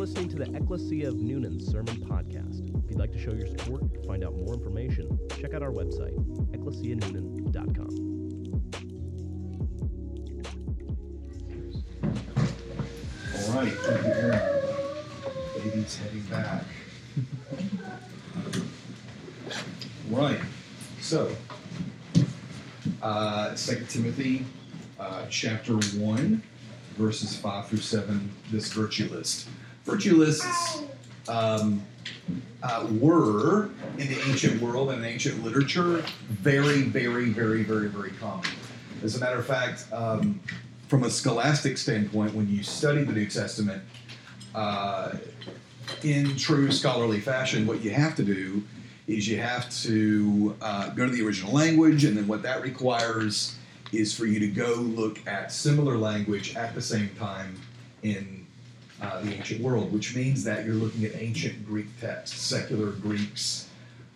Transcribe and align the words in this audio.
listening 0.00 0.30
to 0.30 0.36
the 0.36 0.50
Ecclesia 0.56 1.08
of 1.08 1.16
Noonan 1.16 1.60
Sermon 1.60 1.94
Podcast. 1.96 2.66
If 2.82 2.88
you'd 2.90 2.98
like 2.98 3.12
to 3.12 3.18
show 3.18 3.34
your 3.34 3.46
support 3.48 3.82
or 3.82 4.02
find 4.04 4.24
out 4.24 4.34
more 4.34 4.54
information, 4.54 5.18
check 5.38 5.52
out 5.52 5.62
our 5.62 5.70
website, 5.70 6.14
ecclesianoonan.com. 6.52 7.90
All 13.34 13.52
right, 13.54 13.72
thank 13.74 14.06
you, 14.06 14.10
Aaron. 14.10 14.40
Baby's 15.70 15.98
heading 15.98 16.22
back. 16.30 16.64
right, 20.08 20.40
so, 21.02 21.30
uh, 23.02 23.54
2 23.54 23.84
Timothy 23.86 24.46
uh, 24.98 25.26
chapter 25.28 25.74
1, 25.74 26.42
verses 26.96 27.36
5 27.36 27.68
through 27.68 27.78
7, 27.80 28.30
this 28.50 28.72
virtue 28.72 29.06
list. 29.10 29.46
Virtue 29.84 30.16
lists 30.16 30.82
um, 31.28 31.82
uh, 32.62 32.86
were, 33.00 33.70
in 33.98 34.08
the 34.08 34.20
ancient 34.28 34.60
world 34.60 34.90
and 34.90 35.04
in 35.04 35.10
ancient 35.10 35.42
literature, 35.42 36.04
very, 36.28 36.82
very, 36.82 37.30
very, 37.30 37.62
very, 37.62 37.88
very 37.88 38.10
common. 38.12 38.46
As 39.02 39.16
a 39.16 39.20
matter 39.20 39.38
of 39.38 39.46
fact, 39.46 39.86
um, 39.92 40.40
from 40.88 41.04
a 41.04 41.10
scholastic 41.10 41.78
standpoint, 41.78 42.34
when 42.34 42.48
you 42.48 42.62
study 42.62 43.04
the 43.04 43.12
New 43.12 43.26
Testament 43.26 43.82
uh, 44.54 45.12
in 46.02 46.36
true 46.36 46.70
scholarly 46.70 47.20
fashion, 47.20 47.66
what 47.66 47.82
you 47.82 47.90
have 47.90 48.14
to 48.16 48.22
do 48.22 48.62
is 49.06 49.26
you 49.26 49.38
have 49.38 49.70
to 49.70 50.54
uh, 50.60 50.90
go 50.90 51.06
to 51.06 51.12
the 51.12 51.24
original 51.26 51.52
language, 51.52 52.04
and 52.04 52.16
then 52.16 52.28
what 52.28 52.42
that 52.42 52.62
requires 52.62 53.56
is 53.92 54.14
for 54.16 54.26
you 54.26 54.38
to 54.38 54.48
go 54.48 54.74
look 54.74 55.26
at 55.26 55.50
similar 55.52 55.96
language 55.96 56.54
at 56.54 56.74
the 56.74 56.82
same 56.82 57.08
time 57.18 57.58
in 58.02 58.39
uh, 59.00 59.20
the 59.22 59.34
ancient 59.34 59.60
world, 59.60 59.92
which 59.92 60.14
means 60.14 60.44
that 60.44 60.64
you're 60.64 60.74
looking 60.74 61.04
at 61.04 61.14
ancient 61.14 61.66
Greek 61.66 61.86
texts, 62.00 62.40
secular 62.40 62.92
Greeks, 62.92 63.68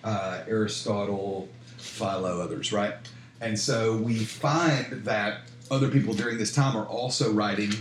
uh, 0.02 0.42
Aristotle, 0.46 1.48
Philo, 1.78 2.40
others, 2.40 2.72
right? 2.72 2.94
And 3.40 3.58
so 3.58 3.96
we 3.96 4.16
find 4.16 5.04
that 5.04 5.42
other 5.70 5.88
people 5.88 6.14
during 6.14 6.38
this 6.38 6.52
time 6.54 6.76
are 6.76 6.86
also 6.86 7.32
writing 7.32 7.72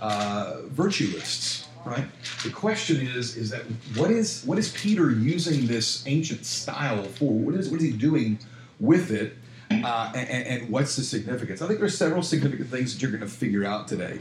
uh, 0.00 0.62
virtue 0.66 1.12
lists, 1.14 1.66
right? 1.84 2.04
The 2.42 2.50
question 2.50 3.06
is, 3.06 3.36
is 3.36 3.50
that 3.50 3.62
what 3.94 4.10
is 4.10 4.42
what 4.44 4.58
is 4.58 4.72
Peter 4.72 5.10
using 5.10 5.66
this 5.66 6.04
ancient 6.06 6.44
style 6.44 7.04
for? 7.04 7.32
What 7.32 7.54
is 7.54 7.68
what 7.68 7.80
is 7.80 7.86
he 7.86 7.92
doing 7.92 8.38
with 8.80 9.10
it? 9.10 9.36
Uh, 9.70 10.12
and, 10.14 10.46
and, 10.46 10.70
what's 10.70 10.94
the 10.94 11.02
significance? 11.02 11.60
I 11.60 11.66
think 11.66 11.80
there's 11.80 11.98
several 11.98 12.22
significant 12.22 12.70
things 12.70 12.94
that 12.94 13.02
you're 13.02 13.10
going 13.10 13.20
to 13.22 13.28
figure 13.28 13.64
out 13.64 13.88
today, 13.88 14.20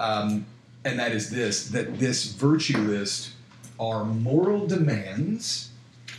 um, 0.00 0.46
and 0.84 0.98
that 0.98 1.12
is 1.12 1.30
this: 1.30 1.68
that 1.68 1.98
this 1.98 2.32
virtue 2.32 2.78
list 2.78 3.32
are 3.78 4.04
moral 4.04 4.66
demands. 4.66 5.70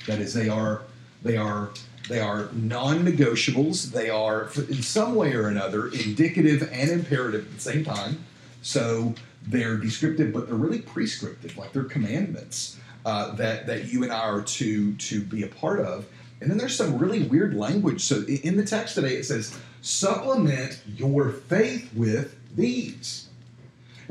That 0.08 0.20
is, 0.20 0.34
they 0.34 0.50
are 0.50 0.82
they 1.22 1.38
are 1.38 1.70
they 2.10 2.20
are 2.20 2.50
non-negotiables. 2.54 3.92
They 3.92 4.10
are, 4.10 4.50
in 4.58 4.82
some 4.82 5.16
way 5.16 5.34
or 5.34 5.48
another, 5.48 5.88
indicative 5.88 6.68
and 6.72 6.90
imperative 6.90 7.46
at 7.46 7.54
the 7.54 7.62
same 7.62 7.86
time. 7.86 8.26
So 8.62 9.14
they're 9.48 9.78
descriptive, 9.78 10.34
but 10.34 10.48
they're 10.48 10.56
really 10.56 10.82
prescriptive, 10.82 11.58
like 11.58 11.74
they're 11.74 11.84
commandments 11.84 12.78
uh, 13.06 13.34
that 13.36 13.68
that 13.68 13.86
you 13.86 14.04
and 14.04 14.12
I 14.12 14.20
are 14.20 14.42
to 14.42 14.94
to 14.96 15.22
be 15.22 15.44
a 15.44 15.48
part 15.48 15.80
of. 15.80 16.06
And 16.42 16.50
then 16.50 16.58
there's 16.58 16.76
some 16.76 16.98
really 16.98 17.24
weird 17.24 17.54
language. 17.54 18.02
So 18.02 18.24
in 18.24 18.58
the 18.58 18.66
text 18.66 18.96
today, 18.96 19.16
it 19.16 19.26
says, 19.26 19.56
supplement 19.82 20.82
your 20.88 21.30
faith 21.30 21.94
with 21.94 22.36
these. 22.56 23.21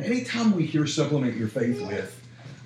Anytime 0.05 0.55
we 0.56 0.67
hear 0.67 0.87
supplement 0.87 1.37
your 1.37 1.48
faith 1.48 1.81
with, 1.81 2.20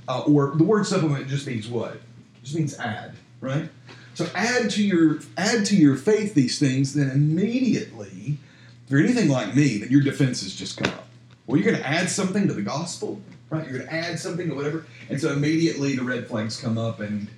uh, 0.08 0.20
or 0.20 0.52
the 0.54 0.64
word 0.64 0.86
supplement 0.86 1.28
just 1.28 1.46
means 1.46 1.68
what? 1.68 1.94
It 1.94 2.00
just 2.42 2.56
means 2.56 2.78
add, 2.78 3.14
right? 3.40 3.68
So 4.14 4.28
add 4.34 4.70
to 4.72 4.84
your 4.84 5.20
add 5.36 5.66
to 5.66 5.76
your 5.76 5.96
faith 5.96 6.34
these 6.34 6.58
things, 6.58 6.94
then 6.94 7.10
immediately, 7.10 8.38
if 8.84 8.90
you're 8.90 9.00
anything 9.00 9.28
like 9.28 9.54
me, 9.54 9.78
then 9.78 9.90
your 9.90 10.02
defenses 10.02 10.54
just 10.54 10.76
come 10.76 10.92
up. 10.92 11.06
Well, 11.46 11.60
you're 11.60 11.70
going 11.70 11.82
to 11.82 11.86
add 11.86 12.08
something 12.08 12.46
to 12.46 12.54
the 12.54 12.62
gospel, 12.62 13.20
right? 13.50 13.64
You're 13.68 13.78
going 13.78 13.88
to 13.88 13.94
add 13.94 14.18
something 14.18 14.48
to 14.48 14.54
whatever, 14.54 14.86
and 15.10 15.20
so 15.20 15.32
immediately 15.32 15.96
the 15.96 16.04
red 16.04 16.26
flags 16.28 16.60
come 16.60 16.78
up, 16.78 17.00
and 17.00 17.28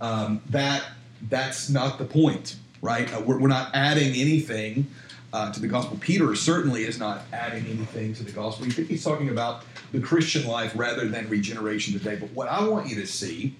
um, 0.00 0.40
that 0.50 0.84
that's 1.28 1.68
not 1.68 1.98
the 1.98 2.04
point, 2.04 2.56
right? 2.80 3.12
Uh, 3.12 3.20
we're, 3.20 3.38
we're, 3.38 3.48
not 3.48 3.70
adding 3.74 4.14
anything 4.14 4.88
uh, 5.32 5.52
to 5.52 5.60
the 5.60 5.68
gospel. 5.68 5.96
Peter 6.00 6.34
certainly 6.34 6.84
is 6.84 6.98
not 6.98 7.22
adding 7.32 7.64
anything 7.66 8.14
to 8.14 8.22
the 8.22 8.32
gospel. 8.32 8.66
You 8.66 8.72
think 8.72 8.88
he's 8.88 9.04
talking 9.04 9.28
about 9.28 9.64
the 9.92 10.00
Christian 10.00 10.46
life 10.46 10.72
rather 10.74 11.08
than 11.08 11.28
regeneration 11.28 11.92
today. 11.98 12.16
But 12.16 12.30
what 12.32 12.48
I 12.48 12.66
want 12.66 12.88
you 12.88 12.96
to 12.96 13.06
see 13.06 13.56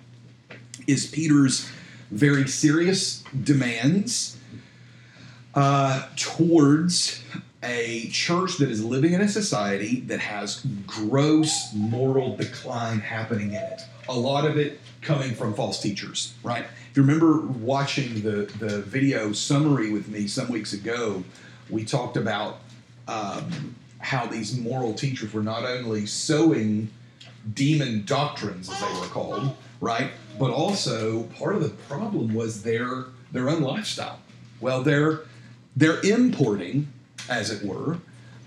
is 0.87 1.07
Peter's 1.07 1.71
very 2.11 2.47
serious 2.47 3.25
demands 3.43 4.37
uh, 5.55 6.09
towards 6.17 7.23
a 7.63 8.09
church 8.09 8.57
that 8.59 8.69
is 8.69 8.85
living 8.85 9.13
in 9.13 9.21
a 9.21 9.29
society 9.29 10.01
that 10.01 10.19
has 10.19 10.67
gross 10.87 11.73
moral 11.75 12.37
decline 12.37 13.01
happening 13.01 13.51
in 13.51 13.63
it. 13.63 13.83
A 14.09 14.19
lot 14.19 14.45
of 14.45 14.59
it 14.59 14.81
coming 15.01 15.33
from 15.33 15.55
false 15.55 15.81
teachers, 15.81 16.35
right? 16.43 16.65
If 16.91 16.97
you 16.97 17.03
remember 17.03 17.39
watching 17.41 18.23
the, 18.23 18.51
the 18.59 18.83
video 18.83 19.33
summary 19.33 19.93
with 19.93 20.09
me 20.09 20.27
some 20.27 20.49
weeks 20.49 20.73
ago, 20.73 21.23
we 21.73 21.85
talked 21.85 22.17
about 22.17 22.61
um, 23.09 23.75
how 23.99 24.27
these 24.27 24.57
moral 24.57 24.95
teachers 24.95 25.33
were 25.33 25.43
not 25.43 25.65
only 25.65 26.07
sowing 26.07 26.91
demon 27.55 28.05
doctrines, 28.05 28.71
as 28.71 28.81
they 28.81 29.01
were 29.01 29.07
called, 29.07 29.57
right? 29.81 30.11
But 30.39 30.51
also 30.51 31.25
part 31.39 31.57
of 31.57 31.63
the 31.63 31.71
problem 31.71 32.35
was 32.35 32.63
their 32.63 33.07
their 33.33 33.49
own 33.49 33.63
lifestyle. 33.63 34.21
Well, 34.61 34.83
they're 34.83 35.21
they're 35.75 36.01
importing, 36.03 36.93
as 37.29 37.51
it 37.51 37.65
were, 37.67 37.99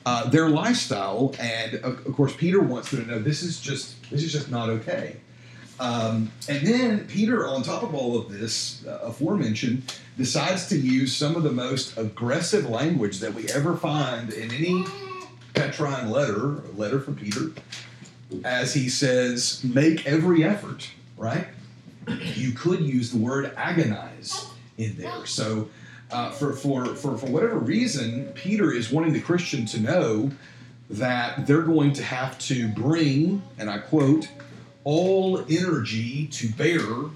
uh, 0.06 0.30
their 0.30 0.48
lifestyle, 0.48 1.34
and 1.40 1.76
of, 1.76 2.06
of, 2.06 2.16
course, 2.16 2.36
Peter 2.36 2.62
wants 2.62 2.92
them 2.92 3.04
to 3.04 3.12
know 3.12 3.20
this 3.20 3.42
is 3.42 3.60
just 3.60 4.10
this 4.12 4.24
is 4.24 4.32
just 4.32 4.52
not 4.52 4.70
okay. 4.70 5.18
Um, 5.80 6.32
and 6.48 6.66
then 6.66 7.08
Peter, 7.08 7.48
on 7.48 7.62
top 7.62 7.84
of 7.84 7.94
all 7.94 8.18
of 8.18 8.32
this 8.32 8.86
uh, 8.88 9.00
aforementioned, 9.04 9.94
decides 10.18 10.68
to 10.70 10.78
use 10.78 11.16
some 11.16 11.36
of 11.36 11.44
the 11.44 11.52
most 11.52 11.98
aggressive 11.98 12.70
language 12.70 13.20
that 13.20 13.34
we 13.34 13.48
ever 13.50 13.76
find 13.76 14.32
in 14.32 14.54
any 14.54 14.86
Petrine 15.54 16.10
letter, 16.10 16.62
letter 16.76 17.00
from 17.00 17.16
Peter, 17.16 17.52
as 18.44 18.74
he 18.74 18.90
says, 18.90 19.64
"Make 19.64 20.06
every 20.06 20.44
effort." 20.44 20.90
Right? 21.18 21.48
you 22.36 22.52
could 22.52 22.82
use 22.82 23.12
the 23.12 23.18
word 23.18 23.52
agonize 23.58 24.48
in 24.78 24.96
there. 24.98 25.26
So, 25.26 25.70
uh, 26.12 26.32
for, 26.32 26.54
for, 26.54 26.86
for, 26.96 27.18
for 27.18 27.26
whatever 27.26 27.58
reason, 27.58 28.26
Peter 28.36 28.72
is 28.72 28.92
wanting 28.92 29.14
the 29.14 29.22
Christian 29.22 29.66
to 29.68 29.80
know 29.80 30.32
that 30.90 31.48
they're 31.48 31.64
going 31.64 31.94
to 31.94 32.04
have 32.04 32.38
to 32.40 32.68
bring, 32.70 33.42
and 33.58 33.70
I 33.70 33.80
quote, 33.80 34.28
all 34.86 35.44
energy 35.50 36.28
to 36.28 36.48
bear 36.54 37.10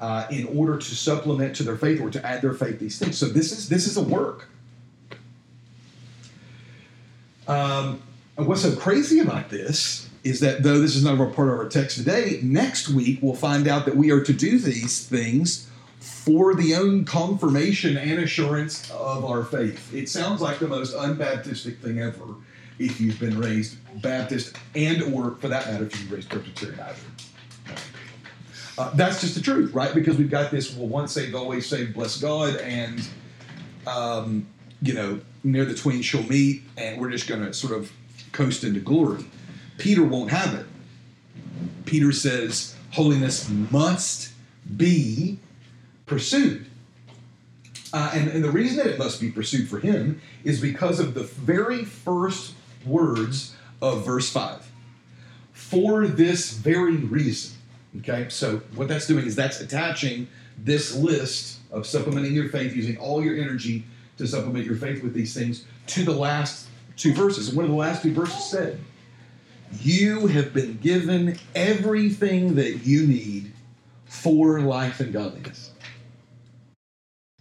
uh, 0.00 0.26
in 0.30 0.46
order 0.56 0.78
to 0.78 0.94
supplement 0.94 1.54
to 1.56 1.62
their 1.62 1.76
faith 1.76 2.00
or 2.00 2.08
to 2.08 2.24
add 2.24 2.40
their 2.40 2.54
faith 2.54 2.78
these 2.78 2.98
things. 2.98 3.18
So 3.18 3.26
this 3.26 3.52
is 3.52 3.68
this 3.68 3.86
is 3.86 3.98
a 3.98 4.02
work. 4.02 4.48
Um, 7.46 8.02
and 8.38 8.46
what's 8.46 8.62
so 8.62 8.74
crazy 8.74 9.18
about 9.18 9.50
this 9.50 10.08
is 10.22 10.40
that 10.40 10.62
though 10.62 10.78
this 10.78 10.96
is 10.96 11.04
not 11.04 11.20
a 11.20 11.30
part 11.30 11.48
of 11.48 11.58
our 11.58 11.68
text 11.68 11.98
today, 11.98 12.40
next 12.42 12.88
week 12.88 13.18
we'll 13.20 13.34
find 13.34 13.68
out 13.68 13.84
that 13.84 13.96
we 13.96 14.10
are 14.10 14.22
to 14.22 14.32
do 14.32 14.58
these 14.58 15.06
things 15.06 15.68
for 15.98 16.54
the 16.54 16.74
own 16.74 17.04
confirmation 17.04 17.96
and 17.96 18.20
assurance 18.20 18.90
of 18.90 19.24
our 19.24 19.44
faith. 19.44 19.92
It 19.92 20.08
sounds 20.08 20.40
like 20.40 20.58
the 20.58 20.68
most 20.68 20.94
unbaptistic 20.94 21.78
thing 21.78 22.00
ever 22.00 22.24
if 22.78 23.00
you've 23.00 23.18
been 23.20 23.38
raised 23.38 23.76
Baptist 24.02 24.56
and 24.74 25.02
or 25.14 25.32
for 25.36 25.48
that 25.48 25.66
matter 25.66 25.84
if 25.84 25.98
you've 25.98 26.08
been 26.08 26.16
raised 26.16 26.30
Presbyterian 26.30 26.80
either. 26.80 27.76
Uh, 28.76 28.90
that's 28.94 29.20
just 29.20 29.36
the 29.36 29.40
truth, 29.40 29.72
right? 29.72 29.94
Because 29.94 30.16
we've 30.16 30.30
got 30.30 30.50
this 30.50 30.74
well 30.74 30.88
once 30.88 31.12
saved, 31.12 31.34
always 31.34 31.66
saved, 31.66 31.94
bless 31.94 32.20
God, 32.20 32.56
and 32.56 33.06
um, 33.86 34.46
you 34.82 34.94
know, 34.94 35.20
near 35.44 35.64
the 35.64 35.74
twain 35.74 36.02
shall 36.02 36.24
meet, 36.24 36.62
and 36.76 37.00
we're 37.00 37.10
just 37.10 37.28
gonna 37.28 37.52
sort 37.52 37.72
of 37.72 37.92
coast 38.32 38.64
into 38.64 38.80
glory. 38.80 39.24
Peter 39.78 40.02
won't 40.02 40.30
have 40.30 40.54
it. 40.54 40.66
Peter 41.84 42.10
says 42.12 42.74
holiness 42.90 43.48
must 43.70 44.32
be 44.76 45.38
pursued. 46.06 46.66
Uh, 47.92 48.10
and, 48.12 48.28
and 48.28 48.42
the 48.42 48.50
reason 48.50 48.78
that 48.78 48.86
it 48.86 48.98
must 48.98 49.20
be 49.20 49.30
pursued 49.30 49.68
for 49.68 49.78
him 49.78 50.20
is 50.42 50.60
because 50.60 50.98
of 50.98 51.14
the 51.14 51.22
very 51.22 51.84
first 51.84 52.54
words 52.86 53.54
of 53.80 54.04
verse 54.04 54.30
5. 54.30 54.70
For 55.52 56.06
this 56.06 56.52
very 56.52 56.96
reason. 56.96 57.56
Okay, 57.98 58.28
so 58.28 58.58
what 58.74 58.88
that's 58.88 59.06
doing 59.06 59.26
is 59.26 59.36
that's 59.36 59.60
attaching 59.60 60.26
this 60.58 60.94
list 60.96 61.60
of 61.70 61.86
supplementing 61.86 62.34
your 62.34 62.48
faith, 62.48 62.74
using 62.74 62.96
all 62.96 63.22
your 63.22 63.36
energy 63.36 63.84
to 64.18 64.26
supplement 64.26 64.64
your 64.64 64.76
faith 64.76 65.02
with 65.02 65.14
these 65.14 65.34
things, 65.34 65.64
to 65.88 66.04
the 66.04 66.12
last 66.12 66.68
two 66.96 67.12
verses. 67.12 67.48
And 67.48 67.56
what 67.56 67.64
are 67.64 67.68
the 67.68 67.74
last 67.74 68.02
two 68.02 68.12
verses 68.12 68.44
said? 68.44 68.80
You 69.80 70.28
have 70.28 70.52
been 70.54 70.78
given 70.78 71.38
everything 71.54 72.54
that 72.56 72.84
you 72.84 73.06
need 73.06 73.52
for 74.06 74.60
life 74.60 75.00
and 75.00 75.12
godliness. 75.12 75.72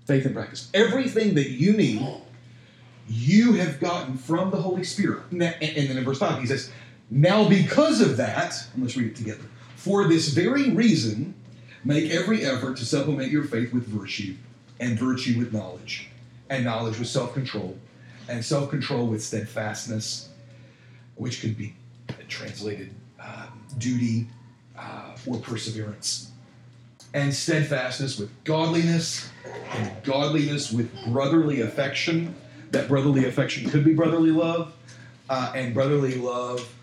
Faith 0.05 0.25
and 0.25 0.35
practice. 0.35 0.69
Everything 0.73 1.35
that 1.35 1.51
you 1.51 1.73
need, 1.73 2.05
you 3.07 3.53
have 3.53 3.79
gotten 3.79 4.17
from 4.17 4.51
the 4.51 4.57
Holy 4.57 4.83
Spirit. 4.83 5.23
And 5.31 5.41
then 5.41 5.53
in 5.61 6.03
verse 6.03 6.19
5, 6.19 6.41
he 6.41 6.47
says, 6.47 6.71
Now 7.09 7.47
because 7.47 8.01
of 8.01 8.17
that, 8.17 8.55
let's 8.77 8.95
read 8.95 9.11
it 9.11 9.15
together. 9.15 9.43
For 9.75 10.07
this 10.07 10.29
very 10.29 10.71
reason, 10.71 11.35
make 11.83 12.09
every 12.11 12.45
effort 12.45 12.77
to 12.77 12.85
supplement 12.85 13.31
your 13.31 13.43
faith 13.43 13.73
with 13.73 13.85
virtue, 13.85 14.35
and 14.79 14.97
virtue 14.97 15.37
with 15.37 15.53
knowledge, 15.53 16.07
and 16.49 16.63
knowledge 16.63 16.99
with 16.99 17.07
self 17.07 17.33
control, 17.33 17.77
and 18.29 18.43
self 18.43 18.69
control 18.69 19.07
with 19.07 19.21
steadfastness, 19.21 20.29
which 21.15 21.41
could 21.41 21.57
be 21.57 21.75
translated 22.27 22.93
um, 23.19 23.61
duty 23.77 24.27
uh, 24.77 25.15
or 25.27 25.37
perseverance, 25.37 26.31
and 27.13 27.33
steadfastness 27.33 28.17
with 28.17 28.31
godliness, 28.43 29.29
and 29.71 29.91
godliness 30.03 30.71
with 30.71 30.89
brotherly 31.07 31.61
affection. 31.61 32.35
That 32.73 32.87
brotherly 32.87 33.25
affection 33.25 33.69
could 33.69 33.85
be 33.85 33.93
brotherly 33.93 34.31
love, 34.31 34.73
uh, 35.29 35.53
and 35.55 35.75
brotherly 35.75 36.15
love 36.15 36.73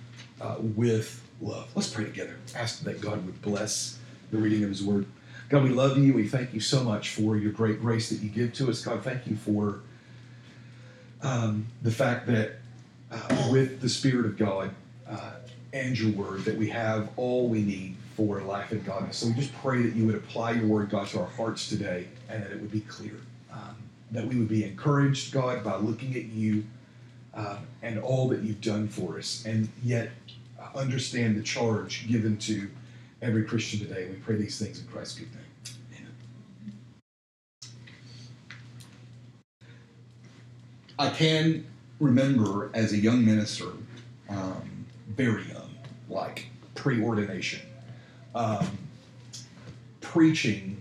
uh, 0.40 0.54
with 0.60 1.20
love. 1.40 1.68
Let's 1.74 1.90
pray 1.90 2.04
together. 2.04 2.36
Ask 2.54 2.84
that 2.84 3.00
God 3.00 3.26
would 3.26 3.42
bless 3.42 3.98
the 4.30 4.38
reading 4.38 4.62
of 4.62 4.68
His 4.68 4.84
Word. 4.84 5.06
God, 5.48 5.64
we 5.64 5.70
love 5.70 5.98
you. 5.98 6.14
We 6.14 6.28
thank 6.28 6.54
you 6.54 6.60
so 6.60 6.84
much 6.84 7.10
for 7.10 7.36
your 7.36 7.50
great 7.50 7.80
grace 7.80 8.08
that 8.10 8.20
you 8.20 8.28
give 8.28 8.52
to 8.54 8.70
us. 8.70 8.84
God, 8.84 9.02
thank 9.02 9.26
you 9.26 9.34
for 9.34 9.80
um, 11.22 11.66
the 11.82 11.90
fact 11.90 12.28
that 12.28 12.52
uh, 13.10 13.48
with 13.50 13.80
the 13.80 13.88
Spirit 13.88 14.26
of 14.26 14.38
God 14.38 14.70
uh, 15.08 15.32
and 15.72 15.98
your 15.98 16.12
Word, 16.12 16.44
that 16.44 16.56
we 16.56 16.68
have 16.68 17.10
all 17.16 17.48
we 17.48 17.62
need 17.62 17.96
for 18.14 18.40
life 18.42 18.70
and 18.70 18.84
godliness. 18.84 19.16
So 19.16 19.26
we 19.26 19.34
just 19.34 19.52
pray 19.54 19.82
that 19.82 19.96
you 19.96 20.06
would 20.06 20.14
apply 20.14 20.52
your 20.52 20.66
Word, 20.66 20.88
God, 20.88 21.08
to 21.08 21.18
our 21.18 21.26
hearts 21.26 21.68
today, 21.68 22.06
and 22.28 22.44
that 22.44 22.52
it 22.52 22.60
would 22.60 22.70
be 22.70 22.82
clear. 22.82 23.16
Um, 23.52 23.74
that 24.12 24.26
we 24.26 24.36
would 24.36 24.48
be 24.48 24.64
encouraged, 24.64 25.32
God, 25.32 25.62
by 25.62 25.76
looking 25.76 26.14
at 26.16 26.24
you 26.24 26.64
uh, 27.34 27.58
and 27.82 27.98
all 27.98 28.28
that 28.28 28.42
you've 28.42 28.60
done 28.60 28.88
for 28.88 29.18
us, 29.18 29.44
and 29.46 29.68
yet 29.82 30.10
understand 30.74 31.36
the 31.36 31.42
charge 31.42 32.06
given 32.08 32.36
to 32.38 32.70
every 33.22 33.44
Christian 33.44 33.80
today. 33.80 34.08
We 34.08 34.16
pray 34.16 34.36
these 34.36 34.58
things 34.58 34.80
in 34.80 34.86
Christ's 34.86 35.18
good 35.18 35.28
name. 35.32 35.40
I 40.98 41.08
can 41.08 41.64
remember 41.98 42.70
as 42.74 42.92
a 42.92 42.98
young 42.98 43.24
minister, 43.24 43.68
um, 44.28 44.84
very 45.08 45.44
young, 45.48 45.74
like 46.10 46.48
pre-ordination, 46.74 47.62
um, 48.34 48.66
preaching 50.02 50.76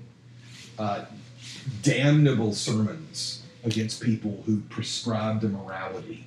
uh, 0.77 1.05
damnable 1.81 2.53
sermons 2.53 3.43
against 3.63 4.01
people 4.01 4.43
who 4.45 4.61
prescribed 4.61 5.43
immorality 5.43 6.25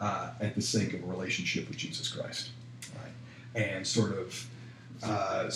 uh, 0.00 0.30
at 0.40 0.54
the 0.54 0.62
sake 0.62 0.94
of 0.94 1.02
a 1.02 1.06
relationship 1.06 1.68
with 1.68 1.76
Jesus 1.76 2.08
Christ, 2.08 2.50
right? 2.96 3.12
And 3.54 3.86
sort 3.86 4.16
of, 4.18 4.46
uh, 5.02 5.50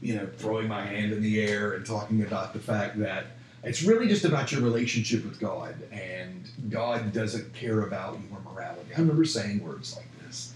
you 0.00 0.14
know, 0.14 0.28
throwing 0.36 0.68
my 0.68 0.82
hand 0.84 1.12
in 1.12 1.22
the 1.22 1.40
air 1.42 1.74
and 1.74 1.84
talking 1.84 2.22
about 2.22 2.52
the 2.52 2.58
fact 2.58 2.98
that 3.00 3.26
it's 3.64 3.82
really 3.82 4.08
just 4.08 4.24
about 4.24 4.50
your 4.50 4.60
relationship 4.60 5.24
with 5.24 5.38
God, 5.38 5.76
and 5.92 6.48
God 6.68 7.12
doesn't 7.12 7.54
care 7.54 7.82
about 7.82 8.18
your 8.30 8.40
morality. 8.40 8.90
I 8.96 9.00
remember 9.00 9.24
saying 9.24 9.62
words 9.62 9.96
like 9.96 10.08
this. 10.24 10.52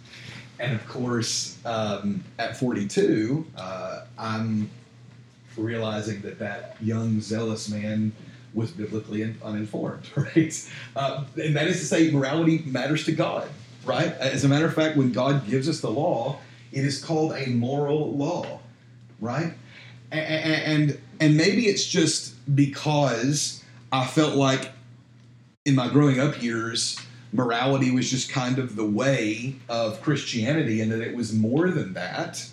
And 0.58 0.74
of 0.74 0.86
course, 0.88 1.56
um, 1.64 2.24
at 2.38 2.56
42, 2.56 3.46
uh, 3.56 4.06
I'm 4.18 4.70
realizing 5.56 6.20
that 6.22 6.38
that 6.38 6.76
young, 6.80 7.20
zealous 7.20 7.68
man 7.68 8.12
was 8.54 8.70
biblically 8.70 9.22
uninformed, 9.42 10.08
right? 10.16 10.70
Uh, 10.96 11.24
and 11.42 11.54
that 11.56 11.66
is 11.66 11.80
to 11.80 11.86
say, 11.86 12.10
morality 12.10 12.62
matters 12.66 13.04
to 13.04 13.12
God, 13.12 13.48
right? 13.84 14.12
As 14.14 14.44
a 14.44 14.48
matter 14.48 14.66
of 14.66 14.74
fact, 14.74 14.96
when 14.96 15.12
God 15.12 15.46
gives 15.46 15.68
us 15.68 15.80
the 15.80 15.90
law, 15.90 16.38
it 16.72 16.84
is 16.84 17.02
called 17.02 17.32
a 17.32 17.46
moral 17.46 18.16
law, 18.16 18.60
right? 19.20 19.52
And, 20.10 20.90
and, 20.90 21.00
and 21.20 21.36
maybe 21.36 21.66
it's 21.66 21.86
just 21.86 22.34
because 22.54 23.62
I 23.92 24.06
felt 24.06 24.34
like 24.34 24.70
in 25.64 25.74
my 25.74 25.88
growing 25.88 26.20
up 26.20 26.42
years, 26.42 26.98
morality 27.32 27.90
was 27.90 28.10
just 28.10 28.30
kind 28.30 28.58
of 28.58 28.76
the 28.76 28.84
way 28.84 29.56
of 29.68 30.00
Christianity 30.00 30.80
and 30.80 30.90
that 30.92 31.00
it 31.00 31.14
was 31.14 31.32
more 31.32 31.70
than 31.70 31.92
that. 31.94 32.48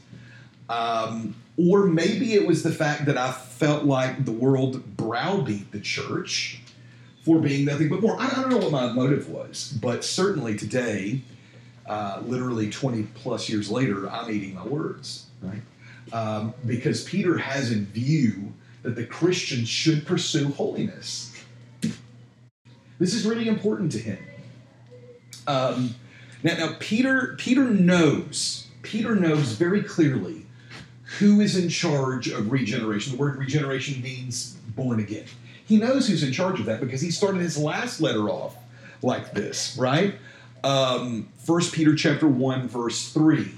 Um, 0.70 1.36
or 1.58 1.86
maybe 1.86 2.34
it 2.34 2.48
was 2.48 2.64
the 2.64 2.72
fact 2.72 3.06
that 3.06 3.18
I 3.18 3.32
felt 3.32 3.84
like 3.84 4.26
the 4.26 4.32
world 4.32 4.98
browbeat 4.98 5.72
the 5.72 5.80
church 5.80 6.60
for 7.24 7.40
being 7.40 7.66
nothing 7.66 7.90
but 7.90 8.02
more. 8.02 8.20
I 8.20 8.30
don't 8.30 8.50
know 8.50 8.58
what 8.58 8.72
my 8.72 8.92
motive 8.92 9.30
was, 9.30 9.78
but 9.82 10.04
certainly 10.04 10.58
today, 10.58 11.22
uh, 11.86 12.22
literally 12.26 12.70
20 12.70 13.04
plus 13.14 13.50
years 13.50 13.70
later, 13.70 14.10
I'm 14.10 14.32
eating 14.32 14.56
my 14.56 14.66
words, 14.66 15.28
right? 15.42 15.62
Um, 16.12 16.54
because 16.66 17.04
Peter 17.04 17.38
has 17.38 17.72
in 17.72 17.86
view 17.86 18.54
that 18.82 18.96
the 18.96 19.06
Christian 19.06 19.64
should 19.64 20.06
pursue 20.06 20.52
holiness. 20.52 21.32
This 23.00 23.14
is 23.14 23.26
really 23.26 23.48
important 23.48 23.92
to 23.94 24.00
him. 24.00 24.20
Um, 25.48 25.96
now, 26.42 26.56
now 26.58 26.76
Peter, 26.80 27.36
Peter 27.38 27.64
knows, 27.64 28.68
Peter 28.82 29.16
knows 29.16 29.54
very 29.54 29.82
clearly 29.84 30.43
who 31.19 31.42
is 31.42 31.57
in 31.57 31.69
charge 31.69 32.27
of 32.27 32.51
regeneration. 32.51 33.13
The 33.13 33.19
word 33.19 33.38
regeneration 33.38 34.01
means 34.01 34.57
born 34.75 35.00
again. 35.00 35.25
He 35.65 35.77
knows 35.77 36.07
who's 36.07 36.24
in 36.24 36.31
charge 36.31 36.60
of 36.60 36.65
that 36.65 36.81
because 36.81 37.01
he 37.01 37.12
started 37.12 37.42
his 37.42 37.57
last 37.57 38.01
letter 38.01 38.30
off 38.30 38.56
like 39.01 39.33
this, 39.33 39.77
right? 39.77 40.15
Um, 40.63 41.30
1 41.45 41.62
Peter 41.71 41.95
chapter 41.95 42.27
1, 42.27 42.68
verse 42.68 43.12
3. 43.12 43.51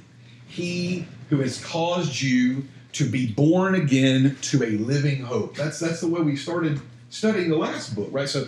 He 0.48 1.08
who 1.30 1.40
has 1.40 1.64
caused 1.64 2.22
you 2.22 2.66
to 2.94 3.10
be 3.10 3.32
born 3.32 3.76
again 3.76 4.38
to 4.42 4.64
a 4.64 4.72
living 4.72 5.22
hope. 5.22 5.56
That's 5.56 5.80
that's 5.80 6.02
the 6.02 6.08
way 6.08 6.22
we 6.22 6.36
started 6.36 6.80
studying 7.10 7.50
the 7.50 7.58
last 7.58 7.96
book, 7.96 8.10
right? 8.12 8.30
So 8.30 8.48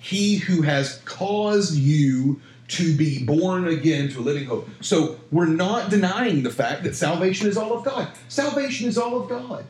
he 0.00 0.36
who 0.36 0.62
has 0.62 1.00
caused 1.04 1.74
you 1.74 2.40
to 2.68 2.94
be 2.96 3.24
born 3.24 3.66
again 3.66 4.10
to 4.10 4.20
a 4.20 4.22
living 4.22 4.44
hope. 4.44 4.68
So 4.80 5.18
we're 5.30 5.46
not 5.46 5.90
denying 5.90 6.42
the 6.42 6.50
fact 6.50 6.82
that 6.84 6.94
salvation 6.94 7.48
is 7.48 7.56
all 7.56 7.72
of 7.72 7.84
God. 7.84 8.08
Salvation 8.28 8.88
is 8.88 8.98
all 8.98 9.20
of 9.20 9.28
God. 9.28 9.64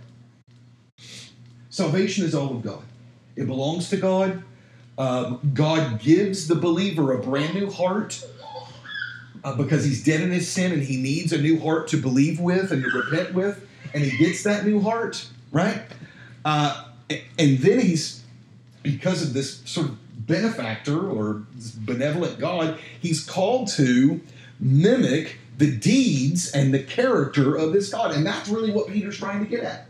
Salvation 1.70 2.24
is 2.24 2.34
all 2.34 2.56
of 2.56 2.62
God. 2.62 2.82
It 3.36 3.46
belongs 3.46 3.88
to 3.90 3.96
God. 3.96 4.42
Um, 4.98 5.52
God 5.54 6.00
gives 6.00 6.48
the 6.48 6.56
believer 6.56 7.12
a 7.12 7.22
brand 7.22 7.54
new 7.54 7.70
heart 7.70 8.24
uh, 9.44 9.54
because 9.54 9.84
he's 9.84 10.02
dead 10.02 10.20
in 10.20 10.32
his 10.32 10.48
sin 10.48 10.72
and 10.72 10.82
he 10.82 10.96
needs 10.96 11.32
a 11.32 11.40
new 11.40 11.60
heart 11.60 11.86
to 11.88 11.96
believe 11.96 12.40
with 12.40 12.72
and 12.72 12.82
to 12.82 12.90
repent 12.90 13.32
with 13.32 13.64
and 13.94 14.02
he 14.04 14.16
gets 14.18 14.42
that 14.42 14.66
new 14.66 14.80
heart, 14.80 15.26
right? 15.52 15.82
Uh, 16.44 16.84
and 17.10 17.58
then 17.58 17.80
he's, 17.80 18.22
because 18.82 19.22
of 19.22 19.32
this 19.32 19.60
sort 19.64 19.88
of 19.88 19.98
benefactor 20.28 21.08
or 21.08 21.42
benevolent 21.78 22.38
God, 22.38 22.78
he's 23.00 23.24
called 23.24 23.68
to 23.70 24.20
mimic 24.60 25.38
the 25.56 25.76
deeds 25.76 26.52
and 26.52 26.72
the 26.72 26.82
character 26.82 27.56
of 27.56 27.72
this 27.72 27.90
God. 27.90 28.12
And 28.12 28.24
that's 28.24 28.48
really 28.48 28.70
what 28.70 28.88
Peter's 28.88 29.18
trying 29.18 29.44
to 29.44 29.50
get 29.50 29.64
at. 29.64 29.88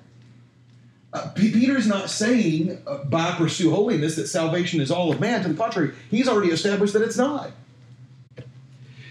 Uh, 1.12 1.28
Peter's 1.34 1.86
not 1.86 2.10
saying 2.10 2.82
uh, 2.86 3.04
by 3.04 3.32
pursue 3.32 3.70
holiness 3.70 4.16
that 4.16 4.26
salvation 4.26 4.80
is 4.80 4.90
all 4.90 5.10
of 5.10 5.20
man. 5.20 5.42
To 5.42 5.48
the 5.48 5.54
contrary, 5.54 5.92
he's 6.10 6.28
already 6.28 6.50
established 6.50 6.92
that 6.92 7.02
it's 7.02 7.16
not. 7.16 7.50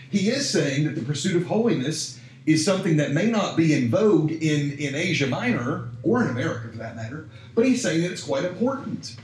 He 0.10 0.30
is 0.30 0.50
saying 0.50 0.86
that 0.86 0.96
the 0.96 1.02
pursuit 1.02 1.36
of 1.36 1.48
holiness 1.48 2.20
is 2.46 2.64
something 2.64 2.98
that 2.98 3.12
may 3.12 3.30
not 3.30 3.58
be 3.58 3.74
in 3.74 3.90
vogue 3.90 4.32
in, 4.32 4.72
in 4.78 4.96
Asia 4.96 5.28
Minor 5.28 5.90
or 6.02 6.24
in 6.24 6.30
America 6.30 6.70
for 6.70 6.78
that 6.78 6.96
matter, 6.96 7.28
but 7.56 7.66
he's 7.66 7.82
saying 7.82 8.02
that 8.02 8.12
it's 8.12 8.24
quite 8.24 8.46
important. 8.46 9.18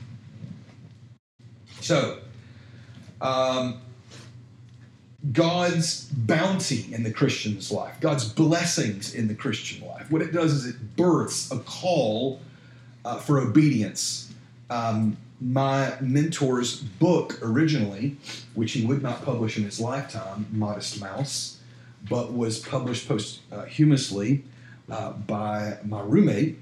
So, 1.84 2.20
um, 3.20 3.82
God's 5.34 6.06
bounty 6.06 6.88
in 6.94 7.04
the 7.04 7.12
Christian's 7.12 7.74
life, 7.74 8.00
God's 8.00 8.28
blessings 8.28 9.13
in 9.13 9.28
the 9.28 9.36
Christian 9.36 9.86
life, 9.86 10.10
what 10.10 10.22
it 10.22 10.32
does 10.32 10.54
is 10.54 10.66
it 10.66 10.96
births 10.96 11.52
a 11.52 11.60
call 11.60 12.40
uh, 13.04 13.18
for 13.18 13.42
obedience. 13.42 14.32
Um, 14.70 15.18
my 15.42 15.94
mentor's 16.00 16.78
book 16.78 17.38
originally, 17.42 18.16
which 18.54 18.72
he 18.72 18.86
would 18.86 19.04
not 19.04 19.22
publish 19.25 19.58
in 19.58 19.66
his 19.66 19.82
lifetime, 19.82 20.48
Modest 20.54 21.02
Mouse, 21.02 21.58
but 22.10 22.32
was 22.32 22.60
published 22.60 23.10
posthumously 23.10 24.46
uh, 24.90 25.12
by 25.12 25.80
my 25.84 26.00
roommate. 26.00 26.60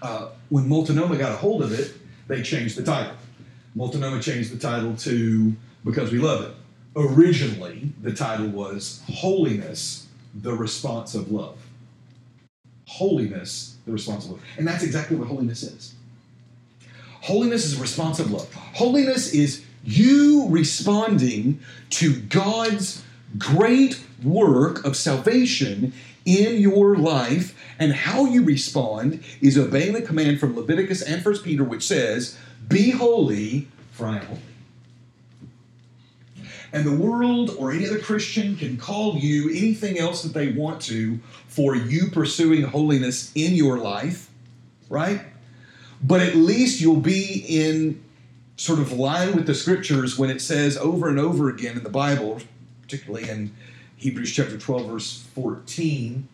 Uh, 0.00 0.28
when 0.48 0.68
Multnomah 0.68 1.16
got 1.16 1.32
a 1.32 1.36
hold 1.36 1.60
of 1.60 1.72
it, 1.72 1.92
they 2.28 2.40
changed 2.40 2.76
the 2.76 2.84
title. 2.84 3.16
Multnomah 3.74 4.20
changed 4.20 4.52
the 4.52 4.58
title 4.58 4.96
to 4.96 5.54
Because 5.84 6.12
We 6.12 6.18
Love 6.18 6.44
It. 6.44 6.54
Originally, 6.94 7.90
the 8.02 8.12
title 8.12 8.48
was 8.48 9.02
Holiness 9.08 10.06
the 10.34 10.52
response 10.52 11.14
of 11.14 11.30
love. 11.30 11.56
Holiness, 12.86 13.76
the 13.86 13.92
response 13.92 14.24
of 14.26 14.32
love. 14.32 14.42
And 14.58 14.66
that's 14.66 14.82
exactly 14.82 15.16
what 15.16 15.28
holiness 15.28 15.62
is. 15.62 15.94
Holiness 17.22 17.64
is 17.64 17.78
a 17.78 17.80
response 17.80 18.18
of 18.18 18.30
love. 18.30 18.52
Holiness 18.54 19.32
is 19.32 19.64
you 19.84 20.46
responding 20.48 21.60
to 21.90 22.20
God's 22.20 23.02
great 23.38 24.02
work 24.22 24.84
of 24.84 24.96
salvation 24.96 25.92
in 26.24 26.60
your 26.60 26.96
life, 26.96 27.58
and 27.78 27.92
how 27.92 28.26
you 28.26 28.44
respond 28.44 29.24
is 29.40 29.58
obeying 29.58 29.92
the 29.92 30.02
command 30.02 30.38
from 30.38 30.54
Leviticus 30.54 31.02
and 31.02 31.20
First 31.20 31.42
Peter, 31.42 31.64
which 31.64 31.84
says, 31.84 32.38
Be 32.72 32.90
holy, 32.90 33.68
for 33.92 34.06
I 34.06 34.16
am 34.16 34.26
holy. 34.26 34.40
And 36.72 36.86
the 36.86 36.96
world 36.96 37.54
or 37.58 37.70
any 37.70 37.86
other 37.86 37.98
Christian 37.98 38.56
can 38.56 38.78
call 38.78 39.16
you 39.16 39.50
anything 39.50 39.98
else 39.98 40.22
that 40.22 40.32
they 40.32 40.52
want 40.52 40.80
to 40.82 41.20
for 41.46 41.76
you 41.76 42.08
pursuing 42.08 42.62
holiness 42.62 43.30
in 43.34 43.54
your 43.54 43.76
life, 43.76 44.30
right? 44.88 45.20
But 46.02 46.22
at 46.22 46.34
least 46.34 46.80
you'll 46.80 46.96
be 46.96 47.44
in 47.46 48.02
sort 48.56 48.78
of 48.78 48.92
line 48.92 49.36
with 49.36 49.46
the 49.46 49.54
scriptures 49.54 50.18
when 50.18 50.30
it 50.30 50.40
says 50.40 50.78
over 50.78 51.08
and 51.08 51.18
over 51.18 51.50
again 51.50 51.76
in 51.76 51.82
the 51.82 51.90
Bible, 51.90 52.40
particularly 52.80 53.28
in 53.28 53.52
Hebrews 53.96 54.32
chapter 54.32 54.56
12, 54.56 54.86
verse 54.90 55.26
14. 55.34 56.26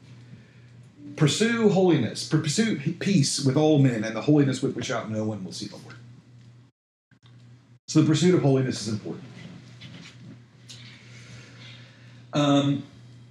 Pursue 1.17 1.69
holiness, 1.71 2.29
pursue 2.29 2.79
peace 3.01 3.45
with 3.45 3.57
all 3.57 3.81
men, 3.81 4.05
and 4.05 4.15
the 4.15 4.23
holiness 4.23 4.63
with 4.63 4.77
which 4.77 4.91
out 4.91 5.11
no 5.11 5.25
one 5.25 5.45
will 5.45 5.53
see 5.53 5.67
the 5.67 5.77
Lord. 5.77 5.98
So 7.89 8.03
the 8.03 8.07
pursuit 8.07 8.35
of 8.35 8.43
holiness 8.43 8.87
is 8.87 8.93
important. 8.93 9.25
Um, 12.35 12.83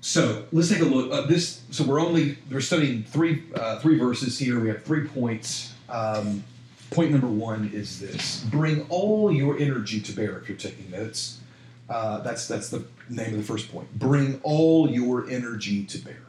so 0.02 0.46
let's 0.52 0.70
take 0.70 0.80
a 0.80 0.86
look. 0.86 1.12
Uh, 1.12 1.28
this 1.28 1.62
so 1.70 1.84
we're 1.84 2.02
only 2.02 2.40
we're 2.50 2.60
studying 2.60 3.04
three 3.04 3.44
uh, 3.54 3.78
three 3.80 4.00
verses 4.00 4.40
here. 4.40 4.60
We 4.60 4.70
have 4.70 4.84
three 4.84 5.08
points. 5.08 5.76
Um, 5.90 6.44
point 6.90 7.12
number 7.12 7.28
one 7.28 7.70
is 7.72 8.00
this: 8.00 8.44
bring 8.46 8.88
all 8.90 9.32
your 9.32 9.60
energy 9.60 10.02
to 10.02 10.12
bear. 10.12 10.40
If 10.40 10.50
you're 10.50 10.58
taking 10.58 10.90
notes, 10.90 11.40
uh, 11.88 12.22
that's 12.22 12.48
that's 12.48 12.70
the 12.70 12.84
name 13.10 13.34
of 13.34 13.38
the 13.38 13.44
first 13.44 13.72
point. 13.72 13.94
Bring 14.00 14.40
all 14.42 14.90
your 14.90 15.30
energy 15.30 15.86
to 15.86 16.00
bear. 16.00 16.24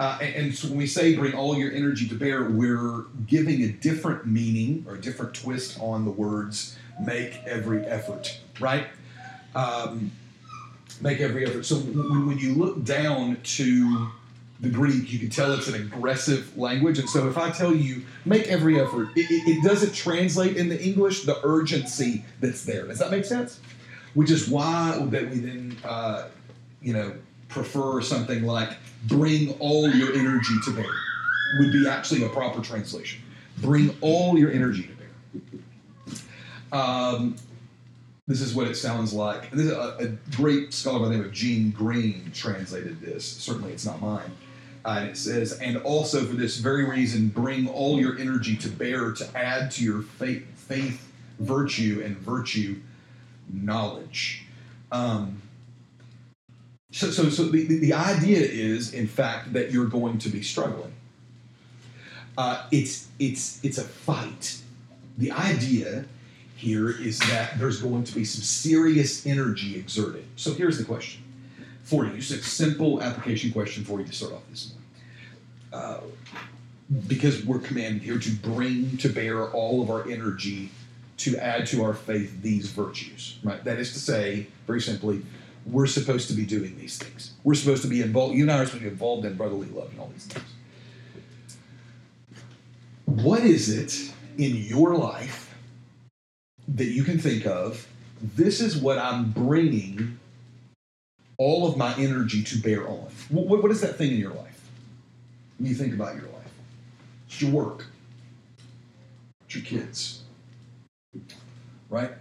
Uh, 0.00 0.18
and, 0.20 0.34
and, 0.34 0.54
so 0.54 0.66
when 0.68 0.78
we 0.78 0.86
say 0.86 1.14
bring 1.14 1.34
all 1.34 1.56
your 1.56 1.70
energy 1.70 2.08
to 2.08 2.14
bear, 2.14 2.44
we're 2.44 3.04
giving 3.28 3.62
a 3.62 3.68
different 3.68 4.26
meaning 4.26 4.84
or 4.88 4.94
a 4.94 5.00
different 5.00 5.34
twist 5.34 5.78
on 5.78 6.06
the 6.06 6.10
words 6.10 6.76
make 7.04 7.40
every 7.46 7.84
effort, 7.86 8.38
right? 8.58 8.86
Um, 9.54 10.12
make 11.00 11.20
every 11.20 11.46
effort. 11.46 11.64
So 11.64 11.76
when, 11.76 12.26
when 12.26 12.38
you 12.38 12.54
look 12.54 12.84
down 12.84 13.38
to 13.42 14.10
the 14.60 14.68
Greek, 14.68 15.10
you 15.12 15.18
can 15.18 15.30
tell 15.30 15.52
it's 15.52 15.68
an 15.68 15.74
aggressive 15.74 16.56
language. 16.56 16.98
And 16.98 17.08
so 17.08 17.28
if 17.28 17.38
I 17.38 17.50
tell 17.50 17.74
you, 17.74 18.02
make 18.24 18.46
every 18.48 18.78
effort, 18.78 19.08
it, 19.16 19.30
it, 19.30 19.58
it, 19.58 19.64
doesn't 19.64 19.94
translate 19.94 20.56
in 20.56 20.68
the 20.68 20.82
English 20.82 21.22
the 21.22 21.40
urgency 21.44 22.24
that's 22.40 22.64
there. 22.64 22.86
Does 22.86 22.98
that 22.98 23.10
make 23.10 23.24
sense? 23.24 23.60
Which 24.14 24.30
is 24.30 24.48
why 24.48 24.98
that 25.10 25.30
we 25.30 25.38
then, 25.38 25.76
uh, 25.84 26.28
you 26.82 26.92
know, 26.92 27.14
prefer 27.48 28.00
something 28.02 28.44
like 28.44 28.76
bring 29.06 29.52
all 29.58 29.88
your 29.88 30.12
energy 30.14 30.54
to 30.64 30.72
bear 30.72 30.84
would 31.58 31.72
be 31.72 31.88
actually 31.88 32.24
a 32.24 32.28
proper 32.28 32.60
translation. 32.60 33.22
Bring 33.58 33.96
all 34.00 34.38
your 34.38 34.50
energy 34.52 34.82
to 34.82 34.94
bear. 34.94 34.99
Um, 36.72 37.36
this 38.26 38.40
is 38.40 38.54
what 38.54 38.68
it 38.68 38.76
sounds 38.76 39.12
like. 39.12 39.50
This 39.50 39.72
a, 39.72 39.96
a, 39.98 40.06
great 40.36 40.72
scholar 40.72 41.00
by 41.00 41.06
the 41.06 41.16
name 41.16 41.24
of 41.24 41.32
Gene 41.32 41.72
Green 41.72 42.30
translated 42.32 43.00
this. 43.00 43.24
Certainly, 43.24 43.72
it's 43.72 43.84
not 43.84 44.00
mine. 44.00 44.30
Uh, 44.84 44.98
and 45.00 45.08
it 45.10 45.16
says, 45.16 45.58
and 45.58 45.76
also 45.78 46.24
for 46.24 46.34
this 46.34 46.58
very 46.58 46.84
reason, 46.88 47.28
bring 47.28 47.68
all 47.68 48.00
your 48.00 48.18
energy 48.18 48.56
to 48.56 48.68
bear 48.68 49.12
to 49.12 49.36
add 49.36 49.70
to 49.72 49.84
your 49.84 50.02
faith, 50.02 50.46
faith 50.54 51.12
virtue, 51.40 52.02
and 52.04 52.16
virtue, 52.18 52.80
knowledge. 53.52 54.44
Um, 54.92 55.42
so, 56.92 57.10
so, 57.10 57.28
so 57.30 57.44
the, 57.44 57.64
the 57.64 57.92
idea 57.92 58.38
is, 58.38 58.94
in 58.94 59.06
fact, 59.06 59.52
that 59.52 59.70
you're 59.70 59.86
going 59.86 60.18
to 60.18 60.28
be 60.28 60.42
struggling. 60.42 60.92
Uh, 62.38 62.66
it's, 62.70 63.08
it's, 63.18 63.62
it's 63.64 63.78
a 63.78 63.84
fight. 63.84 64.58
The 65.18 65.32
idea 65.32 66.04
here 66.60 66.90
is 66.90 67.18
that 67.20 67.58
there's 67.58 67.80
going 67.80 68.04
to 68.04 68.14
be 68.14 68.22
some 68.22 68.42
serious 68.42 69.24
energy 69.24 69.76
exerted. 69.76 70.26
So 70.36 70.52
here's 70.52 70.76
the 70.76 70.84
question 70.84 71.22
for 71.82 72.04
you. 72.04 72.12
Just 72.12 72.32
a 72.32 72.36
simple 72.36 73.02
application 73.02 73.50
question 73.50 73.82
for 73.82 73.98
you 73.98 74.06
to 74.06 74.12
start 74.12 74.34
off 74.34 74.42
this 74.50 74.74
morning. 74.74 74.86
Uh, 75.72 76.00
because 77.06 77.44
we're 77.46 77.60
commanded 77.60 78.02
here 78.02 78.18
to 78.18 78.30
bring 78.30 78.98
to 78.98 79.08
bear 79.08 79.48
all 79.50 79.80
of 79.80 79.90
our 79.90 80.06
energy 80.10 80.70
to 81.16 81.36
add 81.38 81.66
to 81.68 81.82
our 81.82 81.94
faith 81.94 82.42
these 82.42 82.70
virtues, 82.70 83.38
right? 83.42 83.62
That 83.64 83.78
is 83.78 83.92
to 83.94 83.98
say, 83.98 84.46
very 84.66 84.82
simply, 84.82 85.22
we're 85.64 85.86
supposed 85.86 86.28
to 86.28 86.34
be 86.34 86.44
doing 86.44 86.76
these 86.78 86.98
things. 86.98 87.32
We're 87.42 87.54
supposed 87.54 87.82
to 87.82 87.88
be 87.88 88.02
involved. 88.02 88.34
You 88.34 88.42
and 88.42 88.52
I 88.52 88.58
are 88.58 88.66
supposed 88.66 88.82
to 88.82 88.88
be 88.88 88.92
involved 88.92 89.24
in 89.24 89.36
brotherly 89.36 89.68
love 89.68 89.90
and 89.90 90.00
all 90.00 90.10
these 90.12 90.26
things. 90.26 90.46
What 93.06 93.40
is 93.40 93.68
it 93.68 94.12
in 94.36 94.56
your 94.56 94.94
life 94.94 95.49
that 96.74 96.86
you 96.86 97.04
can 97.04 97.18
think 97.18 97.46
of, 97.46 97.86
this 98.22 98.60
is 98.60 98.76
what 98.76 98.98
I'm 98.98 99.30
bringing 99.30 100.18
all 101.36 101.66
of 101.66 101.76
my 101.76 101.94
energy 101.96 102.42
to 102.44 102.58
bear 102.58 102.86
on. 102.86 103.08
What, 103.30 103.62
what 103.62 103.70
is 103.70 103.80
that 103.80 103.96
thing 103.96 104.12
in 104.12 104.18
your 104.18 104.34
life? 104.34 104.60
When 105.58 105.68
you 105.68 105.74
think 105.74 105.94
about 105.94 106.14
your 106.14 106.24
life, 106.24 106.52
it's 107.26 107.40
your 107.40 107.50
work, 107.50 107.86
it's 109.46 109.56
your 109.56 109.64
kids, 109.64 110.22
right? 111.88 112.12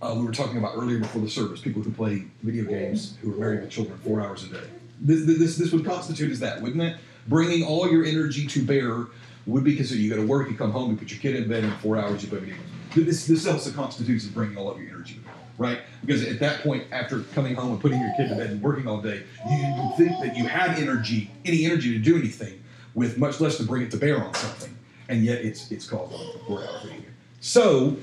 Uh, 0.00 0.14
we 0.16 0.24
were 0.24 0.32
talking 0.32 0.58
about 0.58 0.72
earlier 0.74 0.98
before 0.98 1.22
the 1.22 1.28
service 1.28 1.60
people 1.60 1.82
who 1.82 1.90
play 1.92 2.24
video 2.42 2.64
games 2.64 3.16
who 3.22 3.32
are 3.32 3.36
married 3.36 3.60
with 3.60 3.70
children 3.70 3.96
four 3.98 4.20
hours 4.20 4.44
a 4.44 4.48
day. 4.48 4.66
This, 5.00 5.24
this, 5.24 5.56
this 5.56 5.72
would 5.72 5.84
constitute 5.84 6.30
as 6.30 6.40
that, 6.40 6.60
wouldn't 6.60 6.82
it? 6.82 6.96
Bringing 7.28 7.64
all 7.64 7.90
your 7.90 8.04
energy 8.04 8.46
to 8.48 8.64
bear 8.64 9.06
would 9.46 9.64
be 9.64 9.76
considered 9.76 10.00
you 10.00 10.10
go 10.10 10.16
to 10.16 10.26
work, 10.26 10.50
you 10.50 10.56
come 10.56 10.72
home, 10.72 10.90
you 10.90 10.96
put 10.96 11.10
your 11.10 11.20
kid 11.20 11.36
in 11.36 11.48
bed, 11.48 11.64
and 11.64 11.72
four 11.74 11.96
hours 11.96 12.22
you 12.22 12.28
play 12.28 12.38
video 12.38 12.56
games 12.56 12.70
this, 12.94 13.26
this 13.26 13.46
also 13.46 13.70
constitutes 13.70 14.24
bringing 14.26 14.56
all 14.56 14.70
of 14.70 14.80
your 14.80 14.90
energy, 14.90 15.20
right? 15.58 15.80
Because 16.04 16.26
at 16.26 16.40
that 16.40 16.62
point, 16.62 16.84
after 16.92 17.20
coming 17.34 17.54
home 17.54 17.72
and 17.72 17.80
putting 17.80 18.00
your 18.00 18.12
kid 18.16 18.28
to 18.28 18.34
bed 18.34 18.50
and 18.50 18.62
working 18.62 18.86
all 18.86 19.00
day, 19.00 19.22
you 19.48 19.92
think 19.96 20.12
that 20.20 20.36
you 20.36 20.46
have 20.46 20.78
energy, 20.78 21.30
any 21.44 21.64
energy 21.64 21.92
to 21.92 21.98
do 21.98 22.16
anything, 22.16 22.62
with 22.94 23.18
much 23.18 23.40
less 23.40 23.56
to 23.56 23.62
bring 23.64 23.82
it 23.82 23.90
to 23.90 23.96
bear 23.96 24.22
on 24.22 24.34
something, 24.34 24.76
and 25.08 25.24
yet 25.24 25.44
it's 25.44 25.70
it's 25.70 25.88
called 25.88 26.12
a 26.12 26.38
four-hour 26.44 26.80
thing. 26.80 27.04
So, 27.40 27.96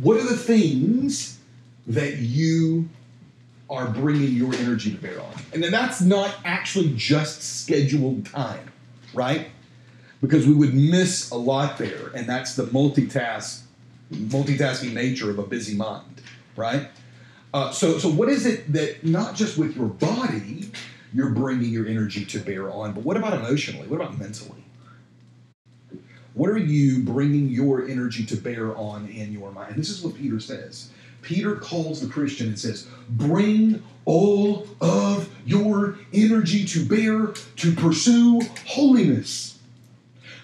what 0.00 0.16
are 0.16 0.22
the 0.22 0.36
things 0.36 1.38
that 1.86 2.18
you 2.18 2.88
are 3.68 3.88
bringing 3.88 4.32
your 4.32 4.54
energy 4.54 4.92
to 4.92 4.98
bear 4.98 5.20
on? 5.20 5.32
And 5.52 5.62
then 5.62 5.72
that's 5.72 6.00
not 6.00 6.36
actually 6.44 6.92
just 6.96 7.42
scheduled 7.62 8.26
time, 8.26 8.70
right? 9.12 9.48
Because 10.20 10.46
we 10.46 10.54
would 10.54 10.74
miss 10.74 11.30
a 11.30 11.36
lot 11.36 11.78
there, 11.78 12.08
and 12.14 12.28
that's 12.28 12.54
the 12.54 12.64
multitask 12.64 13.62
multitasking 14.12 14.92
nature 14.92 15.30
of 15.30 15.38
a 15.38 15.42
busy 15.42 15.76
mind, 15.76 16.22
right? 16.56 16.88
Uh, 17.52 17.70
so, 17.70 17.98
so 17.98 18.08
what 18.08 18.28
is 18.28 18.46
it 18.46 18.72
that 18.72 19.04
not 19.04 19.34
just 19.34 19.56
with 19.56 19.76
your 19.76 19.88
body 19.88 20.70
you're 21.14 21.30
bringing 21.30 21.70
your 21.70 21.86
energy 21.86 22.24
to 22.26 22.38
bear 22.38 22.70
on, 22.70 22.92
but 22.92 23.02
what 23.02 23.16
about 23.16 23.32
emotionally? 23.32 23.86
What 23.88 24.00
about 24.00 24.18
mentally? 24.18 24.62
What 26.34 26.50
are 26.50 26.58
you 26.58 27.02
bringing 27.02 27.48
your 27.48 27.88
energy 27.88 28.24
to 28.26 28.36
bear 28.36 28.76
on 28.76 29.08
in 29.08 29.32
your 29.32 29.50
mind? 29.50 29.76
This 29.76 29.88
is 29.88 30.02
what 30.02 30.14
Peter 30.14 30.38
says. 30.38 30.90
Peter 31.22 31.56
calls 31.56 32.00
the 32.00 32.06
Christian 32.06 32.48
and 32.48 32.58
says, 32.58 32.86
Bring 33.08 33.82
all 34.04 34.68
of 34.80 35.28
your 35.44 35.98
energy 36.12 36.64
to 36.66 36.84
bear 36.84 37.32
to 37.56 37.74
pursue 37.74 38.40
holiness, 38.66 39.58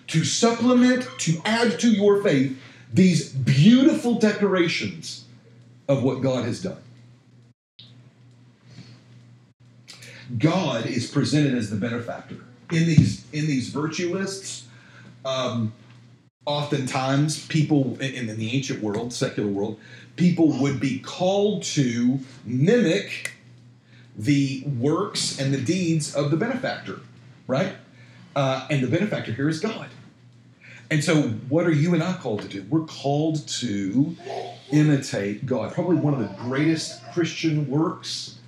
to 0.09 0.25
supplement, 0.25 1.07
to 1.19 1.41
add 1.45 1.79
to 1.81 1.91
your 1.91 2.23
faith 2.23 2.59
these 2.95 3.29
beautiful 3.29 4.15
decorations 4.15 5.25
of 5.89 6.05
what 6.05 6.23
God 6.23 6.45
has 6.45 6.63
done. 6.63 6.79
God 10.39 10.87
is 10.87 11.11
presented 11.11 11.55
as 11.55 11.69
the 11.69 11.77
benefactor 11.77 12.37
in 12.71 12.87
these 12.87 13.25
in 13.33 13.47
these 13.47 13.69
virtue 13.69 14.15
lists. 14.15 14.69
Um, 15.25 15.75
oftentimes, 16.47 17.47
people 17.49 17.99
in, 18.01 18.29
in 18.29 18.37
the 18.39 18.55
ancient 18.55 18.83
world, 18.83 19.13
secular 19.13 19.49
world, 19.49 19.79
people 20.17 20.57
would 20.61 20.81
be 20.81 21.01
called 21.01 21.65
to 21.65 22.21
mimic 22.45 23.33
the 24.17 24.63
works 24.79 25.39
and 25.41 25.53
the 25.53 25.61
deeds 25.61 26.15
of 26.15 26.31
the 26.31 26.37
benefactor, 26.37 27.01
right? 27.49 27.75
Uh, 28.37 28.67
and 28.71 28.83
the 28.83 28.89
benefactor 28.89 29.33
here 29.33 29.49
is 29.49 29.59
God. 29.59 29.89
And 30.91 31.03
so, 31.03 31.23
what 31.49 31.67
are 31.67 31.73
you 31.73 31.95
and 31.95 32.03
I 32.03 32.13
called 32.15 32.43
to 32.43 32.49
do? 32.49 32.65
We're 32.69 32.85
called 32.87 33.47
to 33.49 34.17
imitate 34.71 35.47
God. 35.47 35.73
Probably 35.73 35.97
one 35.97 36.15
of 36.15 36.21
the 36.21 36.35
greatest 36.37 37.03
Christian 37.13 37.69
works 37.69 38.39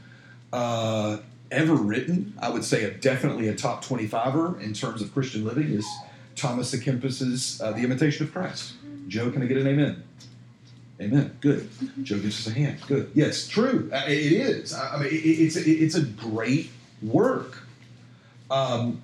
uh, 0.52 1.18
ever 1.50 1.74
written, 1.74 2.34
I 2.40 2.50
would 2.50 2.64
say 2.64 2.84
a, 2.84 2.90
definitely 2.90 3.48
a 3.48 3.54
top 3.54 3.84
25er 3.84 4.60
in 4.60 4.74
terms 4.74 5.00
of 5.02 5.12
Christian 5.12 5.44
living 5.44 5.68
is 5.70 5.86
Thomas 6.34 6.74
à 6.74 6.82
Kempis's 6.82 7.60
uh, 7.60 7.72
The 7.72 7.82
Imitation 7.82 8.26
of 8.26 8.32
Christ. 8.32 8.74
Joe, 9.08 9.30
can 9.30 9.42
I 9.42 9.46
get 9.46 9.56
an 9.56 9.66
amen? 9.66 10.02
Amen. 11.00 11.36
Good. 11.40 11.68
Joe 12.02 12.18
gives 12.18 12.46
us 12.46 12.54
a 12.54 12.58
hand. 12.58 12.78
Good. 12.86 13.10
Yes, 13.14 13.46
true. 13.48 13.90
Uh, 13.92 14.02
It 14.06 14.32
is. 14.32 14.72
I 14.74 14.96
mean, 14.98 15.08
it- 15.08 15.14
it's 15.14 15.56
it's 15.56 15.94
a 15.94 16.02
great 16.02 16.70
work. 17.02 17.62
Um, 18.50 19.02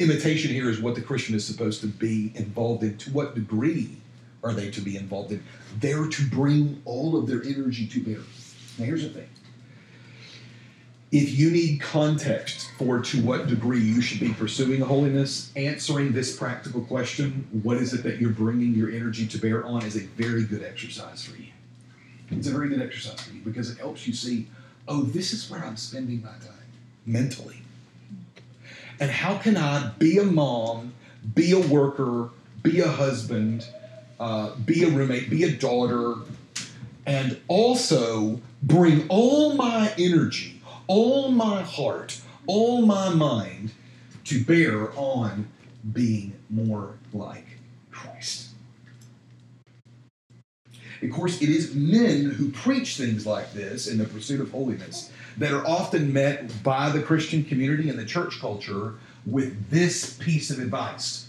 imitation 0.00 0.50
here 0.50 0.70
is 0.70 0.80
what 0.80 0.94
the 0.94 1.02
Christian 1.02 1.34
is 1.34 1.44
supposed 1.44 1.82
to 1.82 1.86
be 1.86 2.32
involved 2.34 2.82
in. 2.82 2.96
To 2.98 3.10
what 3.10 3.34
degree 3.34 3.98
are 4.42 4.52
they 4.52 4.70
to 4.70 4.80
be 4.80 4.96
involved 4.96 5.30
in? 5.30 5.44
They're 5.78 6.08
to 6.08 6.28
bring 6.28 6.80
all 6.86 7.16
of 7.16 7.26
their 7.26 7.42
energy 7.42 7.86
to 7.86 8.02
bear. 8.02 8.20
Now, 8.78 8.86
here's 8.86 9.02
the 9.02 9.10
thing. 9.10 9.28
If 11.12 11.38
you 11.38 11.50
need 11.50 11.80
context 11.80 12.70
for 12.78 13.00
to 13.00 13.22
what 13.22 13.48
degree 13.48 13.80
you 13.80 14.00
should 14.00 14.20
be 14.20 14.32
pursuing 14.32 14.80
holiness, 14.80 15.52
answering 15.56 16.12
this 16.12 16.36
practical 16.36 16.82
question, 16.82 17.48
what 17.62 17.76
is 17.76 17.92
it 17.92 18.02
that 18.04 18.20
you're 18.20 18.30
bringing 18.30 18.74
your 18.74 18.90
energy 18.90 19.26
to 19.26 19.38
bear 19.38 19.66
on, 19.66 19.84
is 19.84 19.96
a 19.96 20.06
very 20.06 20.44
good 20.44 20.62
exercise 20.62 21.24
for 21.24 21.36
you. 21.36 21.48
It's 22.30 22.46
a 22.46 22.52
very 22.52 22.68
good 22.68 22.80
exercise 22.80 23.20
for 23.20 23.34
you 23.34 23.40
because 23.42 23.70
it 23.70 23.78
helps 23.78 24.06
you 24.06 24.14
see, 24.14 24.46
oh, 24.86 25.02
this 25.02 25.32
is 25.32 25.50
where 25.50 25.64
I'm 25.64 25.76
spending 25.76 26.22
my 26.22 26.28
time 26.28 26.70
mentally. 27.04 27.59
And 29.00 29.10
how 29.10 29.38
can 29.38 29.56
I 29.56 29.92
be 29.98 30.18
a 30.18 30.24
mom, 30.24 30.92
be 31.34 31.52
a 31.52 31.58
worker, 31.58 32.28
be 32.62 32.80
a 32.80 32.88
husband, 32.88 33.66
uh, 34.20 34.54
be 34.56 34.84
a 34.84 34.88
roommate, 34.88 35.30
be 35.30 35.44
a 35.44 35.50
daughter, 35.50 36.16
and 37.06 37.40
also 37.48 38.40
bring 38.62 39.08
all 39.08 39.54
my 39.54 39.92
energy, 39.98 40.60
all 40.86 41.30
my 41.30 41.62
heart, 41.62 42.20
all 42.46 42.82
my 42.82 43.08
mind 43.08 43.72
to 44.24 44.44
bear 44.44 44.92
on 44.96 45.48
being 45.92 46.34
more 46.50 46.98
like 47.14 47.46
Christ. 47.90 48.48
Of 51.02 51.10
course, 51.10 51.40
it 51.40 51.48
is 51.48 51.74
men 51.74 52.26
who 52.26 52.50
preach 52.50 52.98
things 52.98 53.26
like 53.26 53.54
this 53.54 53.86
in 53.86 53.96
the 53.96 54.04
pursuit 54.04 54.42
of 54.42 54.50
holiness 54.50 55.10
that 55.40 55.52
are 55.52 55.66
often 55.66 56.12
met 56.12 56.62
by 56.62 56.90
the 56.90 57.00
Christian 57.00 57.42
community 57.42 57.88
and 57.88 57.98
the 57.98 58.04
church 58.04 58.38
culture 58.40 58.94
with 59.24 59.70
this 59.70 60.12
piece 60.18 60.50
of 60.50 60.58
advice 60.58 61.28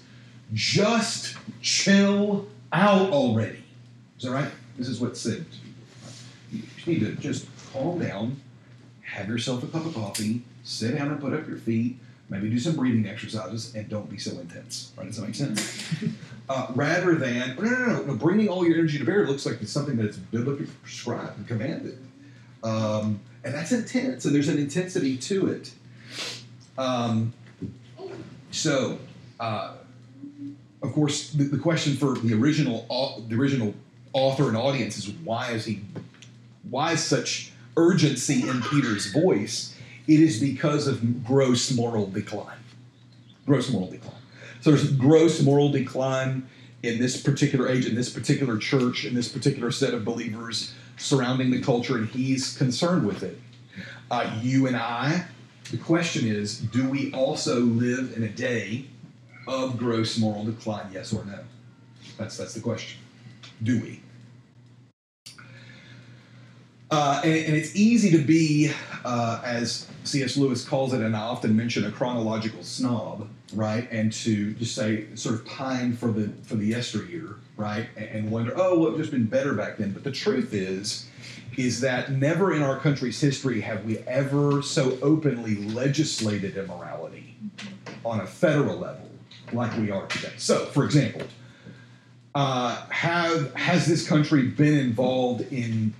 just 0.53 1.37
chill 1.61 2.45
out 2.73 3.09
already. 3.11 3.63
Is 4.17 4.25
that 4.25 4.31
right? 4.31 4.51
This 4.77 4.89
is 4.89 4.99
what's 4.99 5.21
said 5.21 5.45
to 5.49 5.57
people. 5.59 5.81
You 6.51 6.63
just 6.75 6.87
need 6.87 6.99
to 6.99 7.11
just 7.21 7.47
calm 7.71 7.99
down, 7.99 8.41
have 9.01 9.29
yourself 9.29 9.63
a 9.63 9.67
cup 9.67 9.85
of 9.85 9.93
coffee, 9.93 10.41
sit 10.65 10.97
down 10.97 11.07
and 11.07 11.21
put 11.21 11.33
up 11.33 11.47
your 11.47 11.57
feet, 11.57 11.97
maybe 12.27 12.49
do 12.49 12.59
some 12.59 12.75
breathing 12.75 13.07
exercises, 13.07 13.73
and 13.75 13.87
don't 13.87 14.09
be 14.09 14.17
so 14.17 14.37
intense. 14.39 14.91
Right? 14.97 15.07
Does 15.07 15.15
that 15.21 15.25
make 15.25 15.35
sense? 15.35 15.85
uh, 16.49 16.67
rather 16.75 17.15
than, 17.15 17.55
no, 17.55 17.61
no, 17.61 17.85
no, 17.85 18.03
no, 18.03 18.15
bringing 18.15 18.49
all 18.49 18.67
your 18.67 18.77
energy 18.77 18.97
to 18.97 19.05
bear 19.05 19.25
looks 19.25 19.45
like 19.45 19.61
it's 19.61 19.71
something 19.71 19.95
that's 19.95 20.17
biblically 20.17 20.65
prescribed 20.81 21.37
and 21.37 21.47
commanded. 21.47 21.97
Um, 22.61 23.21
and 23.43 23.53
that's 23.53 23.71
intense, 23.71 24.25
and 24.25 24.35
there's 24.35 24.47
an 24.47 24.57
intensity 24.57 25.17
to 25.17 25.47
it. 25.47 25.71
Um, 26.77 27.33
so, 28.51 28.99
uh, 29.39 29.75
of 30.83 30.93
course, 30.93 31.31
the, 31.31 31.45
the 31.45 31.57
question 31.57 31.95
for 31.95 32.17
the 32.17 32.33
original 32.33 33.25
the 33.27 33.35
original 33.35 33.73
author 34.13 34.47
and 34.47 34.57
audience 34.57 34.97
is 34.97 35.09
why 35.09 35.51
is 35.51 35.65
he 35.65 35.81
why 36.69 36.93
is 36.93 37.03
such 37.03 37.51
urgency 37.77 38.47
in 38.47 38.61
Peter's 38.63 39.11
voice? 39.11 39.75
It 40.07 40.19
is 40.19 40.39
because 40.39 40.87
of 40.87 41.23
gross 41.23 41.71
moral 41.71 42.07
decline. 42.07 42.57
Gross 43.45 43.71
moral 43.71 43.89
decline. 43.89 44.15
So 44.61 44.71
there's 44.71 44.91
gross 44.91 45.41
moral 45.41 45.71
decline 45.71 46.47
in 46.83 46.99
this 46.99 47.21
particular 47.21 47.67
age, 47.67 47.85
in 47.85 47.95
this 47.95 48.09
particular 48.09 48.57
church, 48.57 49.05
in 49.05 49.13
this 49.13 49.29
particular 49.29 49.71
set 49.71 49.93
of 49.93 50.03
believers 50.03 50.73
surrounding 50.97 51.51
the 51.51 51.61
culture, 51.61 51.97
and 51.97 52.07
he's 52.09 52.57
concerned 52.57 53.05
with 53.05 53.23
it. 53.23 53.39
Uh, 54.09 54.39
you 54.41 54.67
and 54.67 54.75
I, 54.75 55.25
the 55.71 55.77
question 55.77 56.27
is, 56.27 56.59
do 56.59 56.89
we 56.89 57.13
also 57.13 57.61
live 57.61 58.13
in 58.15 58.23
a 58.23 58.29
day 58.29 58.85
of 59.47 59.77
gross 59.77 60.17
moral 60.17 60.43
decline? 60.43 60.87
Yes 60.91 61.13
or 61.13 61.23
no? 61.25 61.39
That's 62.17 62.37
that's 62.37 62.53
the 62.53 62.61
question. 62.61 62.99
Do 63.63 63.79
we? 63.79 64.01
Uh, 66.91 67.21
and, 67.23 67.33
and 67.33 67.55
it's 67.55 67.73
easy 67.73 68.11
to 68.11 68.17
be, 68.17 68.69
uh, 69.05 69.41
as 69.45 69.87
C.S. 70.03 70.35
Lewis 70.35 70.67
calls 70.67 70.93
it, 70.93 71.01
and 71.01 71.15
I 71.15 71.21
often 71.21 71.55
mention 71.55 71.85
a 71.85 71.91
chronological 71.91 72.63
snob, 72.63 73.29
right? 73.53 73.87
And 73.91 74.11
to 74.13 74.53
just 74.53 74.75
say, 74.75 75.05
sort 75.15 75.35
of 75.35 75.45
pine 75.45 75.93
for 75.93 76.11
the 76.11 76.29
for 76.43 76.55
the 76.55 76.65
yesteryear, 76.65 77.35
right? 77.55 77.87
And, 77.95 78.09
and 78.09 78.31
wonder, 78.31 78.51
oh, 78.57 78.77
well, 78.77 78.93
it 78.93 78.97
just 78.97 79.11
been 79.11 79.25
better 79.25 79.53
back 79.53 79.77
then. 79.77 79.91
But 79.93 80.03
the 80.03 80.11
truth 80.11 80.53
is, 80.53 81.07
is 81.57 81.79
that 81.79 82.11
never 82.11 82.53
in 82.53 82.61
our 82.61 82.77
country's 82.77 83.21
history 83.21 83.61
have 83.61 83.85
we 83.85 83.99
ever 83.99 84.61
so 84.61 84.97
openly 85.01 85.55
legislated 85.55 86.57
immorality 86.57 87.35
on 88.03 88.19
a 88.19 88.27
federal 88.27 88.77
level 88.77 89.09
like 89.53 89.75
we 89.77 89.91
are 89.91 90.07
today. 90.07 90.33
So, 90.37 90.65
for 90.65 90.83
example, 90.83 91.23
uh, 92.35 92.85
have 92.89 93.53
has 93.55 93.85
this 93.85 94.07
country 94.07 94.47
been 94.47 94.77
involved 94.77 95.41
in 95.53 95.93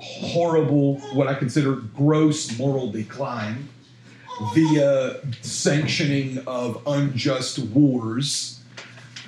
horrible, 0.00 0.98
what 1.12 1.26
I 1.26 1.34
consider 1.34 1.74
gross 1.74 2.56
moral 2.58 2.90
decline 2.90 3.68
via 4.54 5.16
sanctioning 5.42 6.38
of 6.46 6.82
unjust 6.86 7.58
wars 7.58 8.60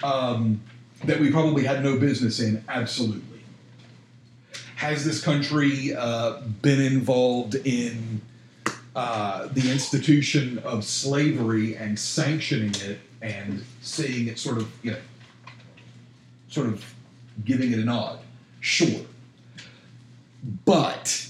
um, 0.02 0.61
that 1.04 1.18
we 1.20 1.30
probably 1.30 1.64
had 1.64 1.83
no 1.83 1.98
business 1.98 2.40
in? 2.40 2.64
Absolutely. 2.68 3.42
Has 4.76 5.04
this 5.04 5.22
country 5.22 5.94
uh, 5.94 6.40
been 6.62 6.80
involved 6.80 7.54
in 7.54 8.22
uh, 8.96 9.48
the 9.52 9.70
institution 9.70 10.59
of 10.59 10.85
slavery 10.85 11.76
and 11.76 11.98
sanctioning 11.98 12.74
it 12.88 13.00
and 13.20 13.62
seeing 13.83 14.28
it 14.28 14.38
sort 14.38 14.56
of, 14.59 14.70
you 14.83 14.92
know, 14.92 14.98
sort 16.48 16.66
of 16.68 16.94
giving 17.44 17.72
it 17.72 17.78
a 17.78 17.85
nod? 17.85 18.20
Sure. 18.61 19.00
But 20.64 21.29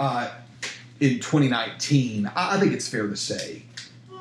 uh, 0.00 0.30
in 1.00 1.20
2019, 1.20 2.30
I 2.34 2.56
I 2.56 2.60
think 2.60 2.72
it's 2.72 2.88
fair 2.88 3.06
to 3.06 3.16
say 3.16 3.62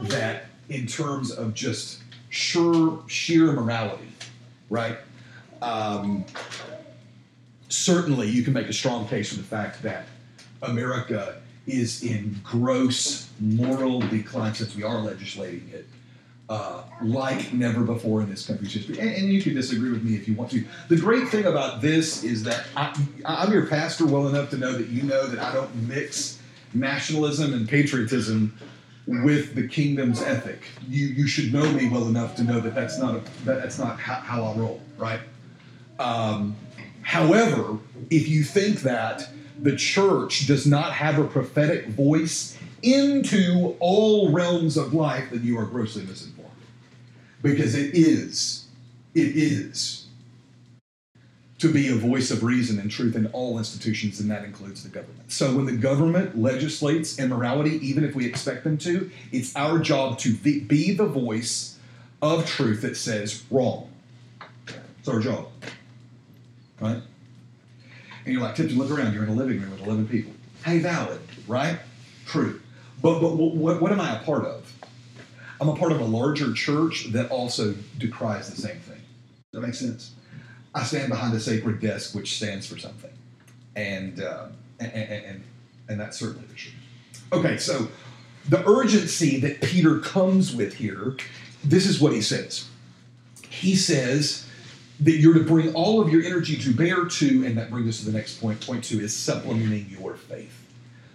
that 0.03 0.45
in 0.69 0.86
terms 0.86 1.31
of 1.31 1.53
just 1.53 2.01
sure 2.29 3.03
sheer 3.07 3.51
morality, 3.51 4.12
right? 4.69 4.97
Um, 5.62 6.25
certainly, 7.69 8.29
you 8.29 8.43
can 8.43 8.53
make 8.53 8.67
a 8.67 8.73
strong 8.73 9.07
case 9.07 9.29
for 9.29 9.38
the 9.38 9.43
fact 9.43 9.81
that 9.83 10.05
America 10.62 11.41
is 11.65 12.03
in 12.03 12.39
gross 12.43 13.29
moral 13.39 13.99
decline 13.99 14.53
since 14.53 14.75
we 14.75 14.83
are 14.83 14.99
legislating 14.99 15.69
it. 15.73 15.88
Uh, 16.49 16.81
like 17.01 17.51
never 17.51 17.81
before 17.81 18.21
in 18.21 18.29
this 18.29 18.47
country's 18.47 18.73
history. 18.73 18.97
And, 18.99 19.10
and 19.10 19.33
you 19.33 19.41
can 19.41 19.53
disagree 19.53 19.91
with 19.91 20.01
me 20.01 20.15
if 20.15 20.29
you 20.29 20.33
want 20.33 20.49
to. 20.51 20.63
The 20.88 20.95
great 20.95 21.27
thing 21.27 21.43
about 21.43 21.81
this 21.81 22.23
is 22.23 22.43
that 22.43 22.67
I, 22.77 22.97
I'm 23.25 23.51
your 23.51 23.65
pastor 23.65 24.05
well 24.05 24.29
enough 24.29 24.49
to 24.51 24.57
know 24.57 24.71
that 24.71 24.88
you 24.88 25.03
know 25.03 25.27
that 25.27 25.39
I 25.39 25.53
don't 25.53 25.75
mix 25.89 26.39
nationalism 26.73 27.53
and 27.53 27.67
patriotism 27.67 28.57
with 29.07 29.55
the 29.55 29.67
kingdom's 29.67 30.21
ethic. 30.21 30.62
You 30.88 31.07
you 31.07 31.27
should 31.27 31.51
know 31.51 31.69
me 31.71 31.89
well 31.89 32.07
enough 32.07 32.36
to 32.38 32.43
know 32.43 32.60
that 32.62 32.75
that's 32.75 32.97
not 32.97 33.15
a, 33.15 33.19
that, 33.45 33.62
that's 33.62 33.77
not 33.79 33.99
how, 33.99 34.15
how 34.15 34.43
I 34.45 34.55
roll, 34.55 34.81
right? 34.97 35.21
Um, 35.99 36.55
however, 37.01 37.77
if 38.10 38.27
you 38.27 38.43
think 38.43 38.81
that 38.81 39.27
the 39.60 39.75
church 39.75 40.47
does 40.47 40.65
not 40.67 40.93
have 40.93 41.19
a 41.19 41.25
prophetic 41.25 41.88
voice 41.88 42.57
into 42.83 43.75
all 43.79 44.31
realms 44.31 44.77
of 44.77 44.93
life, 44.93 45.29
then 45.31 45.43
you 45.43 45.57
are 45.57 45.65
grossly 45.65 46.03
misinformed. 46.03 46.37
Because 47.41 47.76
it 47.76 47.93
is, 47.93 48.65
it 49.13 49.36
is 49.36 50.08
to 51.60 51.71
be 51.71 51.88
a 51.88 51.95
voice 51.95 52.30
of 52.30 52.43
reason 52.43 52.80
and 52.80 52.89
truth 52.89 53.15
in 53.15 53.26
all 53.28 53.58
institutions, 53.58 54.19
and 54.19 54.30
that 54.30 54.43
includes 54.43 54.84
the 54.84 54.89
government. 54.89 55.32
So 55.32 55.56
when 55.56 55.65
the 55.65 55.71
government 55.76 56.38
legislates 56.38 57.17
immorality, 57.17 57.80
even 57.88 58.04
if 58.04 58.15
we 58.15 58.26
expect 58.26 58.63
them 58.63 58.78
to, 58.80 59.10
it's 59.32 59.56
our 59.56 59.80
job 59.80 60.19
to 60.19 60.34
be, 60.36 60.93
the 60.93 61.06
voice 61.06 61.80
of 62.21 62.45
truth 62.45 62.82
that 62.82 62.95
says 62.95 63.43
wrong. 63.50 63.89
It's 65.00 65.08
our 65.08 65.19
job. 65.19 65.47
Right? 66.80 67.02
And 68.26 68.34
you're 68.34 68.41
like, 68.41 68.56
Tipton, 68.56 68.78
look 68.78 68.91
around. 68.91 69.13
You're 69.13 69.23
in 69.23 69.30
a 69.30 69.34
living 69.34 69.60
room 69.60 69.71
with 69.71 69.82
11 69.82 70.08
people. 70.10 70.34
Hey, 70.63 70.80
valid, 70.80 71.21
right? 71.47 71.80
True. 72.26 72.62
But, 73.02 73.19
but 73.19 73.36
what, 73.36 73.82
what 73.82 73.91
am 73.91 74.02
I 74.02 74.19
a 74.19 74.23
part 74.23 74.45
of? 74.45 74.71
I'm 75.59 75.69
a 75.69 75.75
part 75.75 75.91
of 75.91 75.99
a 75.99 76.05
larger 76.05 76.53
church 76.53 77.11
that 77.11 77.29
also 77.31 77.73
decries 77.97 78.49
the 78.49 78.61
same 78.61 78.79
thing. 78.79 79.01
Does 79.51 79.61
that 79.61 79.61
make 79.61 79.73
sense? 79.73 80.11
I 80.75 80.83
stand 80.83 81.09
behind 81.09 81.33
a 81.33 81.39
sacred 81.39 81.79
desk 81.79 82.13
which 82.13 82.35
stands 82.35 82.67
for 82.67 82.77
something. 82.77 83.11
And, 83.75 84.21
uh, 84.21 84.47
and, 84.79 84.91
and, 84.91 85.43
and, 85.89 85.99
that's 85.99 86.17
certainly 86.17 86.47
the 86.47 86.53
truth. 86.53 86.75
Okay, 87.31 87.57
so 87.57 87.87
the 88.49 88.67
urgency 88.67 89.39
that 89.39 89.61
Peter 89.61 89.99
comes 89.99 90.55
with 90.55 90.75
here, 90.75 91.15
this 91.63 91.85
is 91.85 91.99
what 91.99 92.13
he 92.13 92.21
says. 92.21 92.67
He 93.49 93.75
says 93.75 94.47
that 94.99 95.17
you're 95.17 95.33
to 95.35 95.43
bring 95.43 95.73
all 95.73 96.01
of 96.01 96.09
your 96.11 96.23
energy 96.23 96.57
to 96.57 96.73
bear 96.73 97.05
to, 97.05 97.45
and 97.45 97.57
that 97.57 97.69
brings 97.69 97.87
us 97.87 97.99
to 97.99 98.11
the 98.11 98.17
next 98.17 98.39
point. 98.39 98.65
Point 98.65 98.83
two 98.83 98.99
is 98.99 99.15
supplementing 99.15 99.87
your 99.89 100.15
faith. 100.15 100.66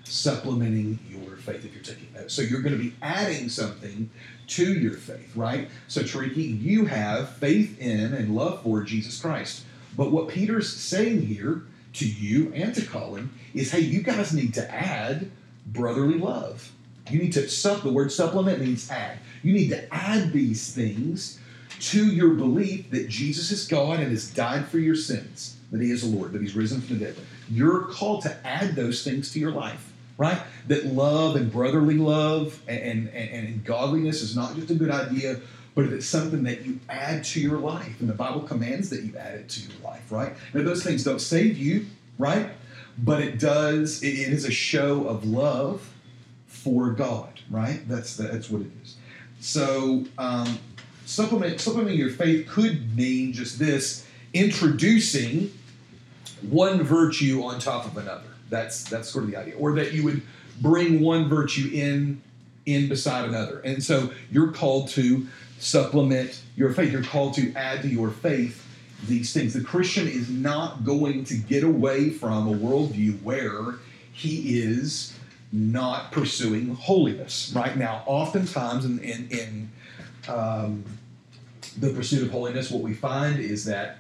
Supplementing 0.05 0.99
your 1.09 1.37
faith 1.37 1.65
if 1.65 1.75
you're 1.75 1.83
taking 1.83 2.13
notes. 2.13 2.35
So 2.35 2.43
you're 2.43 2.63
going 2.63 2.77
to 2.77 2.83
be 2.83 2.95
adding 3.03 3.49
something 3.49 4.11
to 4.49 4.75
your 4.75 4.95
faith, 4.95 5.35
right? 5.37 5.69
So, 5.89 6.03
Tariki, 6.03 6.61
you 6.61 6.87
have 6.87 7.37
faith 7.37 7.81
in 7.81 8.13
and 8.13 8.35
love 8.35 8.63
for 8.63 8.83
Jesus 8.83 9.21
Christ. 9.21 9.65
But 9.97 10.11
what 10.11 10.29
Peter's 10.29 10.75
saying 10.75 11.23
here 11.23 11.65
to 11.95 12.07
you 12.07 12.53
and 12.55 12.75
to 12.75 12.85
Colin 12.85 13.31
is 13.55 13.71
hey, 13.71 13.81
you 13.81 14.03
guys 14.03 14.33
need 14.33 14.55
to 14.55 14.75
add 14.75 15.31
brotherly 15.67 16.19
love. 16.19 16.73
You 17.11 17.19
need 17.19 17.33
to 17.35 17.49
sup, 17.49 17.83
the 17.83 17.93
word 17.93 18.13
supplement 18.13 18.61
means 18.61 18.91
add. 18.91 19.19
You 19.43 19.53
need 19.53 19.69
to 19.71 19.93
add 19.93 20.33
these 20.33 20.73
things 20.75 21.39
to 21.81 22.07
your 22.07 22.31
belief 22.31 22.91
that 22.91 23.09
Jesus 23.09 23.51
is 23.51 23.67
God 23.67 24.01
and 24.01 24.11
has 24.11 24.31
died 24.31 24.67
for 24.69 24.79
your 24.79 24.95
sins, 24.95 25.57
that 25.73 25.81
He 25.81 25.91
is 25.91 26.03
the 26.03 26.17
Lord, 26.17 26.33
that 26.33 26.41
He's 26.41 26.55
risen 26.55 26.81
from 26.81 26.99
the 26.99 27.07
dead. 27.07 27.17
You're 27.51 27.83
called 27.87 28.23
to 28.23 28.47
add 28.47 28.77
those 28.77 29.03
things 29.03 29.33
to 29.33 29.41
your 29.41 29.51
life, 29.51 29.92
right? 30.19 30.39
That 30.69 30.87
love 30.87 31.37
and 31.37 31.51
brotherly 31.51 31.97
love 31.97 32.61
and, 32.69 33.09
and, 33.09 33.31
and 33.31 33.65
godliness 33.65 34.23
is 34.23 34.37
not 34.37 34.55
just 34.55 34.71
a 34.71 34.75
good 34.75 34.91
idea, 34.91 35.41
but 35.75 35.87
it's 35.87 36.07
something 36.07 36.43
that 36.45 36.67
you 36.67 36.79
add 36.89 37.25
to 37.25 37.41
your 37.41 37.59
life. 37.59 38.01
And 38.01 38.09
the 38.09 38.15
Bible 38.15 38.43
commands 38.43 38.91
that 38.91 39.03
you 39.03 39.17
add 39.17 39.35
it 39.35 39.49
to 39.51 39.61
your 39.63 39.81
life, 39.83 40.11
right? 40.13 40.35
Now, 40.53 40.63
those 40.63 40.83
things 40.83 41.05
don't 41.05 41.21
save 41.21 41.57
you, 41.57 41.87
right? 42.19 42.51
But 42.99 43.23
it 43.23 43.39
does, 43.39 44.03
it 44.03 44.15
is 44.15 44.45
a 44.45 44.51
show 44.51 45.07
of 45.07 45.25
love 45.25 45.91
for 46.47 46.91
God, 46.91 47.41
right? 47.51 47.87
That's, 47.89 48.17
that's 48.17 48.51
what 48.51 48.63
it 48.63 48.71
is. 48.83 48.97
So, 49.41 50.05
um, 50.19 50.59
supplement, 51.07 51.61
supplementing 51.61 51.99
your 51.99 52.11
faith 52.11 52.47
could 52.47 52.95
mean 52.97 53.33
just 53.33 53.59
this 53.59 54.07
introducing 54.35 55.53
one 56.43 56.83
virtue 56.83 57.43
on 57.43 57.59
top 57.59 57.87
of 57.87 57.97
another. 57.97 58.32
That's, 58.53 58.85
that's 58.85 59.09
sort 59.09 59.25
of 59.25 59.31
the 59.33 59.37
idea. 59.37 59.57
Or 59.57 59.75
that 59.75 59.93
you 59.93 60.05
would 60.05 60.23
bring 60.61 61.01
one 61.01 61.29
virtue 61.29 61.69
in 61.73 62.23
in 62.65 62.89
beside 62.89 63.29
another. 63.29 63.59
And 63.61 63.83
so 63.83 64.13
you're 64.31 64.53
called 64.53 64.89
to 64.91 65.27
supplement 65.59 66.43
your 66.57 66.73
faith. 66.73 66.93
You're 66.93 67.03
called 67.03 67.35
to 67.35 67.53
add 67.55 67.83
to 67.83 67.89
your 67.89 68.11
faith 68.11 68.65
these 69.09 69.33
things. 69.33 69.55
The 69.55 69.65
Christian 69.65 70.07
is 70.07 70.31
not 70.31 70.85
going 70.85 71.25
to 71.25 71.35
get 71.35 71.65
away 71.65 72.11
from 72.11 72.47
a 72.49 72.53
worldview 72.57 73.21
where 73.23 73.77
he 74.13 74.61
is 74.61 75.19
not 75.51 76.13
pursuing 76.13 76.75
holiness. 76.75 77.53
Right 77.55 77.77
now, 77.77 78.03
oftentimes 78.07 78.85
in, 78.85 79.01
in, 79.01 79.29
in 79.31 79.71
um, 80.29 80.85
the 81.79 81.91
pursuit 81.91 82.23
of 82.23 82.31
holiness, 82.31 82.71
what 82.71 82.83
we 82.83 82.95
find 82.95 83.41
is 83.41 83.65
that 83.65 83.99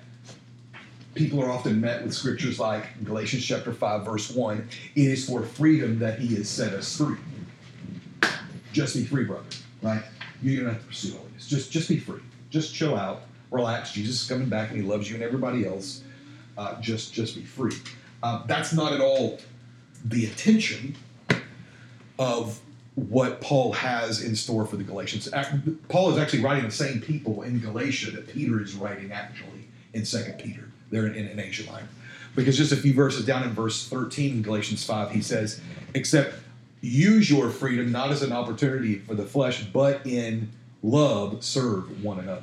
people 1.14 1.42
are 1.42 1.50
often 1.50 1.80
met 1.80 2.02
with 2.02 2.14
scriptures 2.14 2.58
like 2.58 3.02
Galatians 3.04 3.44
chapter 3.44 3.72
5, 3.72 4.04
verse 4.04 4.30
1 4.30 4.68
it 4.94 5.00
is 5.00 5.26
for 5.26 5.42
freedom 5.42 5.98
that 5.98 6.18
he 6.18 6.34
has 6.36 6.48
set 6.48 6.72
us 6.72 6.96
free. 6.96 7.16
Just 8.72 8.94
be 8.94 9.04
free, 9.04 9.24
brother, 9.24 9.44
right? 9.82 10.02
You 10.42 10.60
don't 10.60 10.70
have 10.70 10.80
to 10.80 10.86
pursue 10.86 11.16
holiness. 11.16 11.46
Just, 11.46 11.70
just 11.70 11.88
be 11.88 11.98
free. 11.98 12.20
Just 12.50 12.74
chill 12.74 12.96
out, 12.96 13.22
relax. 13.50 13.92
Jesus 13.92 14.22
is 14.22 14.28
coming 14.28 14.48
back 14.48 14.70
and 14.70 14.80
he 14.80 14.86
loves 14.86 15.08
you 15.08 15.14
and 15.16 15.24
everybody 15.24 15.66
else. 15.66 16.02
Uh, 16.56 16.80
just, 16.80 17.12
just 17.12 17.36
be 17.36 17.42
free. 17.42 17.76
Uh, 18.22 18.44
that's 18.46 18.72
not 18.72 18.92
at 18.92 19.00
all 19.00 19.38
the 20.06 20.24
intention 20.26 20.96
of 22.18 22.60
what 22.94 23.40
Paul 23.40 23.72
has 23.72 24.22
in 24.22 24.36
store 24.36 24.66
for 24.66 24.76
the 24.76 24.84
Galatians. 24.84 25.28
Paul 25.88 26.10
is 26.10 26.18
actually 26.18 26.42
writing 26.42 26.64
the 26.64 26.70
same 26.70 27.00
people 27.00 27.42
in 27.42 27.58
Galatia 27.58 28.10
that 28.12 28.28
Peter 28.28 28.60
is 28.60 28.74
writing 28.74 29.12
actually 29.12 29.68
in 29.94 30.04
Second 30.04 30.38
Peter. 30.38 30.71
They're 30.92 31.06
in, 31.06 31.26
in 31.26 31.40
Asia 31.40 31.68
Minor. 31.68 31.88
Because 32.36 32.56
just 32.56 32.70
a 32.70 32.76
few 32.76 32.94
verses 32.94 33.26
down 33.26 33.42
in 33.42 33.50
verse 33.50 33.88
13 33.88 34.36
in 34.36 34.42
Galatians 34.42 34.84
5, 34.84 35.10
he 35.10 35.20
says, 35.20 35.60
Except 35.94 36.34
use 36.80 37.28
your 37.28 37.50
freedom 37.50 37.90
not 37.90 38.10
as 38.10 38.22
an 38.22 38.32
opportunity 38.32 38.98
for 38.98 39.14
the 39.14 39.24
flesh, 39.24 39.64
but 39.64 40.06
in 40.06 40.50
love 40.82 41.42
serve 41.42 42.04
one 42.04 42.20
another. 42.20 42.42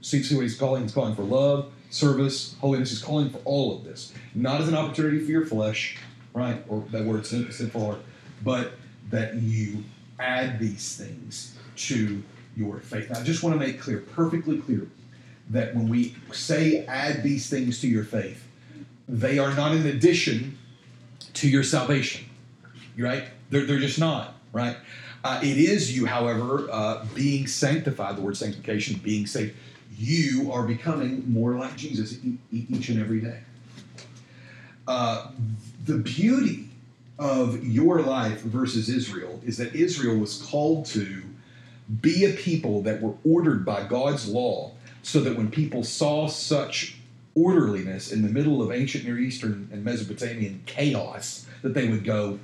See, 0.00 0.22
see 0.22 0.34
what 0.34 0.42
he's 0.42 0.58
calling? 0.58 0.82
He's 0.82 0.94
calling 0.94 1.14
for 1.14 1.22
love, 1.22 1.70
service, 1.90 2.56
holiness. 2.60 2.90
He's 2.90 3.02
calling 3.02 3.28
for 3.30 3.38
all 3.44 3.76
of 3.76 3.84
this. 3.84 4.14
Not 4.34 4.60
as 4.60 4.68
an 4.68 4.76
opportunity 4.76 5.20
for 5.20 5.30
your 5.30 5.46
flesh, 5.46 5.98
right? 6.32 6.62
Or 6.68 6.84
that 6.90 7.04
word 7.04 7.26
sinful 7.26 7.84
heart, 7.84 8.00
but 8.42 8.72
that 9.10 9.34
you 9.34 9.84
add 10.18 10.58
these 10.58 10.96
things 10.96 11.56
to 11.76 12.22
your 12.56 12.78
faith. 12.80 13.10
Now, 13.10 13.20
I 13.20 13.22
just 13.22 13.42
want 13.42 13.58
to 13.58 13.66
make 13.66 13.80
clear, 13.80 13.98
perfectly 13.98 14.58
clear, 14.58 14.86
that 15.50 15.74
when 15.74 15.88
we 15.88 16.14
say 16.32 16.84
add 16.86 17.22
these 17.22 17.50
things 17.50 17.80
to 17.80 17.88
your 17.88 18.04
faith, 18.04 18.46
they 19.08 19.38
are 19.38 19.52
not 19.54 19.72
an 19.72 19.86
addition 19.86 20.56
to 21.34 21.48
your 21.48 21.64
salvation, 21.64 22.24
right? 22.96 23.24
They're, 23.50 23.66
they're 23.66 23.80
just 23.80 23.98
not, 23.98 24.34
right? 24.52 24.76
Uh, 25.22 25.40
it 25.42 25.58
is 25.58 25.94
you, 25.94 26.06
however, 26.06 26.68
uh, 26.70 27.04
being 27.14 27.46
sanctified, 27.46 28.16
the 28.16 28.22
word 28.22 28.36
sanctification, 28.36 29.00
being 29.02 29.26
saved. 29.26 29.54
You 29.98 30.50
are 30.52 30.62
becoming 30.62 31.30
more 31.30 31.54
like 31.54 31.76
Jesus 31.76 32.16
each 32.50 32.88
and 32.88 33.00
every 33.00 33.20
day. 33.20 33.40
Uh, 34.88 35.28
the 35.84 35.98
beauty 35.98 36.68
of 37.18 37.62
your 37.64 38.00
life 38.00 38.40
versus 38.40 38.88
Israel 38.88 39.40
is 39.44 39.58
that 39.58 39.74
Israel 39.74 40.16
was 40.16 40.40
called 40.42 40.86
to 40.86 41.22
be 42.00 42.24
a 42.24 42.32
people 42.32 42.82
that 42.82 43.02
were 43.02 43.14
ordered 43.24 43.64
by 43.64 43.82
God's 43.82 44.28
law 44.28 44.72
so 45.02 45.20
that 45.20 45.36
when 45.36 45.50
people 45.50 45.84
saw 45.84 46.26
such 46.26 46.96
orderliness 47.34 48.12
in 48.12 48.22
the 48.22 48.28
middle 48.28 48.62
of 48.62 48.72
ancient 48.72 49.04
Near 49.04 49.18
Eastern 49.18 49.68
and 49.72 49.84
Mesopotamian 49.84 50.62
chaos, 50.66 51.46
that 51.62 51.74
they 51.74 51.88
would 51.88 52.04
go, 52.04 52.38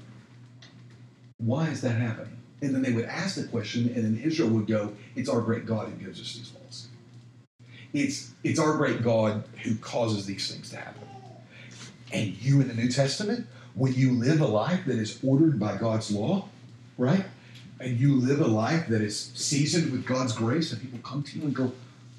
Why 1.39 1.69
is 1.69 1.81
that 1.83 1.97
happening? 1.97 2.37
And 2.63 2.75
then 2.75 2.83
they 2.83 2.93
would 2.93 3.05
ask 3.05 3.37
the 3.37 3.45
question, 3.45 3.93
and 3.95 4.05
then 4.05 4.23
Israel 4.23 4.49
would 4.51 4.67
go, 4.67 4.93
It's 5.15 5.29
our 5.29 5.41
great 5.41 5.67
God 5.67 5.89
who 5.89 6.05
gives 6.05 6.21
us 6.21 6.35
these 6.35 6.53
laws. 6.55 6.89
It's, 7.93 8.33
it's 8.45 8.59
our 8.59 8.77
great 8.77 9.03
God 9.03 9.45
who 9.63 9.77
causes 9.77 10.27
these 10.27 10.51
things 10.53 10.71
to 10.71 10.77
happen. 10.77 11.03
And 12.13 12.35
you 12.43 12.61
in 12.61 12.69
the 12.69 12.75
New 12.75 12.89
Testament 12.89 13.47
when 13.75 13.93
you 13.93 14.13
live 14.13 14.41
a 14.41 14.47
life 14.47 14.87
that 14.87 14.99
is 14.99 15.19
ordered 15.23 15.61
by 15.61 15.77
God's 15.77 16.11
law, 16.11 16.49
right? 16.97 17.25
And 17.79 17.99
you 17.99 18.17
live 18.17 18.41
a 18.41 18.47
life 18.47 18.89
that 18.89 19.03
is 19.03 19.33
seasoned 19.35 19.93
with 19.93 20.07
God's 20.07 20.33
grace, 20.33 20.73
and 20.73 20.81
people 20.81 20.99
come 21.03 21.23
to 21.23 21.39
you 21.39 21.45
and 21.45 21.55
go, 21.55 21.73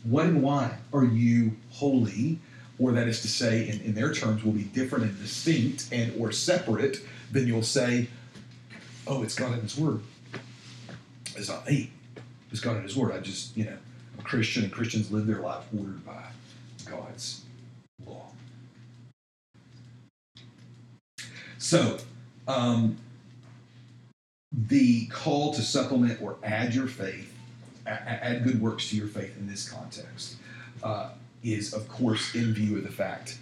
What 0.07 0.25
and 0.25 0.41
why 0.41 0.77
are 0.93 1.03
you 1.03 1.57
holy? 1.71 2.39
Or 2.79 2.91
that 2.93 3.07
is 3.07 3.21
to 3.23 3.27
say, 3.27 3.67
in, 3.67 3.81
in 3.81 3.93
their 3.93 4.13
terms, 4.13 4.43
will 4.43 4.51
be 4.51 4.63
different 4.63 5.05
and 5.05 5.19
distinct 5.19 5.87
and 5.91 6.13
or 6.19 6.31
separate, 6.31 7.01
then 7.31 7.47
you'll 7.47 7.63
say, 7.63 8.07
Oh, 9.05 9.23
it's 9.23 9.35
God 9.35 9.53
in 9.53 9.61
His 9.61 9.77
Word. 9.77 10.01
It's 11.35 11.49
not 11.49 11.67
me. 11.67 11.91
It's 12.51 12.59
God 12.59 12.77
in 12.77 12.83
His 12.83 12.95
Word. 12.95 13.13
I 13.13 13.19
just, 13.19 13.55
you 13.57 13.65
know, 13.65 13.77
I'm 14.13 14.19
a 14.19 14.23
Christian 14.23 14.63
and 14.63 14.71
Christians 14.71 15.11
live 15.11 15.27
their 15.27 15.41
life 15.41 15.65
ordered 15.77 16.05
by 16.05 16.23
God's 16.85 17.41
law. 18.05 18.27
So, 21.57 21.97
um, 22.47 22.97
the 24.51 25.07
call 25.07 25.53
to 25.53 25.61
supplement 25.61 26.21
or 26.21 26.37
add 26.43 26.73
your 26.73 26.87
faith, 26.87 27.33
add 27.87 28.43
good 28.43 28.61
works 28.61 28.89
to 28.89 28.95
your 28.95 29.07
faith 29.07 29.37
in 29.37 29.47
this 29.47 29.69
context, 29.69 30.35
uh, 30.83 31.09
is 31.43 31.73
of 31.73 31.87
course 31.87 32.35
in 32.35 32.53
view 32.53 32.77
of 32.77 32.83
the 32.83 32.91
fact 32.91 33.37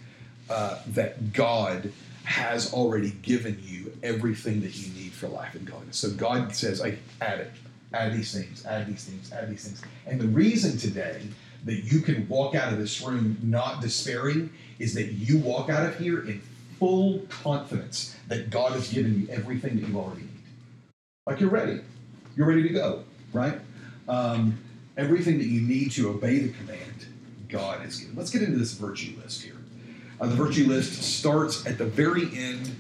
uh, 0.50 0.80
that 0.88 1.34
God 1.34 1.92
has 2.24 2.74
already 2.74 3.12
given 3.22 3.60
you 3.64 3.96
everything 4.04 4.62
that 4.62 4.76
you 4.76 4.94
need 4.94 5.12
for 5.12 5.28
life 5.28 5.54
and 5.56 5.66
godliness. 5.66 5.98
So 5.98 6.10
God 6.12 6.56
says, 6.56 6.82
I 6.82 6.98
add 7.22 7.40
it, 7.40 7.52
add 7.94 8.14
these 8.14 8.34
things, 8.34 8.66
add 8.66 8.88
these 8.88 9.04
things, 9.04 9.32
add 9.32 9.50
these 9.50 9.64
things. 9.64 9.82
And 10.08 10.20
the 10.20 10.28
reason 10.28 10.78
today 10.78 11.22
that 11.66 11.84
you 11.92 12.02
can 12.02 12.28
walk 12.28 12.56
out 12.56 12.74
of 12.74 12.80
this 12.80 13.02
room 13.02 13.38
not 13.44 13.82
despairing 13.82 14.52
is 14.80 14.94
that 14.96 15.14
you 15.14 15.38
walk 15.40 15.70
out 15.70 15.86
of 15.86 15.98
here 15.98 16.20
in 16.28 16.42
full 16.80 17.20
confidence 17.30 18.16
that 18.28 18.50
God 18.50 18.74
has 18.74 18.92
given 18.92 19.22
you 19.22 19.28
everything 19.30 19.80
that 19.80 19.88
you 19.88 19.98
already 19.98 20.22
need. 20.22 20.30
Like 21.26 21.40
you're 21.40 21.50
ready. 21.50 21.82
You're 22.36 22.48
ready 22.48 22.64
to 22.64 22.70
go, 22.70 23.04
right? 23.34 23.60
Um, 24.08 24.58
everything 24.98 25.38
that 25.38 25.48
you 25.48 25.62
need 25.62 25.92
to 25.94 26.10
obey 26.10 26.40
the 26.40 26.54
command, 26.54 27.06
God 27.50 27.82
has 27.82 28.00
given. 28.00 28.16
Let's 28.16 28.30
get 28.30 28.42
into 28.42 28.58
this 28.58 28.74
virtue 28.74 29.16
list 29.22 29.44
here. 29.44 29.58
Uh, 30.20 30.28
the 30.28 30.36
virtue 30.36 30.68
list 30.68 31.02
starts 31.02 31.66
at 31.66 31.78
the 31.78 31.86
very 31.86 32.30
end 32.36 32.76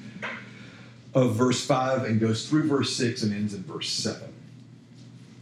of 1.14 1.36
verse 1.36 1.66
5 1.66 2.04
and 2.04 2.20
goes 2.20 2.48
through 2.48 2.68
verse 2.68 2.96
6 2.96 3.24
and 3.24 3.34
ends 3.34 3.54
in 3.54 3.64
verse 3.64 3.90
7. 3.90 4.34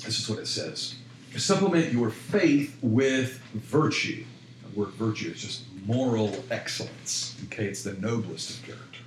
This 0.03 0.19
is 0.19 0.29
what 0.29 0.39
it 0.39 0.47
says 0.47 0.95
Supplement 1.35 1.91
your 1.91 2.09
faith 2.11 2.77
with 2.81 3.39
virtue. 3.53 4.23
The 4.63 4.79
word 4.79 4.89
virtue 4.89 5.31
is 5.31 5.41
just 5.41 5.63
moral 5.85 6.43
excellence. 6.51 7.35
Okay, 7.45 7.65
it's 7.65 7.83
the 7.83 7.93
noblest 7.93 8.59
of 8.59 8.65
character. 8.65 8.99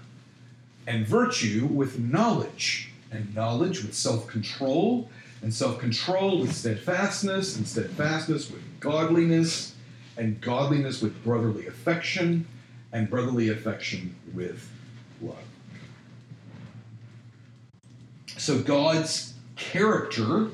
And 0.87 1.07
virtue 1.07 1.67
with 1.67 1.99
knowledge, 1.99 2.91
and 3.13 3.33
knowledge 3.35 3.83
with 3.83 3.95
self 3.95 4.27
control, 4.27 5.09
and 5.47 5.55
self 5.55 5.79
control 5.79 6.41
with 6.41 6.53
steadfastness, 6.53 7.57
and 7.57 7.69
steadfastness 7.69 8.51
with 8.51 8.81
godliness, 8.81 9.77
and 10.17 10.41
godliness 10.41 11.01
with 11.01 11.23
brotherly 11.23 11.69
affection, 11.69 12.45
and 12.93 13.09
brotherly 13.09 13.49
affection 13.51 14.17
with 14.35 14.69
love. 15.23 15.37
So 18.37 18.59
God's 18.59 19.35
character 19.55 20.49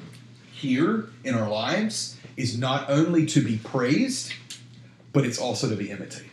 here 0.53 1.09
in 1.25 1.35
our 1.37 1.49
lives 1.49 2.19
is 2.37 2.59
not 2.59 2.91
only 2.91 3.25
to 3.25 3.43
be 3.43 3.57
praised, 3.65 4.35
but 5.15 5.25
it's 5.25 5.39
also 5.39 5.71
to 5.71 5.77
be 5.77 5.91
imitated. 5.91 6.29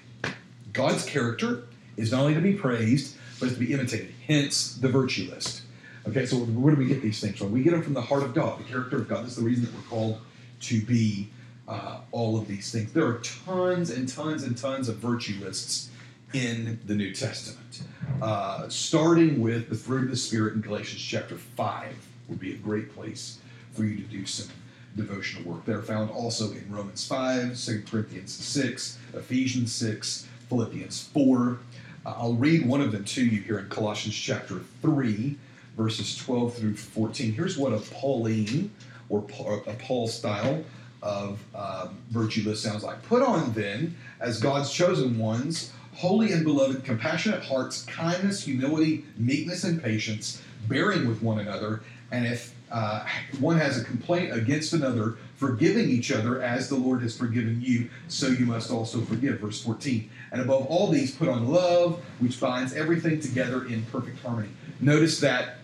God's 0.74 1.06
character 1.06 1.64
is 1.96 2.12
not 2.12 2.24
only 2.24 2.34
to 2.34 2.42
be 2.42 2.56
praised, 2.56 3.16
but 3.40 3.46
it's 3.46 3.58
to 3.58 3.66
be 3.66 3.72
imitated. 3.72 4.14
Hence 4.28 4.76
the 4.76 4.90
virtue 4.90 5.30
list. 5.32 5.59
Okay, 6.08 6.26
so 6.26 6.38
where 6.38 6.74
do 6.74 6.80
we 6.80 6.88
get 6.88 7.02
these 7.02 7.20
things 7.20 7.38
from? 7.38 7.52
We 7.52 7.62
get 7.62 7.72
them 7.72 7.82
from 7.82 7.94
the 7.94 8.02
heart 8.02 8.24
of 8.24 8.34
God, 8.34 8.60
the 8.60 8.64
character 8.64 8.98
of 8.98 9.08
God. 9.08 9.26
This 9.26 9.32
is 9.32 9.38
the 9.38 9.44
reason 9.44 9.66
that 9.66 9.74
we're 9.74 9.90
called 9.90 10.20
to 10.62 10.82
be 10.82 11.30
uh, 11.68 12.00
all 12.12 12.38
of 12.38 12.48
these 12.48 12.72
things. 12.72 12.92
There 12.94 13.06
are 13.06 13.22
tons 13.46 13.90
and 13.90 14.08
tons 14.08 14.44
and 14.44 14.58
tons 14.58 14.90
of 14.90 14.98
virtue 14.98 15.36
lists 15.44 15.90
in 16.34 16.80
the 16.86 16.96
New 16.96 17.14
Testament. 17.14 17.84
Uh, 18.22 18.68
starting 18.70 19.42
with 19.42 19.70
the 19.70 19.76
fruit 19.76 20.06
of 20.06 20.10
the 20.10 20.16
Spirit 20.16 20.54
in 20.54 20.62
Galatians 20.62 21.02
chapter 21.02 21.36
5 21.36 21.94
would 22.28 22.40
be 22.40 22.54
a 22.54 22.58
great 22.58 22.94
place 22.94 23.40
for 23.74 23.84
you 23.84 23.98
to 23.98 24.04
do 24.04 24.26
some 24.26 24.50
devotional 24.96 25.52
work. 25.52 25.66
They're 25.66 25.82
found 25.82 26.12
also 26.12 26.52
in 26.52 26.66
Romans 26.70 27.06
5, 27.08 27.58
2 27.58 27.84
Corinthians 27.90 28.34
6, 28.34 28.98
Ephesians 29.14 29.74
6, 29.74 30.28
Philippians 30.50 31.08
4. 31.14 31.58
Uh, 32.06 32.10
I'll 32.18 32.34
read 32.34 32.66
one 32.66 32.82
of 32.82 32.92
them 32.92 33.04
to 33.06 33.26
you 33.26 33.42
here 33.42 33.60
in 33.60 33.70
Colossians 33.70 34.16
chapter 34.16 34.62
3, 34.82 35.38
verses 35.80 36.18
12 36.18 36.56
through 36.56 36.76
14. 36.76 37.32
Here's 37.32 37.58
what 37.58 37.72
a 37.72 37.80
Pauline 37.80 38.70
or 39.08 39.20
a 39.20 39.74
Paul 39.76 40.10
style 40.10 40.62
of 41.02 41.40
um, 41.56 41.98
virtue 42.10 42.48
list 42.48 42.64
sounds 42.64 42.84
like. 42.84 43.02
Put 43.04 43.24
on 43.24 43.54
then, 43.54 43.96
as 44.20 44.42
God's 44.42 44.74
chosen 44.74 45.18
ones, 45.18 45.72
holy 45.96 46.34
and 46.34 46.44
beloved, 46.44 46.84
compassionate 46.84 47.42
hearts, 47.44 47.86
kindness, 47.86 48.44
humility, 48.44 49.06
meekness, 49.16 49.64
and 49.64 49.82
patience, 49.82 50.42
bearing 50.68 51.08
with 51.08 51.24
one 51.24 51.40
another, 51.40 51.82
and 52.12 52.26
if 52.26 52.54
uh, 52.72 53.06
one 53.40 53.58
has 53.58 53.80
a 53.80 53.84
complaint 53.86 54.34
against 54.34 54.74
another, 54.74 55.16
forgiving 55.38 55.90
each 55.90 56.12
other 56.12 56.42
as 56.42 56.68
the 56.68 56.76
Lord 56.76 57.02
has 57.04 57.18
forgiven 57.18 57.62
you, 57.62 57.90
so 58.10 58.28
you 58.28 58.46
must 58.46 58.70
also 58.70 59.00
forgive. 59.02 59.40
Verse 59.40 59.64
14. 59.64 60.10
And 60.34 60.42
above 60.42 60.66
all 60.68 60.88
these, 60.88 61.16
put 61.16 61.30
on 61.30 61.48
love, 61.48 62.04
which 62.20 62.38
binds 62.38 62.74
everything 62.74 63.22
together 63.22 63.66
in 63.66 63.84
perfect 63.86 64.22
harmony. 64.22 64.50
Notice 64.82 65.20
that 65.22 65.59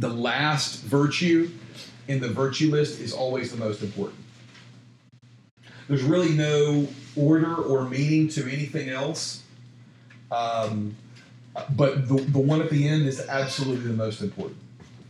the 0.00 0.08
last 0.08 0.80
virtue 0.80 1.50
in 2.08 2.20
the 2.20 2.28
virtue 2.28 2.70
list 2.70 3.00
is 3.00 3.12
always 3.12 3.52
the 3.52 3.58
most 3.58 3.82
important. 3.82 4.18
There's 5.88 6.02
really 6.02 6.30
no 6.30 6.88
order 7.14 7.54
or 7.54 7.88
meaning 7.88 8.28
to 8.28 8.50
anything 8.50 8.88
else. 8.88 9.42
Um, 10.32 10.96
but 11.70 12.08
the, 12.08 12.14
the 12.14 12.38
one 12.38 12.62
at 12.62 12.70
the 12.70 12.88
end 12.88 13.06
is 13.06 13.28
absolutely 13.28 13.88
the 13.88 13.96
most 13.96 14.22
important. 14.22 14.58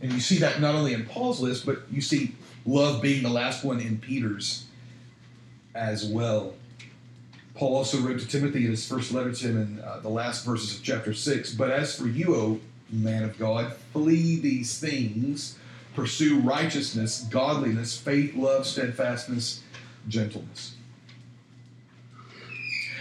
And 0.01 0.11
you 0.11 0.19
see 0.19 0.39
that 0.39 0.59
not 0.59 0.75
only 0.75 0.93
in 0.93 1.05
Paul's 1.05 1.39
list, 1.39 1.65
but 1.65 1.83
you 1.89 2.01
see 2.01 2.35
love 2.65 3.01
being 3.01 3.23
the 3.23 3.29
last 3.29 3.63
one 3.63 3.79
in 3.79 3.97
Peter's 3.97 4.65
as 5.73 6.03
well. 6.03 6.53
Paul 7.53 7.77
also 7.77 7.99
wrote 7.99 8.19
to 8.19 8.27
Timothy 8.27 8.65
in 8.65 8.71
his 8.71 8.85
first 8.85 9.13
letter 9.13 9.31
to 9.31 9.47
him 9.47 9.57
in 9.57 9.79
uh, 9.79 9.99
the 9.99 10.09
last 10.09 10.43
verses 10.43 10.75
of 10.75 10.83
chapter 10.83 11.13
6 11.13 11.53
But 11.53 11.69
as 11.69 11.95
for 11.95 12.07
you, 12.07 12.35
O 12.35 12.59
man 12.91 13.23
of 13.23 13.37
God, 13.37 13.73
flee 13.93 14.39
these 14.39 14.79
things, 14.79 15.57
pursue 15.95 16.39
righteousness, 16.39 17.25
godliness, 17.29 17.97
faith, 17.97 18.35
love, 18.35 18.65
steadfastness, 18.65 19.63
gentleness. 20.07 20.75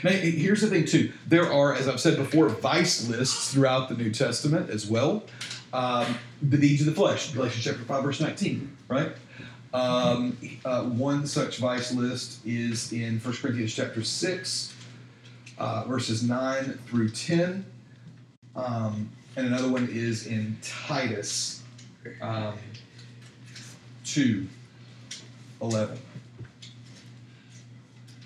Now, 0.02 0.10
here's 0.10 0.62
the 0.62 0.68
thing, 0.68 0.86
too. 0.86 1.12
There 1.26 1.52
are, 1.52 1.74
as 1.74 1.86
I've 1.86 2.00
said 2.00 2.16
before, 2.16 2.48
vice 2.48 3.08
lists 3.08 3.52
throughout 3.52 3.88
the 3.88 3.96
New 3.96 4.10
Testament 4.10 4.70
as 4.70 4.86
well. 4.86 5.24
Um, 5.72 6.18
the 6.42 6.56
deeds 6.56 6.80
of 6.80 6.86
the 6.86 6.94
flesh, 6.94 7.32
Galatians 7.32 7.64
chapter 7.64 7.82
5, 7.82 8.02
verse 8.02 8.20
19, 8.20 8.76
right? 8.88 9.12
Um, 9.72 10.36
uh, 10.64 10.84
one 10.84 11.26
such 11.26 11.58
vice 11.58 11.92
list 11.92 12.44
is 12.44 12.92
in 12.92 13.20
1 13.20 13.34
Corinthians 13.36 13.74
chapter 13.74 14.02
6, 14.02 14.74
uh, 15.58 15.84
verses 15.84 16.22
9 16.22 16.78
through 16.86 17.10
10. 17.10 17.64
Um, 18.56 19.10
and 19.40 19.48
another 19.48 19.68
one 19.68 19.88
is 19.90 20.26
in 20.26 20.56
Titus 20.62 21.62
um, 22.20 22.54
2, 24.04 24.46
11. 25.62 25.98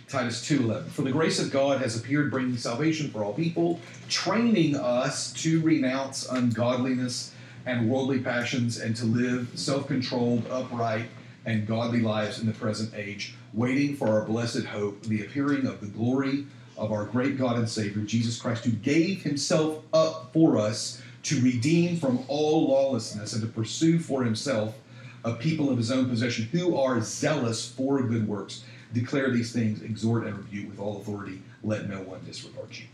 Titus 0.09 0.49
2:11. 0.49 0.87
For 0.91 1.03
the 1.03 1.11
grace 1.11 1.41
of 1.41 1.51
God 1.51 1.81
has 1.81 1.97
appeared 1.97 2.31
bringing 2.31 2.57
salvation 2.57 3.11
for 3.11 3.25
all 3.25 3.33
people, 3.33 3.81
training 4.09 4.77
us 4.77 5.33
to 5.43 5.61
renounce 5.61 6.29
ungodliness 6.29 7.33
and 7.67 7.91
worldly 7.91 8.21
passions 8.21 8.79
and 8.79 8.95
to 8.97 9.07
live 9.07 9.49
self-controlled, 9.55 10.47
upright, 10.51 11.07
and 11.47 11.67
godly 11.67 12.01
lives 12.01 12.39
in 12.39 12.47
the 12.47 12.53
present 12.53 12.93
age, 12.95 13.35
waiting 13.53 13.97
for 13.97 14.09
our 14.09 14.25
blessed 14.25 14.65
hope, 14.65 15.03
the 15.03 15.25
appearing 15.25 15.67
of 15.67 15.81
the 15.81 15.87
glory 15.87 16.47
of 16.77 16.93
our 16.93 17.05
great 17.05 17.37
God 17.37 17.57
and 17.57 17.69
Savior 17.69 18.03
Jesus 18.03 18.41
Christ, 18.41 18.65
who 18.65 18.73
gave 18.73 19.23
himself 19.23 19.83
up 19.93 20.33
for 20.33 20.57
us 20.57 21.03
to 21.25 21.41
redeem 21.41 21.97
from 21.97 22.25
all 22.29 22.69
lawlessness 22.69 23.33
and 23.33 23.43
to 23.43 23.49
pursue 23.49 23.99
for 23.99 24.25
himself 24.25 24.77
a 25.25 25.33
people 25.33 25.71
of 25.71 25.79
his 25.79 25.91
own 25.91 26.09
possession 26.09 26.45
who 26.53 26.77
are 26.77 27.01
zealous 27.01 27.69
for 27.69 28.03
good 28.03 28.29
works 28.29 28.65
declare 28.95 29.31
these 29.31 29.53
things, 29.53 29.83
exhort 29.83 30.25
and 30.25 30.37
rebuke 30.39 30.71
with 30.71 30.79
all 30.79 31.01
authority. 31.01 31.43
Let 31.63 31.89
no 31.89 32.01
one 32.03 32.21
disregard 32.25 32.69
you. 32.71 32.85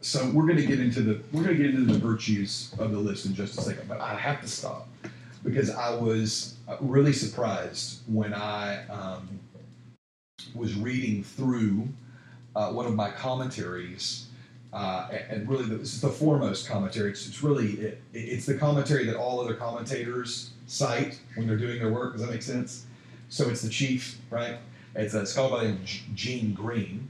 So 0.00 0.30
we're 0.30 0.46
going 0.46 0.58
to 0.58 0.66
get 0.66 0.78
into 0.78 1.00
the 1.00 1.20
we're 1.32 1.42
going 1.42 1.56
to 1.56 1.62
get 1.62 1.74
into 1.74 1.92
the 1.92 1.98
virtues 1.98 2.72
of 2.78 2.92
the 2.92 2.98
list 2.98 3.26
in 3.26 3.34
just 3.34 3.58
a 3.58 3.62
second, 3.62 3.88
but 3.88 4.00
I 4.00 4.14
have 4.14 4.40
to 4.42 4.48
stop 4.48 4.88
because 5.42 5.70
I 5.70 5.90
was 5.90 6.56
really 6.80 7.12
surprised 7.12 8.00
when 8.06 8.32
I 8.32 8.86
um, 8.86 9.28
was 10.54 10.74
reading 10.74 11.24
through 11.24 11.88
uh, 12.54 12.70
one 12.70 12.86
of 12.86 12.94
my 12.94 13.10
commentaries. 13.10 14.27
Uh, 14.72 15.08
and 15.30 15.48
really, 15.48 15.64
this 15.64 15.94
is 15.94 16.00
the 16.00 16.08
foremost 16.08 16.68
commentary. 16.68 17.10
It's, 17.10 17.26
it's 17.26 17.42
really 17.42 17.72
it, 17.72 18.02
it's 18.12 18.46
the 18.46 18.54
commentary 18.54 19.06
that 19.06 19.16
all 19.16 19.40
other 19.40 19.54
commentators 19.54 20.50
cite 20.66 21.18
when 21.34 21.46
they're 21.46 21.56
doing 21.56 21.78
their 21.78 21.92
work. 21.92 22.12
Does 22.12 22.22
that 22.22 22.30
make 22.30 22.42
sense? 22.42 22.84
So 23.30 23.48
it's 23.48 23.62
the 23.62 23.70
chief, 23.70 24.18
right? 24.30 24.58
It's 24.94 25.14
a 25.14 25.24
scholar 25.26 25.50
by 25.50 25.62
the 25.64 25.68
name 25.70 25.80
of 25.80 26.14
Gene 26.14 26.52
Green. 26.52 27.08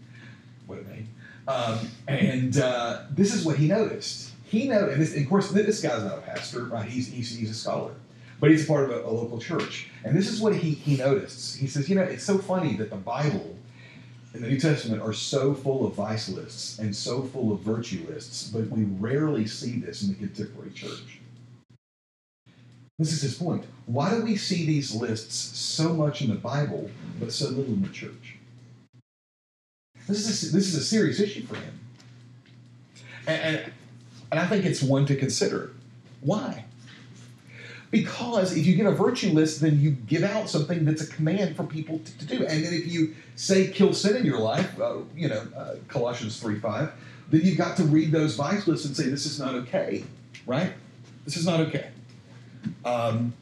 What 0.67 0.79
a 0.79 0.89
name. 0.89 1.09
Um, 1.49 1.91
and 2.07 2.59
uh, 2.59 3.03
this 3.11 3.35
is 3.35 3.45
what 3.45 3.57
he 3.57 3.67
noticed. 3.67 4.33
He 4.45 4.69
noticed, 4.69 5.15
and 5.15 5.25
of 5.25 5.29
course, 5.29 5.51
this 5.51 5.83
guy's 5.83 6.05
not 6.05 6.19
a 6.19 6.21
pastor, 6.21 6.65
right? 6.65 6.89
He's, 6.89 7.09
he's, 7.09 7.37
he's 7.37 7.51
a 7.51 7.55
scholar, 7.55 7.93
but 8.41 8.51
he's 8.51 8.67
part 8.67 8.85
of 8.85 8.91
a, 8.91 9.09
a 9.09 9.11
local 9.11 9.39
church. 9.39 9.89
And 10.05 10.17
this 10.17 10.29
is 10.29 10.41
what 10.41 10.55
he, 10.55 10.71
he 10.71 10.97
noticed. 10.97 11.59
He 11.59 11.67
says, 11.67 11.89
you 11.89 11.97
know, 11.97 12.03
it's 12.03 12.25
so 12.25 12.39
funny 12.39 12.77
that 12.77 12.91
the 12.91 12.97
Bible 12.97 13.57
and 14.35 14.45
the 14.45 14.49
New 14.49 14.61
Testament 14.61 15.03
are 15.03 15.13
so 15.13 15.55
full 15.55 15.87
of 15.87 15.95
vice 15.95 16.29
lists 16.29 16.79
and 16.79 16.95
so 16.95 17.23
full 17.23 17.53
of 17.53 17.61
virtue 17.61 18.07
lists, 18.09 18.51
but 18.51 18.69
we 18.69 18.85
rarely 18.85 19.47
see 19.47 19.79
this 19.79 20.03
in 20.03 20.09
the 20.09 20.15
contemporary 20.15 20.71
church. 20.71 21.21
This 22.99 23.13
is 23.13 23.23
his 23.23 23.35
point. 23.35 23.65
Why 23.87 24.11
do 24.11 24.23
we 24.23 24.37
see 24.37 24.67
these 24.67 24.95
lists 24.95 25.35
so 25.59 25.95
much 25.95 26.21
in 26.21 26.29
the 26.29 26.35
Bible, 26.35 26.91
but 27.19 27.33
so 27.33 27.49
little 27.49 27.73
in 27.73 27.83
the 27.83 27.89
church? 27.89 28.37
This 30.07 30.29
is 30.29 30.51
a, 30.51 30.57
this 30.57 30.69
is 30.69 30.75
a 30.75 30.85
serious 30.85 31.21
issue 31.21 31.47
for 31.47 31.57
him. 31.57 31.79
And, 33.27 33.41
and, 33.43 33.73
and 34.33 34.41
I 34.41 34.47
think 34.47 34.65
it's 34.65 34.83
one 34.83 35.07
to 35.07 35.17
consider. 35.17 35.73
Why? 36.21 36.65
Because 37.91 38.57
if 38.57 38.67
you 38.67 38.77
get 38.77 38.87
a 38.87 38.93
virtue 38.93 39.31
list, 39.31 39.61
then 39.61 39.81
you 39.81 39.93
give 39.93 40.23
out 40.23 40.51
something 40.51 40.85
that's 40.85 41.03
a 41.03 41.07
command 41.07 41.57
for 41.57 41.65
people 41.65 41.99
to, 42.01 42.19
to 42.19 42.25
do. 42.27 42.47
And 42.47 42.65
then 42.65 42.75
if 42.75 42.87
you 42.87 43.15
say 43.35 43.69
kill 43.69 43.95
sin 43.95 44.17
in 44.17 44.27
your 44.27 44.39
life, 44.39 44.79
uh, 44.79 44.99
you 45.17 45.29
know, 45.29 45.47
uh, 45.57 45.77
Colossians 45.89 46.39
3 46.39 46.59
5, 46.59 46.93
then 47.31 47.41
you've 47.43 47.57
got 47.57 47.77
to 47.79 47.85
read 47.85 48.13
those 48.13 48.37
vice 48.37 48.67
lists 48.67 48.85
and 48.87 48.97
say, 48.97 49.05
this 49.05 49.25
is 49.25 49.39
not 49.39 49.55
okay, 49.55 50.05
right? 50.47 50.73
This 51.25 51.37
is 51.37 51.47
not 51.47 51.61
okay. 51.61 51.89
Um, 52.85 53.33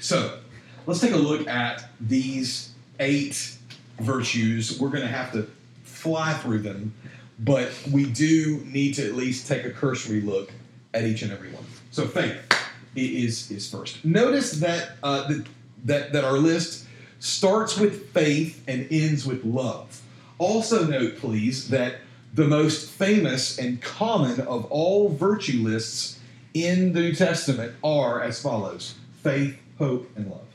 so 0.00 0.38
let's 0.86 1.00
take 1.00 1.12
a 1.12 1.16
look 1.16 1.46
at 1.46 1.84
these 2.00 2.72
eight 2.98 3.56
virtues. 4.00 4.78
We're 4.80 4.88
going 4.88 5.02
to 5.02 5.08
have 5.08 5.32
to 5.32 5.50
fly 5.84 6.32
through 6.34 6.60
them, 6.60 6.94
but 7.38 7.70
we 7.90 8.06
do 8.06 8.62
need 8.64 8.94
to 8.94 9.06
at 9.06 9.14
least 9.14 9.46
take 9.46 9.64
a 9.64 9.70
cursory 9.70 10.22
look 10.22 10.50
at 10.94 11.04
each 11.04 11.22
and 11.22 11.30
every 11.30 11.50
one. 11.50 11.64
So 11.90 12.06
faith 12.06 12.51
is 12.94 13.50
is 13.50 13.70
first. 13.70 14.04
Notice 14.04 14.52
that 14.52 14.92
uh, 15.02 15.28
the, 15.28 15.44
that 15.84 16.12
that 16.12 16.24
our 16.24 16.38
list 16.38 16.86
starts 17.18 17.78
with 17.78 18.10
faith 18.10 18.62
and 18.66 18.86
ends 18.90 19.26
with 19.26 19.44
love. 19.44 20.00
Also 20.38 20.84
note, 20.84 21.18
please, 21.18 21.68
that 21.68 21.96
the 22.34 22.44
most 22.44 22.90
famous 22.90 23.58
and 23.58 23.80
common 23.80 24.40
of 24.40 24.64
all 24.70 25.08
virtue 25.08 25.58
lists 25.62 26.18
in 26.54 26.92
the 26.92 27.00
New 27.00 27.14
Testament 27.14 27.74
are 27.84 28.22
as 28.22 28.42
follows 28.42 28.94
faith, 29.22 29.56
hope, 29.78 30.10
and 30.16 30.30
love. 30.30 30.46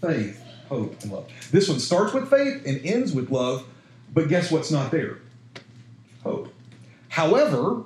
Faith, 0.00 0.42
hope, 0.68 1.02
and 1.02 1.12
love. 1.12 1.26
This 1.50 1.68
one 1.68 1.78
starts 1.80 2.12
with 2.12 2.28
faith 2.28 2.66
and 2.66 2.84
ends 2.84 3.12
with 3.12 3.30
love, 3.30 3.64
but 4.12 4.28
guess 4.28 4.50
what's 4.50 4.70
not 4.70 4.90
there? 4.90 5.18
Hope. 6.22 6.52
However, 7.08 7.84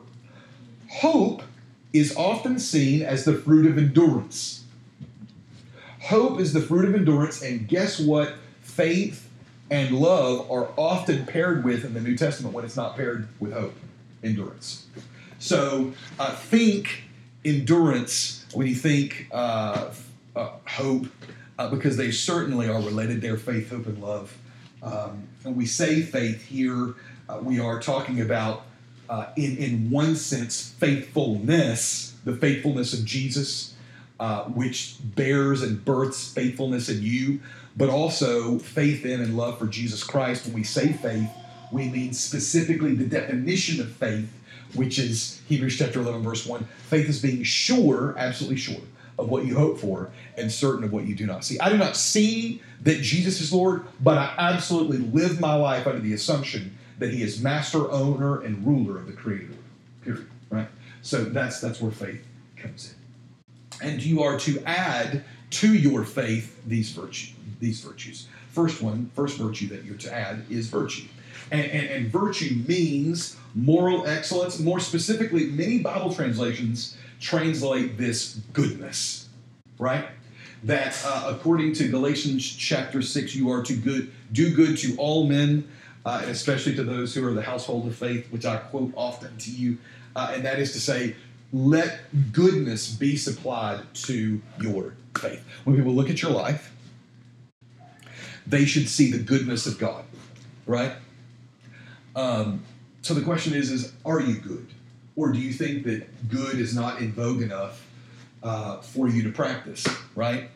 hope 0.88 1.42
is 1.92 2.14
often 2.16 2.59
seen 2.59 3.03
as 3.03 3.24
the 3.24 3.35
fruit 3.35 3.66
of 3.66 3.79
endurance. 3.79 4.64
Hope 6.03 6.40
is 6.40 6.53
the 6.53 6.61
fruit 6.61 6.85
of 6.88 6.94
endurance, 6.94 7.42
and 7.42 7.66
guess 7.66 7.98
what? 7.98 8.35
Faith 8.62 9.29
and 9.70 9.96
love 9.96 10.51
are 10.51 10.68
often 10.77 11.27
paired 11.27 11.64
with 11.64 11.85
in 11.85 11.94
the 11.94 12.01
New 12.01 12.16
Testament 12.16 12.55
when 12.55 12.64
it's 12.64 12.77
not 12.77 12.96
paired 12.96 13.29
with 13.40 13.53
hope, 13.53 13.74
endurance. 14.22 14.87
So 15.38 15.92
uh, 16.18 16.35
think 16.35 17.05
endurance 17.44 18.46
when 18.55 18.66
you 18.66 18.74
think 18.74 19.29
uh, 19.31 19.90
uh, 20.35 20.51
hope, 20.66 21.07
uh, 21.59 21.68
because 21.70 21.96
they 21.96 22.11
certainly 22.11 22.68
are 22.68 22.81
related. 22.81 23.20
They're 23.20 23.37
faith, 23.37 23.70
hope, 23.70 23.87
and 23.87 24.01
love. 24.01 24.37
Um, 24.83 25.29
we 25.44 25.66
say 25.66 26.03
faith 26.03 26.46
here, 26.46 26.94
uh, 27.29 27.40
we 27.42 27.59
are 27.59 27.81
talking 27.81 28.20
about, 28.20 28.62
uh, 29.09 29.27
in, 29.37 29.57
in 29.57 29.90
one 29.90 30.16
sense, 30.16 30.75
faithfulness, 30.79 32.14
the 32.25 32.37
faithfulness 32.37 32.92
of 32.92 33.05
Jesus, 33.05 33.75
uh, 34.21 34.44
which 34.44 34.97
bears 35.03 35.62
and 35.62 35.85
births 35.85 36.33
faithfulness 36.33 36.88
in 36.88 37.03
you, 37.03 37.40
but 37.77 37.88
also 37.88 38.59
faith 38.59 39.07
in 39.07 39.21
and 39.21 39.37
love 39.37 39.59
for 39.59 39.66
Jesus 39.66 40.03
Christ. 40.03 40.44
When 40.44 40.55
we 40.55 40.64
say 40.64 40.92
faith, 40.92 41.31
we 41.71 41.88
mean 41.88 42.12
specifically 42.12 42.94
the 42.94 43.07
definition 43.07 43.81
of 43.81 43.90
faith, 43.92 44.31
which 44.75 44.99
is 44.99 45.40
Hebrews 45.49 45.79
chapter 45.79 46.01
11, 46.01 46.23
verse 46.23 46.44
1. 46.44 46.66
Faith 46.88 47.09
is 47.09 47.23
being 47.23 47.42
sure, 47.44 48.14
absolutely 48.18 48.57
sure, 48.57 48.83
of 49.18 49.29
what 49.29 49.47
you 49.47 49.55
hope 49.55 49.79
for 49.79 50.11
and 50.37 50.51
certain 50.51 50.85
of 50.85 50.92
what 50.92 51.07
you 51.07 51.14
do 51.14 51.27
not 51.27 51.44
see. 51.44 51.59
I 51.61 51.71
do 51.71 51.79
not 51.79 51.97
see 51.97 52.61
that 52.83 53.01
Jesus 53.01 53.40
is 53.40 53.53
Lord, 53.53 53.85
but 54.01 54.18
I 54.18 54.35
absolutely 54.37 54.99
live 54.99 55.40
my 55.40 55.55
life 55.55 55.87
under 55.87 56.01
the 56.01 56.12
assumption 56.12 56.77
that 56.98 57.12
He 57.12 57.22
is 57.22 57.42
master, 57.42 57.90
owner, 57.90 58.42
and 58.42 58.66
ruler 58.66 58.98
of 58.98 59.06
the 59.06 59.12
Creator. 59.12 59.54
Period. 60.02 60.28
Right? 60.50 60.68
So 61.02 61.24
that's 61.24 61.61
that's 61.61 61.80
where 61.80 61.92
faith 61.92 62.24
comes 62.56 62.94
in. 63.80 63.88
And 63.88 64.02
you 64.02 64.22
are 64.22 64.38
to 64.40 64.62
add 64.66 65.24
to 65.50 65.74
your 65.74 66.04
faith 66.04 66.61
these 66.66 66.90
virtues. 66.90 67.34
These 67.61 67.80
virtues. 67.80 68.26
First 68.52 68.82
one, 68.82 69.11
first 69.14 69.38
virtue 69.38 69.68
that 69.68 69.84
you're 69.84 69.96
to 69.98 70.12
add 70.12 70.44
is 70.50 70.68
virtue. 70.68 71.06
And, 71.50 71.64
and, 71.70 71.88
and 71.88 72.06
virtue 72.08 72.62
means 72.66 73.37
moral 73.54 74.06
excellence. 74.06 74.58
More 74.58 74.80
specifically, 74.80 75.46
many 75.46 75.78
Bible 75.78 76.12
translations 76.12 76.96
translate 77.20 77.96
this 77.96 78.40
goodness, 78.52 79.28
right? 79.78 80.06
That 80.64 81.00
uh, 81.04 81.34
according 81.34 81.74
to 81.74 81.88
Galatians 81.88 82.44
chapter 82.44 83.00
6, 83.00 83.34
you 83.34 83.50
are 83.50 83.62
to 83.62 83.74
good, 83.74 84.12
do 84.32 84.54
good 84.54 84.76
to 84.78 84.96
all 84.96 85.26
men, 85.26 85.68
uh, 86.09 86.21
and 86.23 86.31
especially 86.31 86.75
to 86.75 86.83
those 86.83 87.14
who 87.14 87.27
are 87.29 87.35
the 87.35 87.42
household 87.42 87.87
of 87.87 87.94
faith, 87.94 88.33
which 88.33 88.47
I 88.47 88.57
quote 88.57 88.94
often 88.97 89.37
to 89.37 89.51
you. 89.51 89.77
Uh, 90.16 90.33
and 90.35 90.42
that 90.47 90.59
is 90.59 90.73
to 90.73 90.81
say, 90.81 91.14
let 91.53 92.01
goodness 92.33 92.88
be 92.94 93.14
supplied 93.14 93.83
to 94.07 94.40
your 94.59 94.94
faith. 95.18 95.44
When 95.64 95.77
people 95.77 95.92
look 95.92 96.09
at 96.09 96.23
your 96.23 96.31
life, 96.31 96.75
they 98.47 98.64
should 98.64 98.88
see 98.88 99.12
the 99.12 99.18
goodness 99.18 99.66
of 99.66 99.79
God, 99.79 100.07
right? 100.64 100.92
Um, 102.16 102.62
so 103.03 103.12
the 103.12 103.21
question 103.21 103.53
is: 103.53 103.71
Is 103.71 103.92
are 104.07 104.21
you 104.21 104.37
good, 104.37 104.68
or 105.14 105.31
do 105.31 105.38
you 105.38 105.53
think 105.53 105.85
that 105.85 106.31
good 106.31 106.59
is 106.59 106.75
not 106.75 107.01
in 107.01 107.12
vogue 107.12 107.42
enough 107.42 107.87
uh, 108.42 108.81
for 108.81 109.09
you 109.09 109.23
to 109.25 109.31
practice? 109.31 109.87
Right? 110.14 110.49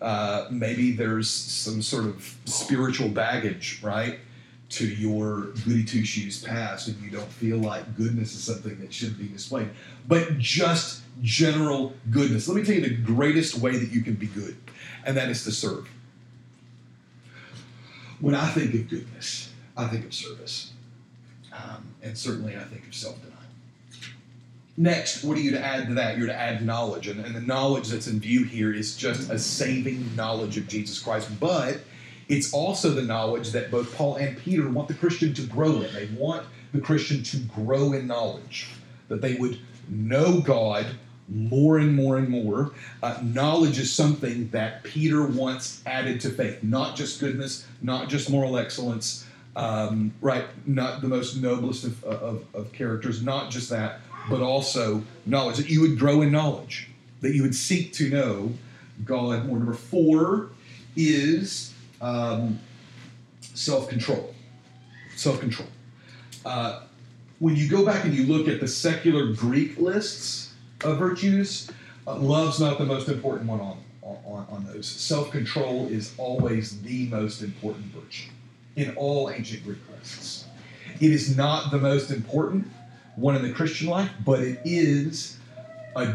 Uh, 0.00 0.48
maybe 0.50 0.90
there's 0.90 1.30
some 1.30 1.80
sort 1.80 2.06
of 2.06 2.36
spiritual 2.44 3.08
baggage, 3.08 3.80
right, 3.82 4.18
to 4.68 4.86
your 4.86 5.52
goody 5.64 5.84
two 5.84 6.04
shoes 6.04 6.42
past, 6.42 6.88
and 6.88 7.00
you 7.02 7.10
don't 7.10 7.30
feel 7.30 7.58
like 7.58 7.96
goodness 7.96 8.34
is 8.34 8.42
something 8.42 8.78
that 8.80 8.92
should 8.92 9.16
be 9.18 9.28
displayed. 9.28 9.70
But 10.08 10.38
just 10.38 11.02
general 11.22 11.94
goodness. 12.10 12.48
Let 12.48 12.56
me 12.56 12.64
tell 12.64 12.74
you 12.74 12.80
the 12.80 12.96
greatest 12.96 13.58
way 13.58 13.76
that 13.76 13.90
you 13.90 14.02
can 14.02 14.14
be 14.14 14.26
good, 14.26 14.56
and 15.04 15.16
that 15.16 15.28
is 15.28 15.44
to 15.44 15.52
serve. 15.52 15.88
When 18.20 18.34
I 18.34 18.48
think 18.48 18.74
of 18.74 18.88
goodness, 18.88 19.52
I 19.76 19.86
think 19.86 20.06
of 20.06 20.14
service. 20.14 20.72
Um, 21.52 21.94
and 22.02 22.16
certainly 22.16 22.56
I 22.56 22.64
think 22.64 22.86
of 22.86 22.94
self 22.94 23.16
denial. 23.20 23.36
Next, 24.78 25.24
what 25.24 25.38
are 25.38 25.40
you 25.40 25.52
to 25.52 25.60
add 25.60 25.88
to 25.88 25.94
that? 25.94 26.18
You're 26.18 26.26
to 26.26 26.38
add 26.38 26.64
knowledge. 26.64 27.08
And, 27.08 27.24
and 27.24 27.34
the 27.34 27.40
knowledge 27.40 27.88
that's 27.88 28.08
in 28.08 28.20
view 28.20 28.44
here 28.44 28.74
is 28.74 28.94
just 28.94 29.30
a 29.30 29.38
saving 29.38 30.14
knowledge 30.14 30.58
of 30.58 30.68
Jesus 30.68 30.98
Christ. 30.98 31.28
But 31.40 31.78
it's 32.28 32.52
also 32.52 32.90
the 32.90 33.02
knowledge 33.02 33.52
that 33.52 33.70
both 33.70 33.94
Paul 33.94 34.16
and 34.16 34.36
Peter 34.36 34.68
want 34.68 34.88
the 34.88 34.94
Christian 34.94 35.32
to 35.34 35.42
grow 35.42 35.82
in. 35.82 35.92
They 35.92 36.06
want 36.18 36.46
the 36.72 36.80
Christian 36.80 37.22
to 37.22 37.38
grow 37.38 37.92
in 37.92 38.06
knowledge, 38.06 38.68
that 39.08 39.20
they 39.20 39.34
would 39.34 39.58
know 39.88 40.40
God 40.40 40.86
more 41.28 41.78
and 41.78 41.94
more 41.94 42.18
and 42.18 42.28
more. 42.28 42.72
Uh, 43.02 43.18
knowledge 43.22 43.78
is 43.78 43.92
something 43.92 44.48
that 44.50 44.82
Peter 44.84 45.26
wants 45.26 45.82
added 45.86 46.20
to 46.20 46.30
faith, 46.30 46.62
not 46.62 46.96
just 46.96 47.20
goodness, 47.20 47.66
not 47.82 48.08
just 48.08 48.30
moral 48.30 48.58
excellence, 48.58 49.26
um, 49.56 50.12
right? 50.20 50.44
Not 50.66 51.00
the 51.00 51.08
most 51.08 51.36
noblest 51.36 51.84
of, 51.84 52.04
of, 52.04 52.44
of, 52.54 52.72
characters, 52.72 53.22
not 53.22 53.50
just 53.50 53.70
that, 53.70 54.00
but 54.28 54.42
also 54.42 55.02
knowledge, 55.24 55.56
that 55.56 55.68
you 55.68 55.80
would 55.80 55.98
grow 55.98 56.22
in 56.22 56.30
knowledge, 56.30 56.88
that 57.22 57.34
you 57.34 57.42
would 57.42 57.54
seek 57.54 57.92
to 57.94 58.10
know 58.10 58.52
God 59.04 59.46
more. 59.46 59.58
Number 59.58 59.72
four 59.74 60.50
is 60.94 61.72
um, 62.00 62.58
self 63.40 63.88
control. 63.88 64.34
Self 65.16 65.40
control. 65.40 65.68
Uh, 66.44 66.82
when 67.38 67.56
you 67.56 67.68
go 67.68 67.84
back 67.84 68.04
and 68.04 68.14
you 68.14 68.24
look 68.24 68.48
at 68.48 68.60
the 68.60 68.68
secular 68.68 69.32
Greek 69.32 69.78
lists 69.78 70.54
of 70.84 70.98
virtues, 70.98 71.70
uh, 72.06 72.14
love's 72.16 72.60
not 72.60 72.78
the 72.78 72.84
most 72.84 73.08
important 73.08 73.48
one 73.48 73.60
on, 73.60 73.78
on, 74.02 74.46
on 74.48 74.66
those. 74.66 74.86
Self 74.86 75.30
control 75.30 75.88
is 75.88 76.14
always 76.18 76.80
the 76.82 77.06
most 77.08 77.42
important 77.42 77.86
virtue 77.86 78.30
in 78.76 78.94
all 78.96 79.30
ancient 79.30 79.64
Greek 79.64 79.78
lists. 79.98 80.44
It 81.00 81.10
is 81.10 81.36
not 81.36 81.70
the 81.70 81.78
most 81.78 82.10
important 82.10 82.68
one 83.16 83.34
in 83.34 83.42
the 83.42 83.52
Christian 83.52 83.88
life, 83.88 84.10
but 84.24 84.40
it 84.40 84.60
is 84.64 85.38
a, 85.96 86.14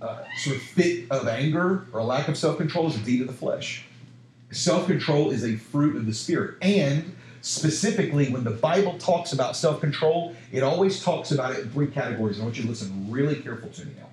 a 0.00 0.24
sort 0.38 0.56
of 0.56 0.62
fit 0.62 1.10
of 1.10 1.28
anger 1.28 1.86
or 1.92 2.00
a 2.00 2.04
lack 2.04 2.28
of 2.28 2.36
self 2.36 2.56
control 2.56 2.88
is 2.88 2.96
a 2.96 3.00
deed 3.00 3.20
of 3.20 3.26
the 3.26 3.32
flesh. 3.32 3.84
Self 4.50 4.86
control 4.86 5.30
is 5.30 5.44
a 5.44 5.56
fruit 5.56 5.96
of 5.96 6.06
the 6.06 6.14
Spirit. 6.14 6.56
And 6.62 7.14
specifically, 7.42 8.30
when 8.30 8.44
the 8.44 8.50
Bible 8.50 8.98
talks 8.98 9.32
about 9.32 9.56
self 9.56 9.80
control, 9.80 10.34
it 10.52 10.62
always 10.62 11.02
talks 11.02 11.30
about 11.30 11.52
it 11.52 11.60
in 11.60 11.70
three 11.70 11.88
categories. 11.88 12.40
I 12.40 12.44
want 12.44 12.56
you 12.56 12.62
to 12.62 12.68
listen 12.68 13.06
really 13.10 13.36
careful 13.36 13.68
to 13.70 13.84
me 13.84 13.92
now. 13.98 14.08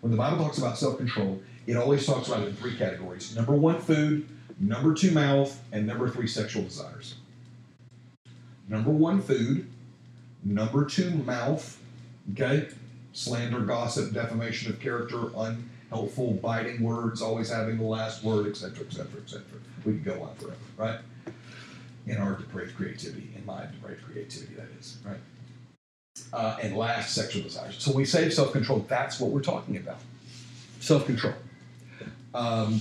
When 0.00 0.10
the 0.10 0.18
Bible 0.18 0.44
talks 0.44 0.58
about 0.58 0.76
self 0.76 0.98
control, 0.98 1.40
it 1.66 1.76
always 1.76 2.04
talks 2.04 2.28
about 2.28 2.42
it 2.42 2.48
in 2.48 2.56
three 2.56 2.76
categories. 2.76 3.34
Number 3.34 3.52
one, 3.52 3.80
food. 3.80 4.28
Number 4.58 4.92
two, 4.92 5.10
mouth. 5.10 5.58
And 5.72 5.86
number 5.86 6.08
three, 6.10 6.26
sexual 6.26 6.64
desires. 6.64 7.14
Number 8.68 8.90
one, 8.90 9.22
food. 9.22 9.66
Number 10.44 10.84
two, 10.84 11.10
mouth. 11.10 11.78
Okay? 12.32 12.68
Slander, 13.12 13.60
gossip, 13.60 14.12
defamation 14.12 14.70
of 14.70 14.80
character, 14.80 15.34
unhelpful, 15.90 16.32
biting 16.34 16.82
words, 16.82 17.22
always 17.22 17.50
having 17.50 17.78
the 17.78 17.84
last 17.84 18.22
word, 18.22 18.46
etc., 18.46 18.86
etc., 18.86 19.20
etc. 19.22 19.42
We 19.84 19.94
could 19.94 20.04
go 20.04 20.22
on 20.22 20.34
forever, 20.36 20.56
right? 20.76 20.98
In 22.06 22.16
our 22.16 22.34
depraved 22.34 22.76
creativity, 22.76 23.30
in 23.36 23.44
my 23.44 23.66
depraved 23.66 24.04
creativity, 24.04 24.54
that 24.54 24.68
is, 24.78 24.98
right? 25.04 25.18
Uh, 26.32 26.58
and 26.62 26.76
last, 26.76 27.14
sexual 27.14 27.42
desires. 27.42 27.76
So 27.78 27.92
we 27.92 28.04
say 28.04 28.30
self 28.30 28.52
control, 28.52 28.84
that's 28.88 29.20
what 29.20 29.30
we're 29.30 29.40
talking 29.40 29.76
about. 29.76 29.98
Self 30.80 31.06
control. 31.06 31.34
Um, 32.34 32.80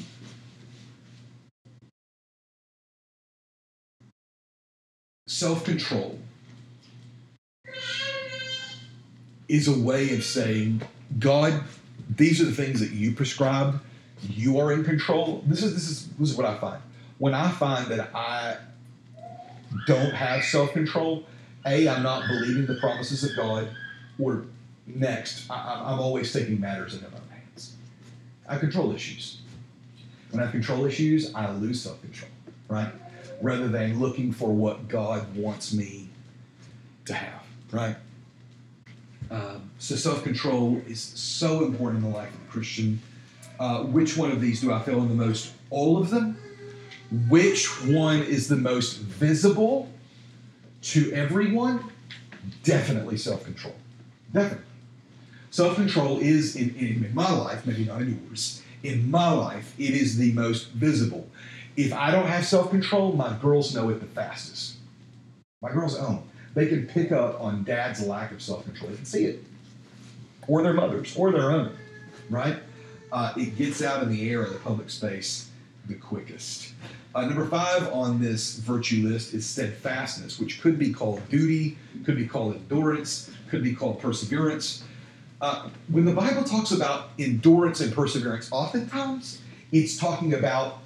self 5.27 5.63
control 5.63 6.19
is 9.47 9.67
a 9.67 9.79
way 9.79 10.13
of 10.15 10.23
saying, 10.23 10.81
God, 11.17 11.63
these 12.09 12.41
are 12.41 12.45
the 12.45 12.51
things 12.51 12.79
that 12.79 12.91
you 12.91 13.13
prescribed. 13.13 13.79
You 14.21 14.59
are 14.59 14.73
in 14.73 14.83
control. 14.83 15.43
This 15.45 15.63
is 15.63 15.73
this 15.73 15.89
is 15.89 16.07
this 16.19 16.31
is 16.31 16.37
what 16.37 16.45
I 16.45 16.57
find. 16.57 16.81
When 17.17 17.33
I 17.33 17.49
find 17.49 17.87
that 17.87 18.13
I 18.13 18.57
don't 19.87 20.13
have 20.13 20.43
self 20.43 20.73
control, 20.73 21.25
a 21.65 21.87
I'm 21.87 22.03
not 22.03 22.27
believing 22.27 22.65
the 22.65 22.75
promises 22.75 23.23
of 23.23 23.35
God, 23.35 23.69
or 24.17 24.45
next 24.85 25.49
I, 25.49 25.83
I'm 25.85 25.99
always 25.99 26.33
taking 26.33 26.59
matters 26.59 26.93
into 26.93 27.09
my 27.09 27.17
own 27.17 27.29
hands. 27.29 27.75
I 28.47 28.57
control 28.57 28.93
issues. 28.93 29.41
When 30.31 30.43
I 30.43 30.51
control 30.51 30.85
issues, 30.85 31.33
I 31.33 31.51
lose 31.51 31.81
self 31.81 32.01
control. 32.01 32.31
Right 32.67 32.91
rather 33.41 33.67
than 33.67 33.99
looking 33.99 34.31
for 34.31 34.49
what 34.49 34.87
God 34.87 35.35
wants 35.35 35.73
me 35.73 36.09
to 37.05 37.13
have, 37.13 37.43
right? 37.71 37.95
Um, 39.31 39.69
so 39.77 39.95
self 39.95 40.23
control 40.23 40.81
is 40.87 40.99
so 41.01 41.63
important 41.63 42.03
in 42.03 42.11
the 42.11 42.15
life 42.17 42.33
of 42.33 42.41
a 42.41 42.51
Christian. 42.51 43.01
Uh, 43.59 43.83
which 43.83 44.15
one 44.17 44.31
of 44.31 44.41
these 44.41 44.61
do 44.61 44.71
I 44.71 44.81
fail 44.81 45.01
in 45.01 45.09
the 45.09 45.25
most? 45.25 45.53
All 45.69 45.97
of 45.97 46.09
them. 46.09 46.37
Which 47.27 47.67
one 47.85 48.21
is 48.21 48.47
the 48.47 48.55
most 48.55 48.97
visible 48.97 49.89
to 50.83 51.11
everyone? 51.11 51.91
Definitely 52.63 53.17
self 53.17 53.43
control. 53.43 53.75
Definitely. 54.33 54.65
Self 55.51 55.75
control 55.75 56.19
is, 56.19 56.55
in, 56.55 56.75
in, 56.75 57.05
in 57.05 57.15
my 57.15 57.31
life, 57.31 57.65
maybe 57.65 57.85
not 57.85 58.01
in 58.01 58.23
yours, 58.27 58.61
in 58.83 59.09
my 59.09 59.31
life, 59.31 59.73
it 59.77 59.91
is 59.91 60.17
the 60.17 60.31
most 60.33 60.69
visible. 60.69 61.27
If 61.75 61.93
I 61.93 62.11
don't 62.11 62.27
have 62.27 62.45
self 62.45 62.69
control, 62.69 63.13
my 63.13 63.35
girls 63.37 63.73
know 63.73 63.89
it 63.89 63.99
the 63.99 64.05
fastest. 64.05 64.75
My 65.61 65.71
girls 65.71 65.97
own. 65.97 66.28
They 66.53 66.67
can 66.67 66.87
pick 66.87 67.11
up 67.11 67.39
on 67.39 67.63
dad's 67.63 68.05
lack 68.05 68.31
of 68.31 68.41
self 68.41 68.63
control. 68.65 68.89
They 68.89 68.97
can 68.97 69.05
see 69.05 69.25
it. 69.25 69.43
Or 70.47 70.63
their 70.63 70.73
mothers, 70.73 71.15
or 71.15 71.31
their 71.31 71.51
own, 71.51 71.75
right? 72.29 72.57
Uh, 73.11 73.33
it 73.37 73.55
gets 73.55 73.83
out 73.83 74.01
in 74.03 74.09
the 74.09 74.29
air 74.29 74.43
in 74.45 74.53
the 74.53 74.59
public 74.59 74.89
space 74.89 75.49
the 75.87 75.95
quickest. 75.95 76.73
Uh, 77.13 77.25
number 77.25 77.45
five 77.45 77.91
on 77.91 78.21
this 78.21 78.57
virtue 78.59 79.07
list 79.07 79.33
is 79.33 79.47
steadfastness, 79.47 80.39
which 80.39 80.61
could 80.61 80.77
be 80.77 80.93
called 80.93 81.27
duty, 81.29 81.77
could 82.05 82.15
be 82.15 82.27
called 82.27 82.55
endurance, 82.55 83.31
could 83.49 83.63
be 83.63 83.73
called 83.73 83.99
perseverance. 83.99 84.83
Uh, 85.41 85.69
when 85.89 86.05
the 86.05 86.13
Bible 86.13 86.43
talks 86.43 86.71
about 86.71 87.09
endurance 87.17 87.79
and 87.81 87.93
perseverance, 87.93 88.49
oftentimes 88.51 89.41
it's 89.71 89.97
talking 89.97 90.33
about 90.35 90.79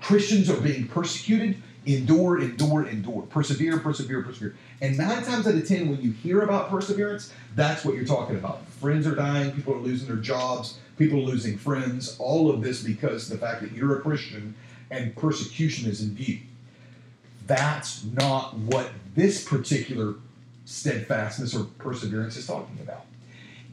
Christians 0.00 0.50
are 0.50 0.60
being 0.60 0.88
persecuted, 0.88 1.62
endure, 1.88 2.38
endure, 2.38 2.86
endure, 2.86 3.22
persevere, 3.22 3.78
persevere, 3.78 4.22
persevere. 4.22 4.54
And 4.82 4.98
nine 4.98 5.24
times 5.24 5.46
out 5.46 5.54
of 5.54 5.66
ten, 5.66 5.88
when 5.88 6.02
you 6.02 6.10
hear 6.10 6.42
about 6.42 6.68
perseverance, 6.68 7.32
that's 7.54 7.82
what 7.84 7.94
you're 7.94 8.04
talking 8.04 8.36
about. 8.36 8.66
Friends 8.68 9.06
are 9.06 9.14
dying, 9.14 9.52
people 9.52 9.74
are 9.74 9.78
losing 9.78 10.06
their 10.06 10.16
jobs, 10.16 10.78
people 10.98 11.18
are 11.20 11.22
losing 11.22 11.56
friends, 11.56 12.16
all 12.18 12.50
of 12.50 12.62
this 12.62 12.82
because 12.82 13.28
the 13.28 13.38
fact 13.38 13.62
that 13.62 13.72
you're 13.72 13.98
a 13.98 14.02
Christian 14.02 14.54
and 14.90 15.16
persecution 15.16 15.90
is 15.90 16.02
in 16.02 16.14
view. 16.14 16.40
That's 17.46 18.04
not 18.04 18.54
what 18.54 18.90
this 19.14 19.42
particular 19.42 20.16
steadfastness 20.66 21.56
or 21.56 21.64
perseverance 21.78 22.36
is 22.36 22.46
talking 22.46 22.78
about. 22.82 23.06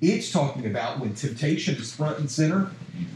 It's 0.02 0.32
talking 0.32 0.66
about 0.66 1.00
when 1.00 1.16
temptation 1.16 1.76
is 1.76 1.94
front 1.94 2.20
and 2.20 2.32
center, 2.32 2.72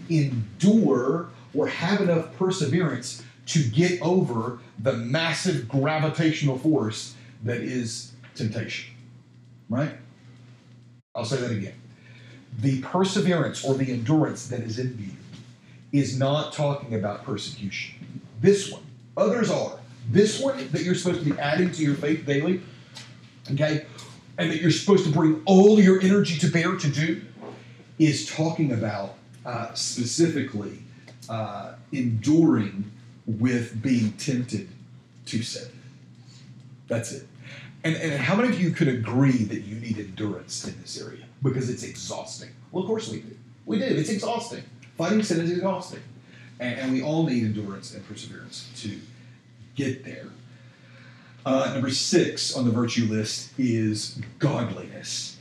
endure 0.09 1.29
or 1.53 1.67
have 1.67 2.01
enough 2.01 2.35
perseverance 2.37 3.23
to 3.49 3.63
get 3.63 3.99
over 4.01 4.59
the 4.77 4.93
massive 4.93 5.67
gravitational 5.67 6.57
force 6.57 7.15
that 7.43 7.61
is 7.61 8.13
temptation. 8.35 8.93
Right? 9.69 9.91
I'll 11.15 11.25
say 11.25 11.37
that 11.37 11.51
again. 11.51 11.73
The 12.59 12.81
perseverance 12.81 13.65
or 13.65 13.73
the 13.73 13.91
endurance 13.91 14.47
that 14.49 14.61
is 14.61 14.77
in 14.77 14.93
view 14.93 15.13
is 15.91 16.17
not 16.17 16.53
talking 16.53 16.93
about 16.93 17.23
persecution. 17.23 18.21
This 18.39 18.71
one, 18.71 18.83
others 19.17 19.49
are. 19.49 19.79
This 20.11 20.39
one 20.39 20.69
that 20.71 20.83
you're 20.83 20.95
supposed 20.95 21.23
to 21.23 21.33
be 21.33 21.39
adding 21.39 21.71
to 21.71 21.83
your 21.83 21.95
faith 21.95 22.25
daily, 22.25 22.61
okay, 23.51 23.85
and 24.37 24.51
that 24.51 24.61
you're 24.61 24.71
supposed 24.71 25.05
to 25.05 25.11
bring 25.11 25.41
all 25.45 25.79
your 25.79 25.99
energy 26.01 26.37
to 26.39 26.47
bear 26.47 26.75
to 26.75 26.87
do, 26.87 27.21
is 27.97 28.27
talking 28.27 28.73
about 28.73 29.15
uh, 29.45 29.73
specifically 29.73 30.83
uh, 31.29 31.73
enduring 31.91 32.91
with 33.37 33.81
being 33.81 34.13
tempted 34.13 34.67
to 35.27 35.43
sin. 35.43 35.69
That's 36.87 37.11
it. 37.11 37.27
And, 37.83 37.95
and 37.95 38.13
how 38.13 38.35
many 38.35 38.49
of 38.49 38.59
you 38.59 38.71
could 38.71 38.87
agree 38.87 39.43
that 39.43 39.61
you 39.61 39.75
need 39.75 39.99
endurance 39.99 40.67
in 40.67 40.79
this 40.81 40.99
area? 40.99 41.25
Because 41.43 41.69
it's 41.69 41.83
exhausting. 41.83 42.49
Well, 42.71 42.83
of 42.83 42.87
course 42.87 43.09
we 43.09 43.19
do. 43.19 43.37
We 43.65 43.77
do. 43.77 43.85
It's 43.85 44.09
exhausting. 44.09 44.63
Fighting 44.97 45.21
sin 45.23 45.41
is 45.41 45.51
exhausting. 45.51 46.01
And, 46.59 46.79
and 46.79 46.91
we 46.91 47.01
all 47.01 47.25
need 47.25 47.43
endurance 47.43 47.93
and 47.93 48.05
perseverance 48.07 48.69
to 48.77 48.99
get 49.75 50.03
there. 50.03 50.25
Uh, 51.45 51.71
number 51.73 51.89
six 51.89 52.55
on 52.57 52.65
the 52.65 52.71
virtue 52.71 53.05
list 53.05 53.51
is 53.57 54.19
godliness. 54.39 55.37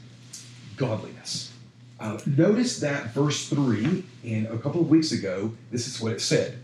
Godliness. 0.77 1.53
Uh, 1.99 2.21
notice 2.27 2.79
that 2.79 3.13
verse 3.13 3.49
3 3.49 4.05
in 4.23 4.47
a 4.47 4.59
couple 4.59 4.81
of 4.81 4.89
weeks 4.89 5.11
ago, 5.11 5.53
this 5.73 5.89
is 5.89 6.01
what 6.01 6.13
it 6.13 6.21
said 6.21 6.59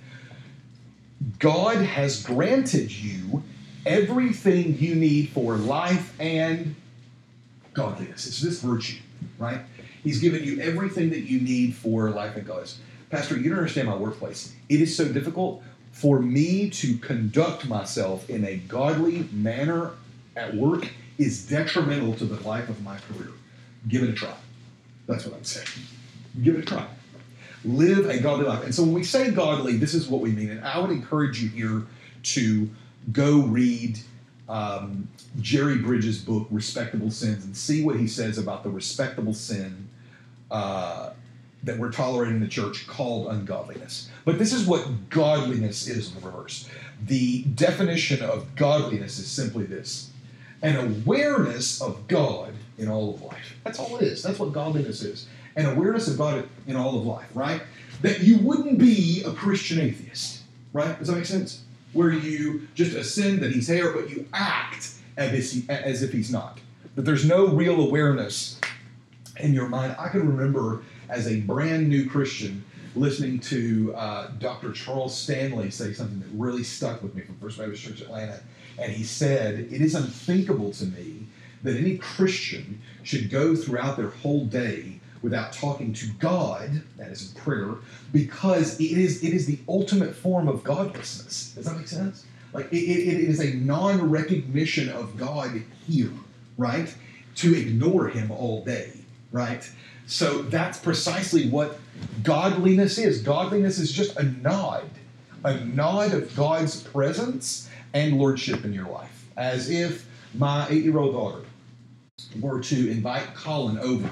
God 1.39 1.77
has 1.79 2.23
granted 2.23 2.91
you 2.91 3.43
everything 3.87 4.79
you 4.79 4.95
need 4.95 5.31
for 5.31 5.57
life 5.57 6.19
and 6.21 6.75
godliness. 7.75 8.27
It's 8.27 8.41
this 8.41 8.61
virtue, 8.61 9.01
right? 9.39 9.61
He's 10.03 10.21
given 10.21 10.45
you 10.45 10.61
everything 10.61 11.11
that 11.11 11.21
you 11.21 11.41
need 11.41 11.75
for 11.75 12.11
life 12.11 12.37
and 12.37 12.47
godliness. 12.47 12.79
Pastor, 13.11 13.37
you 13.37 13.51
don't 13.51 13.59
understand 13.59 13.89
my 13.89 13.97
workplace. 13.97 14.55
It 14.69 14.81
is 14.81 14.97
so 14.97 15.11
difficult 15.13 15.63
for 15.93 16.19
me 16.19 16.71
to 16.71 16.99
conduct 16.99 17.69
myself 17.69 18.29
in 18.29 18.45
a 18.45 18.57
godly 18.57 19.29
manner 19.33 19.93
at 20.37 20.55
work 20.55 20.89
is 21.19 21.47
detrimental 21.47 22.15
to 22.15 22.25
the 22.25 22.43
life 22.47 22.69
of 22.69 22.83
my 22.83 22.99
career. 22.99 23.31
Give 23.89 24.03
it 24.03 24.11
a 24.11 24.13
try. 24.13 24.35
That's 25.07 25.25
what 25.25 25.37
I'm 25.37 25.45
saying. 25.45 25.69
Give 26.43 26.57
it 26.57 26.63
a 26.63 26.67
try. 26.67 26.87
Live 27.65 28.09
a 28.09 28.19
godly 28.19 28.47
life. 28.47 28.65
And 28.65 28.75
so 28.75 28.83
when 28.83 28.93
we 28.93 29.05
say 29.05 29.31
godly, 29.31 29.77
this 29.77 29.95
is 29.95 30.09
what 30.09 30.21
we 30.21 30.31
mean. 30.31 30.51
And 30.51 30.65
I 30.65 30.79
would 30.79 30.91
encourage 30.91 31.43
you 31.43 31.49
here 31.49 31.87
to 32.35 32.69
go 33.13 33.41
read 33.43 33.99
um, 34.49 35.09
Jerry 35.41 35.79
Bridges' 35.79 36.21
book, 36.21 36.47
Respectable 36.51 37.11
Sins, 37.11 37.45
and 37.45 37.57
see 37.57 37.85
what 37.85 37.97
he 37.97 38.07
says 38.07 38.39
about 38.39 38.63
the 38.63 38.71
respectable 38.71 39.35
sin 39.35 39.89
uh, 40.51 41.11
that 41.63 41.79
we're 41.79 41.91
tolerating 41.91 42.37
in 42.37 42.41
the 42.41 42.49
church 42.49 42.87
called 42.87 43.29
ungodliness. 43.29 44.11
But 44.25 44.39
this 44.39 44.53
is 44.53 44.67
what 44.67 45.09
godliness 45.09 45.87
is 45.89 46.09
in 46.09 46.21
the 46.21 46.27
reverse. 46.27 46.69
The 47.07 47.43
definition 47.43 48.23
of 48.23 48.55
godliness 48.55 49.19
is 49.19 49.27
simply 49.27 49.65
this 49.65 50.11
an 50.63 50.77
awareness 50.77 51.83
of 51.83 52.09
God 52.09 52.55
in 52.79 52.89
all 52.89 53.15
of 53.15 53.23
life. 53.23 53.55
That's 53.65 53.79
all 53.79 53.97
it 53.97 54.03
is. 54.03 54.23
That's 54.23 54.39
what 54.39 54.53
godliness 54.53 55.03
is. 55.03 55.27
An 55.57 55.67
awareness 55.67 56.13
about 56.13 56.39
it 56.39 56.49
in 56.67 56.77
all 56.77 56.99
of 56.99 57.07
life, 57.07 57.29
right? 57.35 57.63
That 58.03 58.21
you 58.21 58.39
wouldn't 58.39 58.79
be 58.79 59.23
a 59.25 59.33
Christian 59.33 59.81
atheist, 59.81 60.43
right? 60.73 60.99
Does 60.99 61.09
that 61.09 61.17
make 61.17 61.27
sense? 61.27 61.63
Where 61.93 62.11
you 62.11 62.67
just 62.75 62.95
ascend 62.97 63.41
that 63.41 63.53
he's 63.53 63.69
there, 63.69 63.93
but 63.93 64.11
you 64.11 64.27
act 64.33 64.95
as 65.17 65.57
if, 65.57 65.71
as 65.71 66.03
if 66.03 66.13
he's 66.13 66.31
not. 66.31 66.59
That 66.97 67.03
there's 67.03 67.25
no 67.25 67.47
real 67.49 67.81
awareness 67.81 68.61
in 69.39 69.55
your 69.55 69.69
mind. 69.69 69.97
I 69.99 70.09
can 70.09 70.27
remember 70.27 70.83
as 71.09 71.29
a 71.29 71.41
brand 71.41 71.89
new 71.89 72.09
Christian 72.09 72.65
listening 72.97 73.41
to 73.41 73.93
uh, 73.97 74.29
Dr. 74.39 74.73
Charles 74.73 75.17
Stanley 75.17 75.71
say 75.71 75.93
something 75.93 76.21
that 76.21 76.29
really 76.33 76.63
stuck 76.63 77.03
with 77.03 77.15
me 77.15 77.23
from 77.23 77.37
First 77.37 77.59
Baptist 77.59 77.83
Church 77.83 78.01
Atlanta. 78.01 78.41
And 78.79 78.93
he 78.93 79.05
said, 79.05 79.55
It 79.71 79.81
is 79.81 79.95
unthinkable 79.95 80.73
to 80.73 80.85
me 80.87 81.27
that 81.63 81.77
any 81.77 81.97
Christian 81.99 82.81
should 83.03 83.31
go 83.31 83.57
throughout 83.57 83.97
their 83.97 84.11
whole 84.11 84.45
day 84.45 84.94
without 85.25 85.55
talking 85.55 85.95
to 85.95 86.07
God, 86.19 86.83
that 86.99 87.11
is 87.11 87.33
in 87.35 87.41
prayer, 87.41 87.71
because 88.13 88.79
it 88.79 88.93
is 88.93 89.25
it 89.25 89.33
is 89.33 89.47
the 89.47 89.59
ultimate 89.67 90.15
form 90.15 90.47
of 90.47 90.63
godlessness. 90.63 91.53
Does 91.55 91.65
that 91.65 91.79
make 91.79 91.89
sense? 91.89 92.27
Like 92.53 92.71
it, 92.71 92.77
it, 92.77 93.09
it 93.09 93.29
is 93.29 93.41
a 93.41 93.55
non-recognition 93.55 94.91
of 94.91 95.17
God 95.17 95.63
here, 95.89 96.13
right? 96.59 96.95
To 97.37 97.59
ignore 97.59 98.09
him 98.09 98.31
all 98.31 98.63
day, 98.63 98.93
right? 99.33 99.69
So 100.07 100.43
that's 100.43 100.79
precisely 100.79 101.49
what 101.49 101.79
godliness 102.23 102.99
is. 102.99 103.23
Godliness 103.23 103.79
is 103.79 103.91
just 103.91 104.17
a 104.19 104.25
nod, 104.25 104.85
a 105.43 105.55
nod 105.65 106.13
of 106.13 106.37
God's 106.37 106.83
presence 106.83 107.71
and 107.95 108.19
lordship 108.19 108.65
in 108.67 108.75
your 108.75 108.89
life. 108.89 109.25
As 109.39 109.71
if 109.71 110.07
my 110.35 110.69
eight 110.69 110.85
year 110.85 110.99
old 110.99 111.15
daughter 111.15 111.45
were 112.39 112.61
to 112.61 112.91
invite 112.91 113.35
Colin 113.35 113.79
over 113.79 114.11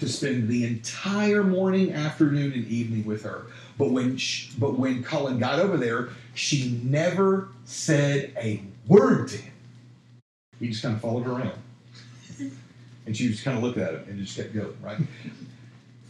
to 0.00 0.08
spend 0.08 0.48
the 0.48 0.64
entire 0.64 1.42
morning, 1.42 1.92
afternoon, 1.92 2.52
and 2.52 2.66
evening 2.66 3.04
with 3.04 3.22
her. 3.22 3.46
But 3.78 3.90
when 3.90 4.16
she, 4.16 4.50
but 4.58 4.78
when 4.78 5.02
Colin 5.02 5.38
got 5.38 5.58
over 5.58 5.76
there, 5.76 6.10
she 6.34 6.80
never 6.82 7.48
said 7.64 8.32
a 8.36 8.62
word 8.86 9.28
to 9.28 9.36
him. 9.36 9.52
He 10.58 10.68
just 10.68 10.82
kind 10.82 10.94
of 10.94 11.00
followed 11.00 11.24
her 11.24 11.32
around. 11.32 11.58
And 13.04 13.16
she 13.16 13.26
just 13.26 13.42
kind 13.42 13.56
of 13.56 13.64
looked 13.64 13.78
at 13.78 13.94
him 13.94 14.04
and 14.08 14.24
just 14.24 14.36
kept 14.36 14.54
going, 14.54 14.76
right? 14.80 14.98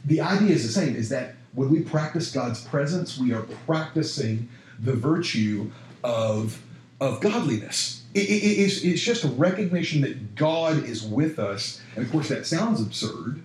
The 0.05 0.21
idea 0.21 0.51
is 0.51 0.67
the 0.67 0.73
same, 0.73 0.95
is 0.95 1.09
that 1.09 1.37
when 1.55 1.71
we 1.71 1.81
practice 1.81 2.31
God's 2.31 2.63
presence, 2.63 3.17
we 3.17 3.33
are 3.33 3.43
practicing 3.67 4.51
the 4.79 4.93
virtue 4.93 5.71
of, 6.05 6.61
of 7.01 7.21
godliness. 7.23 8.03
It, 8.15 8.29
it, 8.29 8.45
it's, 8.61 8.83
it's 8.83 9.01
just 9.01 9.25
a 9.25 9.29
recognition 9.29 10.03
that 10.03 10.35
God 10.35 10.85
is 10.85 11.03
with 11.03 11.39
us. 11.39 11.81
And 11.97 12.05
of 12.05 12.13
course, 12.13 12.29
that 12.29 12.47
sounds 12.47 12.81
absurd, 12.81 13.43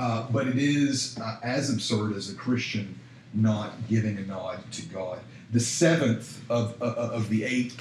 uh, 0.00 0.26
but 0.30 0.48
it 0.48 0.56
is 0.56 1.18
uh, 1.20 1.36
as 1.42 1.68
absurd 1.68 2.16
as 2.16 2.30
a 2.30 2.34
Christian 2.34 2.98
not 3.34 3.86
giving 3.86 4.16
a 4.16 4.22
nod 4.22 4.58
to 4.72 4.82
God. 4.86 5.18
The 5.52 5.60
seventh 5.60 6.42
of, 6.50 6.80
uh, 6.80 6.86
of 6.86 7.28
the 7.28 7.44
eight 7.44 7.74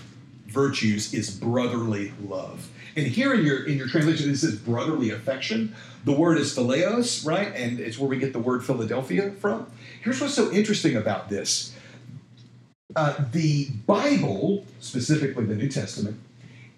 virtues 0.47 1.13
is 1.13 1.31
brotherly 1.31 2.11
love. 2.27 2.69
And 2.97 3.07
here 3.07 3.33
in 3.33 3.45
your 3.45 3.65
in 3.65 3.77
your 3.77 3.87
translation, 3.87 4.29
it 4.29 4.35
says 4.35 4.55
brotherly 4.55 5.11
affection. 5.11 5.73
The 6.03 6.11
word 6.11 6.37
is 6.39 6.53
phileos, 6.53 7.25
right? 7.25 7.55
And 7.55 7.79
it's 7.79 7.97
where 7.97 8.09
we 8.09 8.17
get 8.17 8.33
the 8.33 8.39
word 8.39 8.65
Philadelphia 8.65 9.31
from. 9.31 9.71
Here's 10.01 10.19
what's 10.19 10.33
so 10.33 10.51
interesting 10.51 10.97
about 10.97 11.29
this. 11.29 11.73
Uh, 12.97 13.15
the 13.31 13.69
Bible, 13.87 14.65
specifically 14.81 15.45
the 15.45 15.55
New 15.55 15.69
Testament, 15.69 16.19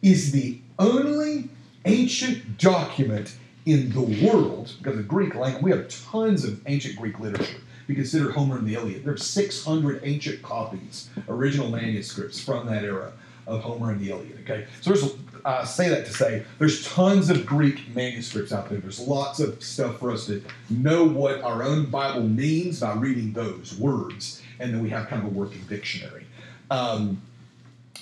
is 0.03 0.33
the 0.33 0.59
only 0.77 1.49
ancient 1.85 2.59
document 2.59 3.33
in 3.65 3.91
the 3.91 4.01
world, 4.01 4.73
because 4.77 4.97
of 4.97 5.07
Greek 5.07 5.35
language, 5.35 5.63
we 5.63 5.71
have 5.71 5.87
tons 5.89 6.43
of 6.43 6.61
ancient 6.67 6.95
Greek 6.95 7.19
literature. 7.19 7.57
If 7.83 7.89
you 7.89 7.95
consider 7.95 8.31
Homer 8.31 8.57
and 8.57 8.67
the 8.67 8.75
Iliad, 8.75 9.03
there 9.03 9.13
are 9.13 9.17
600 9.17 10.01
ancient 10.03 10.41
copies, 10.41 11.09
original 11.27 11.69
manuscripts 11.69 12.43
from 12.43 12.67
that 12.67 12.83
era 12.83 13.11
of 13.47 13.61
Homer 13.61 13.91
and 13.91 13.99
the 13.99 14.11
Iliad. 14.11 14.39
Okay, 14.43 14.67
so 14.81 14.93
there's 14.93 15.13
uh, 15.43 15.65
say 15.65 15.89
that 15.89 16.05
to 16.05 16.13
say 16.13 16.43
there's 16.59 16.87
tons 16.87 17.29
of 17.29 17.45
Greek 17.45 17.95
manuscripts 17.95 18.51
out 18.51 18.69
there. 18.69 18.79
There's 18.79 18.99
lots 18.99 19.39
of 19.39 19.61
stuff 19.63 19.99
for 19.99 20.11
us 20.11 20.27
to 20.27 20.43
know 20.69 21.03
what 21.03 21.41
our 21.41 21.63
own 21.63 21.85
Bible 21.87 22.27
means 22.27 22.79
by 22.79 22.93
reading 22.93 23.33
those 23.33 23.75
words, 23.77 24.41
and 24.59 24.73
then 24.73 24.81
we 24.81 24.89
have 24.89 25.07
kind 25.07 25.25
of 25.25 25.27
a 25.27 25.33
working 25.33 25.61
dictionary. 25.67 26.25
Um, 26.69 27.21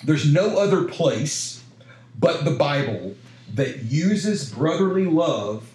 there's 0.04 0.30
no 0.30 0.58
other 0.58 0.84
place 0.84 1.62
but 2.18 2.44
the 2.44 2.50
Bible 2.50 3.16
that 3.54 3.84
uses 3.84 4.50
brotherly 4.50 5.06
love 5.06 5.68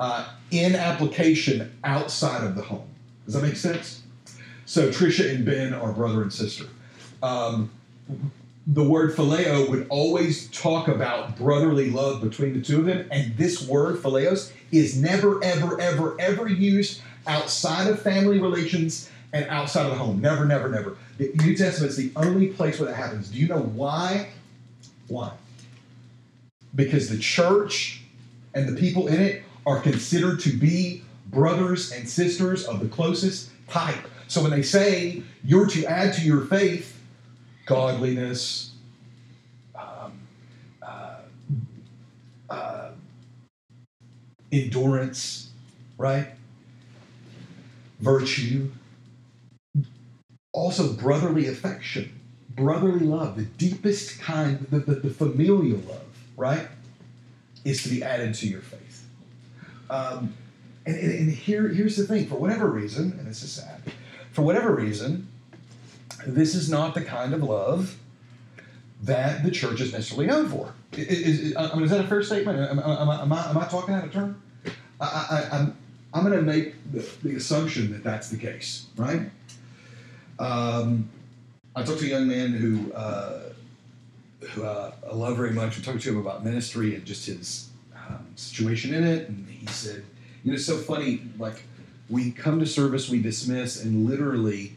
uh, 0.00 0.28
in 0.50 0.74
application 0.74 1.76
outside 1.84 2.44
of 2.44 2.54
the 2.54 2.62
home. 2.62 2.88
Does 3.24 3.34
that 3.34 3.42
make 3.42 3.56
sense? 3.56 4.02
So 4.66 4.88
Trisha 4.88 5.34
and 5.34 5.44
Ben 5.44 5.74
are 5.74 5.92
brother 5.92 6.22
and 6.22 6.32
sister. 6.32 6.64
Um, 7.22 7.70
the 8.66 8.84
word 8.84 9.14
phileo 9.14 9.68
would 9.68 9.86
always 9.88 10.48
talk 10.48 10.88
about 10.88 11.36
brotherly 11.36 11.90
love 11.90 12.20
between 12.20 12.54
the 12.54 12.62
two 12.62 12.80
of 12.80 12.86
them, 12.86 13.08
and 13.10 13.36
this 13.36 13.66
word 13.66 13.96
phileos 13.96 14.52
is 14.70 15.00
never, 15.00 15.42
ever, 15.42 15.80
ever, 15.80 16.20
ever 16.20 16.48
used 16.48 17.00
outside 17.26 17.88
of 17.88 18.00
family 18.00 18.38
relations 18.38 19.10
and 19.32 19.46
outside 19.46 19.86
of 19.86 19.92
the 19.92 19.98
home. 19.98 20.20
Never, 20.20 20.44
never, 20.44 20.68
never. 20.68 20.96
The 21.18 21.32
New 21.36 21.56
Testament 21.56 21.90
is 21.90 21.96
the 21.96 22.12
only 22.16 22.48
place 22.48 22.78
where 22.78 22.88
that 22.88 22.96
happens. 22.96 23.30
Do 23.30 23.38
you 23.38 23.48
know 23.48 23.60
why? 23.60 24.28
Why? 25.08 25.32
Because 26.74 27.08
the 27.08 27.18
church 27.18 28.02
and 28.54 28.68
the 28.68 28.78
people 28.78 29.08
in 29.08 29.20
it 29.20 29.42
are 29.66 29.80
considered 29.80 30.40
to 30.40 30.50
be 30.50 31.02
brothers 31.26 31.92
and 31.92 32.08
sisters 32.08 32.64
of 32.64 32.80
the 32.80 32.88
closest 32.88 33.50
type. 33.68 34.08
So 34.28 34.42
when 34.42 34.50
they 34.50 34.62
say 34.62 35.22
you're 35.44 35.66
to 35.66 35.84
add 35.86 36.14
to 36.14 36.22
your 36.22 36.42
faith 36.42 36.98
godliness, 37.66 38.72
um, 39.74 40.20
uh, 40.82 41.16
uh, 42.50 42.90
endurance, 44.50 45.50
right? 45.98 46.28
Virtue. 48.00 48.70
Also, 50.52 50.92
brotherly 50.92 51.46
affection, 51.46 52.20
brotherly 52.50 53.06
love, 53.06 53.36
the 53.36 53.44
deepest 53.44 54.20
kind, 54.20 54.66
the, 54.70 54.80
the, 54.80 54.94
the 54.96 55.10
familial 55.10 55.78
love, 55.78 56.11
right? 56.42 56.66
Is 57.64 57.84
to 57.84 57.88
be 57.88 58.02
added 58.02 58.34
to 58.34 58.48
your 58.48 58.60
faith. 58.60 59.06
Um, 59.88 60.34
and, 60.84 60.96
and, 60.96 61.12
and 61.12 61.32
here, 61.32 61.68
here's 61.68 61.96
the 61.96 62.04
thing 62.04 62.26
for 62.26 62.34
whatever 62.34 62.68
reason, 62.68 63.12
and 63.18 63.26
this 63.26 63.42
is 63.42 63.52
sad, 63.52 63.80
for 64.32 64.42
whatever 64.42 64.74
reason, 64.74 65.28
this 66.26 66.54
is 66.54 66.68
not 66.68 66.94
the 66.94 67.02
kind 67.02 67.32
of 67.32 67.42
love 67.42 67.96
that 69.02 69.44
the 69.44 69.50
church 69.50 69.80
is 69.80 69.92
necessarily 69.92 70.26
known 70.26 70.48
for. 70.48 70.74
Is, 70.92 71.40
is, 71.40 71.56
I 71.56 71.74
mean, 71.74 71.84
is 71.84 71.90
that 71.90 72.04
a 72.04 72.08
fair 72.08 72.22
statement? 72.22 72.58
Am, 72.58 72.78
am, 72.78 73.08
am, 73.08 73.32
I, 73.32 73.50
am 73.50 73.58
I 73.58 73.66
talking 73.66 73.94
out 73.94 74.04
of 74.04 74.12
turn? 74.12 74.40
I, 75.00 75.04
I, 75.04 75.56
I'm, 75.56 75.76
I'm 76.12 76.24
going 76.24 76.36
to 76.36 76.42
make 76.42 76.74
the, 76.92 77.08
the, 77.22 77.36
assumption 77.36 77.92
that 77.92 78.04
that's 78.04 78.28
the 78.28 78.36
case, 78.36 78.86
right? 78.96 79.22
Um, 80.38 81.08
I 81.74 81.82
talked 81.82 82.00
to 82.00 82.06
a 82.06 82.08
young 82.08 82.28
man 82.28 82.52
who, 82.52 82.92
uh, 82.92 83.52
who 84.50 84.64
uh, 84.64 84.92
I 85.10 85.14
love 85.14 85.36
very 85.36 85.52
much. 85.52 85.76
We 85.76 85.82
talked 85.82 86.02
to 86.02 86.10
him 86.10 86.18
about 86.18 86.44
ministry 86.44 86.94
and 86.94 87.04
just 87.04 87.26
his 87.26 87.68
um, 87.94 88.26
situation 88.36 88.94
in 88.94 89.04
it, 89.04 89.28
and 89.28 89.48
he 89.48 89.66
said, 89.66 90.04
"You 90.44 90.50
know, 90.50 90.54
it's 90.56 90.66
so 90.66 90.78
funny. 90.78 91.22
Like, 91.38 91.62
we 92.08 92.30
come 92.30 92.58
to 92.60 92.66
service, 92.66 93.08
we 93.08 93.20
dismiss, 93.20 93.82
and 93.82 94.08
literally." 94.08 94.76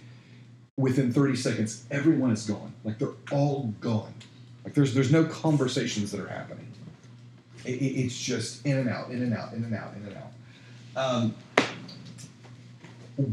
within 0.78 1.11
30 1.11 1.36
seconds, 1.36 1.86
everyone 1.89 2.32
is 2.32 2.45
gone. 2.45 2.74
Like 2.84 2.99
they're 2.99 3.13
all 3.32 3.74
gone. 3.80 4.13
Like 4.63 4.74
there's 4.74 4.93
there's 4.93 5.11
no 5.11 5.26
conversations 5.26 6.11
that 6.11 6.20
are 6.20 6.28
happening. 6.28 6.68
It, 7.63 7.82
it, 7.82 7.99
it's 8.01 8.20
just 8.20 8.66
in 8.66 8.78
and 8.78 8.89
out, 8.89 9.09
in 9.09 9.22
and 9.22 9.34
out, 9.34 9.53
in 9.53 9.63
and 9.63 9.74
out, 9.74 9.93
in 9.95 10.07
and 10.07 10.18
out. 10.18 10.32
Um, 10.97 11.36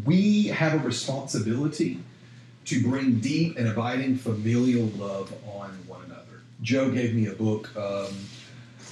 we 0.04 0.44
have 0.44 0.74
a 0.74 0.78
responsibility 0.78 1.98
to 2.66 2.82
bring 2.82 3.20
deep 3.20 3.58
and 3.58 3.68
abiding 3.68 4.16
familial 4.16 4.86
love 4.96 5.32
on 5.46 5.70
one 5.86 6.04
another. 6.04 6.42
Joe 6.62 6.90
gave 6.90 7.14
me 7.14 7.26
a 7.26 7.32
book 7.32 7.74
um, 7.76 8.14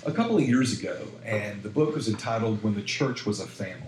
a 0.05 0.13
couple 0.13 0.37
of 0.37 0.43
years 0.43 0.79
ago, 0.79 1.07
and 1.25 1.63
the 1.63 1.69
book 1.69 1.95
was 1.95 2.09
entitled 2.09 2.63
"When 2.63 2.75
the 2.75 2.83
Church 2.83 3.25
Was 3.27 3.41
a 3.41 3.47
Family." 3.47 3.87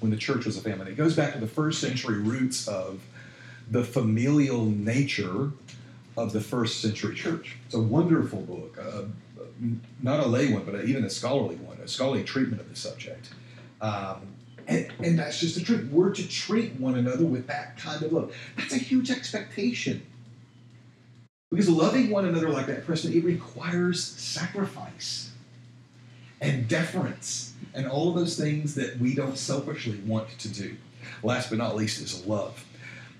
When 0.00 0.10
the 0.10 0.16
church 0.16 0.44
was 0.44 0.56
a 0.56 0.60
family, 0.60 0.90
it 0.90 0.96
goes 0.96 1.14
back 1.14 1.34
to 1.34 1.38
the 1.38 1.46
first 1.46 1.80
century 1.80 2.18
roots 2.18 2.66
of 2.66 3.00
the 3.70 3.84
familial 3.84 4.64
nature 4.64 5.52
of 6.16 6.32
the 6.32 6.40
first 6.40 6.80
century 6.80 7.14
church. 7.14 7.56
It's 7.66 7.76
a 7.76 7.80
wonderful 7.80 8.40
book, 8.40 8.76
uh, 8.76 9.02
not 10.02 10.18
a 10.18 10.26
lay 10.26 10.52
one, 10.52 10.64
but 10.64 10.84
even 10.84 11.04
a 11.04 11.10
scholarly 11.10 11.54
one, 11.56 11.78
a 11.78 11.86
scholarly 11.86 12.24
treatment 12.24 12.60
of 12.60 12.68
the 12.68 12.74
subject. 12.74 13.30
Um, 13.80 14.34
and, 14.68 14.86
and 15.02 15.18
that's 15.18 15.40
just 15.40 15.54
the 15.54 15.62
truth. 15.62 15.90
We're 15.90 16.14
to 16.14 16.28
treat 16.28 16.78
one 16.78 16.94
another 16.94 17.24
with 17.24 17.46
that 17.46 17.78
kind 17.78 18.02
of 18.02 18.12
love. 18.12 18.34
That's 18.56 18.74
a 18.74 18.78
huge 18.78 19.10
expectation. 19.10 20.02
Because 21.50 21.70
loving 21.70 22.10
one 22.10 22.26
another 22.26 22.50
like 22.50 22.66
that, 22.66 22.84
Preston, 22.84 23.14
it 23.14 23.24
requires 23.24 24.04
sacrifice 24.04 25.30
and 26.42 26.68
deference 26.68 27.54
and 27.74 27.88
all 27.88 28.10
of 28.10 28.14
those 28.14 28.36
things 28.36 28.74
that 28.74 28.98
we 28.98 29.14
don't 29.14 29.38
selfishly 29.38 29.96
want 30.06 30.28
to 30.38 30.48
do. 30.48 30.76
Last 31.22 31.48
but 31.48 31.58
not 31.58 31.74
least 31.74 32.02
is 32.02 32.26
love. 32.26 32.62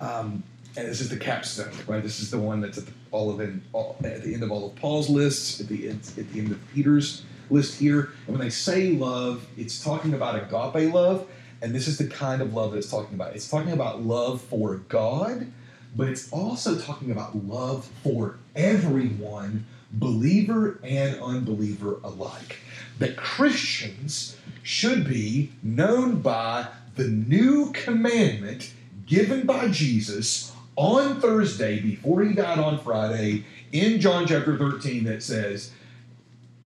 Um, 0.00 0.42
and 0.76 0.86
this 0.86 1.00
is 1.00 1.08
the 1.08 1.16
capstone, 1.16 1.72
right? 1.86 2.02
This 2.02 2.20
is 2.20 2.30
the 2.30 2.38
one 2.38 2.60
that's 2.60 2.76
at 2.76 2.86
the, 2.86 2.92
all 3.10 3.30
of 3.30 3.40
in, 3.40 3.62
all, 3.72 3.96
at 4.04 4.22
the 4.22 4.34
end 4.34 4.42
of 4.42 4.52
all 4.52 4.66
of 4.66 4.76
Paul's 4.76 5.08
lists, 5.08 5.60
at 5.60 5.68
the 5.68 5.88
at 5.88 6.02
the 6.02 6.38
end 6.38 6.52
of 6.52 6.60
Peter's 6.74 7.24
list 7.50 7.80
here. 7.80 8.10
And 8.26 8.36
when 8.36 8.40
they 8.40 8.50
say 8.50 8.90
love, 8.90 9.46
it's 9.56 9.82
talking 9.82 10.12
about 10.12 10.36
agape 10.36 10.92
love, 10.92 11.26
and 11.60 11.74
this 11.74 11.88
is 11.88 11.98
the 11.98 12.06
kind 12.06 12.40
of 12.40 12.54
love 12.54 12.72
that 12.72 12.78
it's 12.78 12.90
talking 12.90 13.14
about. 13.14 13.34
It's 13.34 13.48
talking 13.48 13.72
about 13.72 14.02
love 14.02 14.40
for 14.40 14.76
God, 14.88 15.50
but 15.96 16.08
it's 16.08 16.32
also 16.32 16.78
talking 16.78 17.10
about 17.10 17.36
love 17.46 17.90
for 18.02 18.38
everyone, 18.54 19.66
believer 19.90 20.78
and 20.84 21.20
unbeliever 21.20 21.98
alike. 22.04 22.58
That 22.98 23.16
Christians 23.16 24.36
should 24.62 25.08
be 25.08 25.50
known 25.62 26.20
by 26.20 26.68
the 26.96 27.08
new 27.08 27.72
commandment 27.72 28.72
given 29.06 29.46
by 29.46 29.68
Jesus 29.68 30.52
on 30.76 31.20
Thursday 31.20 31.80
before 31.80 32.22
he 32.22 32.34
died 32.34 32.58
on 32.58 32.78
Friday 32.78 33.44
in 33.72 34.00
John 34.00 34.26
chapter 34.26 34.56
13 34.56 35.04
that 35.04 35.22
says, 35.22 35.72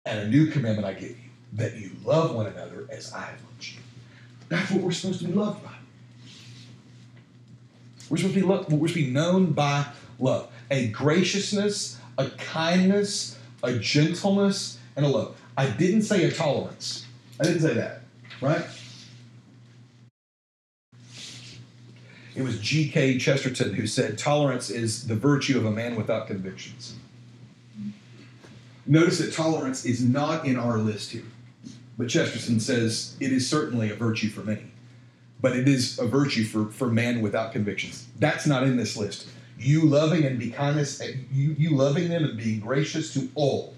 And 0.06 0.20
a 0.20 0.28
new 0.28 0.48
commandment 0.48 0.88
I 0.88 0.94
give 0.94 1.12
you, 1.12 1.30
that 1.54 1.76
you 1.78 1.92
love 2.04 2.34
one 2.34 2.48
another 2.48 2.88
as 2.90 3.14
I 3.14 3.22
have. 3.22 3.49
That's 4.50 4.72
what 4.72 4.82
we're 4.82 4.91
supposed 4.91 5.20
to 5.22 5.28
be 5.28 5.34
loved 5.34 5.64
by. 5.64 5.72
We're 8.10 8.18
supposed 8.18 8.34
to 8.34 8.41
be 8.41 8.45
loved, 8.45 8.72
we're 8.72 8.88
supposed 8.88 8.93
to 8.95 9.06
be 9.06 9.12
known 9.12 9.54
by 9.54 9.86
love. 10.20 10.52
A 10.72 10.88
graciousness, 10.88 12.00
a 12.18 12.30
kindness, 12.32 13.38
a 13.64 13.78
gentleness, 13.78 14.80
and 14.95 15.06
a 15.06 15.10
love. 15.10 15.39
I 15.56 15.70
didn't 15.70 16.02
say 16.02 16.24
a 16.26 16.32
tolerance. 16.32 17.06
I 17.39 17.43
didn't 17.43 17.62
say 17.62 17.76
that, 17.76 18.02
right? 18.41 18.66
It 22.36 22.41
was 22.41 22.60
G.K. 22.60 23.18
Chesterton 23.18 23.74
who 23.74 23.86
said, 23.86 24.18
Tolerance 24.18 24.70
is 24.70 25.08
the 25.08 25.16
virtue 25.16 25.58
of 25.58 25.66
a 25.66 25.72
man 25.72 25.95
without 25.95 26.28
convictions. 26.28 26.95
Notice 28.86 29.20
that 29.20 29.34
tolerance 29.34 29.86
is 29.86 30.04
not 30.04 30.45
in 30.45 30.58
our 30.58 30.78
list 30.78 31.12
here. 31.12 31.24
But 32.00 32.08
Chesterton 32.08 32.62
says 32.62 33.18
it 33.20 33.34
is 33.34 33.47
certainly 33.47 33.91
a 33.91 33.93
virtue 33.93 34.30
for 34.30 34.39
many, 34.39 34.72
but 35.41 35.54
it 35.54 35.68
is 35.68 36.00
a 36.00 36.06
virtue 36.06 36.45
for, 36.45 36.72
for 36.72 36.88
man 36.88 37.22
without 37.22 37.52
convictions. 37.52 38.08
That's 38.18 38.47
not 38.47 38.64
in 38.64 38.78
this 38.78 38.95
list. 38.95 39.28
You 39.58 39.82
loving 39.86 40.24
and 40.24 40.39
be 40.39 40.50
kindness, 40.50 41.02
you, 41.30 41.56
you 41.58 41.72
loving 41.72 42.08
them 42.08 42.24
and 42.24 42.38
being 42.38 42.62
gracious 42.62 43.14
to 43.16 43.28
all, 43.36 43.76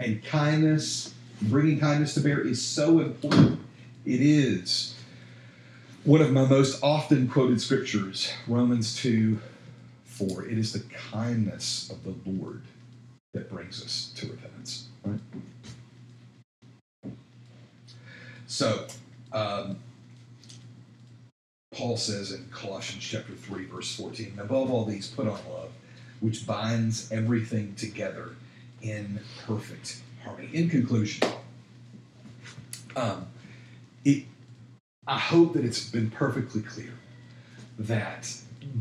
and 0.00 0.24
kindness, 0.24 1.14
bringing 1.42 1.78
kindness 1.78 2.14
to 2.14 2.20
bear 2.20 2.40
is 2.40 2.60
so 2.60 2.98
important. 2.98 3.60
It 4.04 4.20
is 4.20 4.96
one 6.02 6.20
of 6.20 6.32
my 6.32 6.44
most 6.44 6.82
often 6.82 7.28
quoted 7.28 7.60
scriptures, 7.60 8.32
Romans 8.48 8.96
2 8.96 9.38
4. 10.06 10.46
It 10.46 10.58
is 10.58 10.72
the 10.72 10.80
kindness 11.12 11.90
of 11.90 12.02
the 12.02 12.14
Lord 12.28 12.64
that 13.34 13.48
brings 13.48 13.84
us 13.84 14.12
to 14.16 14.26
repentance. 14.26 14.88
Right? 15.04 15.20
So, 18.52 18.86
um, 19.32 19.78
Paul 21.74 21.96
says 21.96 22.32
in 22.32 22.46
Colossians 22.52 23.02
chapter 23.02 23.32
3, 23.32 23.64
verse 23.64 23.96
14, 23.96 24.38
above 24.38 24.70
all 24.70 24.84
these, 24.84 25.08
put 25.08 25.26
on 25.26 25.40
love, 25.50 25.70
which 26.20 26.46
binds 26.46 27.10
everything 27.10 27.74
together 27.76 28.36
in 28.82 29.20
perfect 29.46 30.02
harmony. 30.22 30.50
In 30.52 30.68
conclusion, 30.68 31.26
um, 32.94 33.24
it, 34.04 34.24
I 35.06 35.18
hope 35.18 35.54
that 35.54 35.64
it's 35.64 35.88
been 35.88 36.10
perfectly 36.10 36.60
clear 36.60 36.92
that 37.78 38.30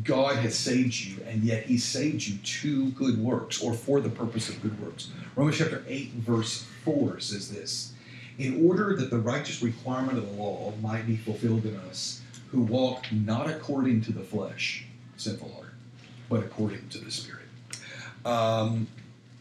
God 0.04 0.36
has 0.36 0.60
saved 0.60 1.00
you, 1.00 1.24
and 1.26 1.46
yet 1.46 1.64
He 1.64 1.78
saved 1.78 2.28
you 2.28 2.38
to 2.40 2.90
good 2.90 3.18
works 3.18 3.64
or 3.64 3.74
for 3.74 4.02
the 4.02 4.10
purpose 4.10 4.50
of 4.50 4.62
good 4.62 4.78
works. 4.82 5.10
Romans 5.38 5.58
chapter 5.58 5.82
8, 5.88 6.12
verse 6.16 6.66
4 6.84 7.22
says 7.22 7.50
this 7.50 7.94
In 8.38 8.66
order 8.68 8.96
that 8.96 9.10
the 9.10 9.20
righteous 9.20 9.62
requirement 9.62 10.18
of 10.18 10.26
the 10.28 10.42
law 10.42 10.74
might 10.82 11.06
be 11.06 11.18
fulfilled 11.18 11.66
in 11.66 11.76
us, 11.76 12.22
who 12.52 12.62
walk 12.62 13.06
not 13.12 13.50
according 13.50 14.02
to 14.02 14.12
the 14.12 14.22
flesh, 14.22 14.86
sinful 15.18 15.52
heart, 15.54 15.74
but 16.30 16.40
according 16.40 16.90
to 16.90 16.98
the 16.98 17.12
Spirit. 17.12 17.46
Um, 18.26 18.88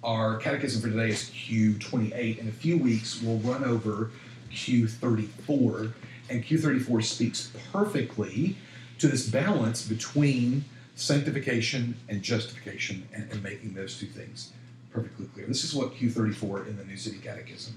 our 0.03 0.37
catechism 0.37 0.81
for 0.81 0.89
today 0.89 1.11
is 1.11 1.31
Q28. 1.31 2.39
In 2.39 2.49
a 2.49 2.53
few 2.53 2.79
weeks, 2.79 3.21
we'll 3.23 3.39
run 3.39 3.65
over 3.65 4.11
Q34, 4.53 5.93
and 6.31 6.45
Q34 6.45 7.05
speaks 7.05 7.53
perfectly 7.73 8.57
to 8.99 9.09
this 9.09 9.29
balance 9.29 9.87
between 9.87 10.65
sanctification 10.95 11.97
and 12.09 12.23
justification 12.23 13.09
and, 13.13 13.31
and, 13.31 13.43
making 13.43 13.73
those 13.75 13.99
two 13.99 14.07
things 14.07 14.53
perfectly 14.93 15.27
clear. 15.35 15.47
This 15.47 15.65
is 15.65 15.75
what 15.75 15.95
Q34 15.95 16.69
in 16.69 16.77
the 16.77 16.85
New 16.85 16.97
City 16.97 17.19
Catechism 17.19 17.75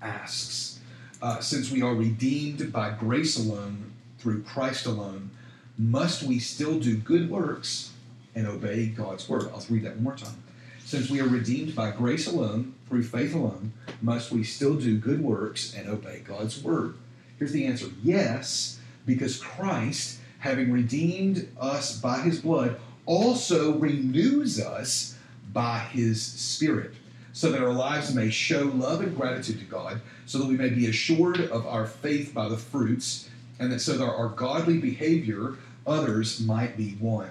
asks. 0.00 0.80
Uh, 1.22 1.40
since 1.40 1.70
we 1.70 1.82
are 1.82 1.94
redeemed 1.94 2.72
by 2.72 2.90
grace 2.90 3.38
alone, 3.38 3.92
through 4.18 4.42
Christ 4.42 4.86
alone, 4.86 5.30
must 5.78 6.22
we 6.22 6.38
still 6.38 6.78
do 6.78 6.96
good 6.96 7.30
works 7.30 7.92
and 8.34 8.46
obey 8.46 8.86
God's 8.86 9.28
word? 9.28 9.50
I'll 9.52 9.64
read 9.68 9.84
that 9.84 9.94
one 9.94 10.04
more 10.04 10.16
time. 10.16 10.42
Since 10.84 11.10
we 11.10 11.20
are 11.20 11.28
redeemed 11.28 11.74
by 11.74 11.90
grace 11.90 12.26
alone, 12.26 12.74
through 12.88 13.02
faith 13.02 13.34
alone, 13.34 13.72
must 14.00 14.30
we 14.30 14.44
still 14.44 14.74
do 14.74 14.98
good 14.98 15.20
works 15.20 15.74
and 15.74 15.88
obey 15.88 16.20
God's 16.20 16.62
word? 16.62 16.94
Here's 17.38 17.52
the 17.52 17.66
answer 17.66 17.86
yes, 18.02 18.78
because 19.04 19.42
Christ 19.42 20.20
having 20.38 20.70
redeemed 20.70 21.48
us 21.58 21.98
by 21.98 22.20
his 22.20 22.40
blood, 22.40 22.78
also 23.04 23.76
renews 23.78 24.60
us 24.60 25.16
by 25.52 25.78
his 25.78 26.22
Spirit, 26.22 26.92
so 27.36 27.52
that 27.52 27.62
our 27.62 27.70
lives 27.70 28.14
may 28.14 28.30
show 28.30 28.62
love 28.62 29.02
and 29.02 29.14
gratitude 29.14 29.58
to 29.58 29.64
God, 29.66 30.00
so 30.24 30.38
that 30.38 30.46
we 30.46 30.56
may 30.56 30.70
be 30.70 30.86
assured 30.86 31.38
of 31.38 31.66
our 31.66 31.86
faith 31.86 32.32
by 32.32 32.48
the 32.48 32.56
fruits, 32.56 33.28
and 33.58 33.70
that 33.70 33.80
so 33.80 33.98
that 33.98 34.06
our 34.06 34.30
godly 34.30 34.78
behavior, 34.78 35.56
others 35.86 36.40
might 36.40 36.78
be 36.78 36.96
won 36.98 37.28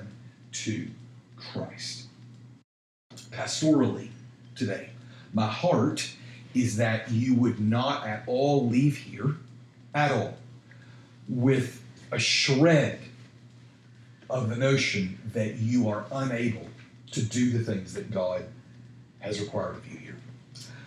to 0.52 0.88
Christ. 1.36 2.06
Pastorally, 3.32 4.10
today, 4.54 4.92
my 5.34 5.48
heart 5.48 6.12
is 6.54 6.78
that 6.78 7.10
you 7.10 7.34
would 7.34 7.60
not 7.60 8.06
at 8.06 8.26
all 8.28 8.70
leave 8.70 8.98
here, 8.98 9.38
at 9.96 10.12
all, 10.12 10.38
with 11.28 11.84
a 12.12 12.20
shred 12.20 13.00
of 14.30 14.50
the 14.52 14.56
notion 14.56 15.18
that 15.34 15.56
you 15.56 15.90
are 15.90 16.06
unable 16.12 16.68
to 17.10 17.24
do 17.24 17.50
the 17.50 17.64
things 17.64 17.96
that 17.96 18.12
God 18.12 18.46
has 19.26 19.42
required 19.42 19.76
of 19.76 19.88
you 19.92 19.98
here. 19.98 20.16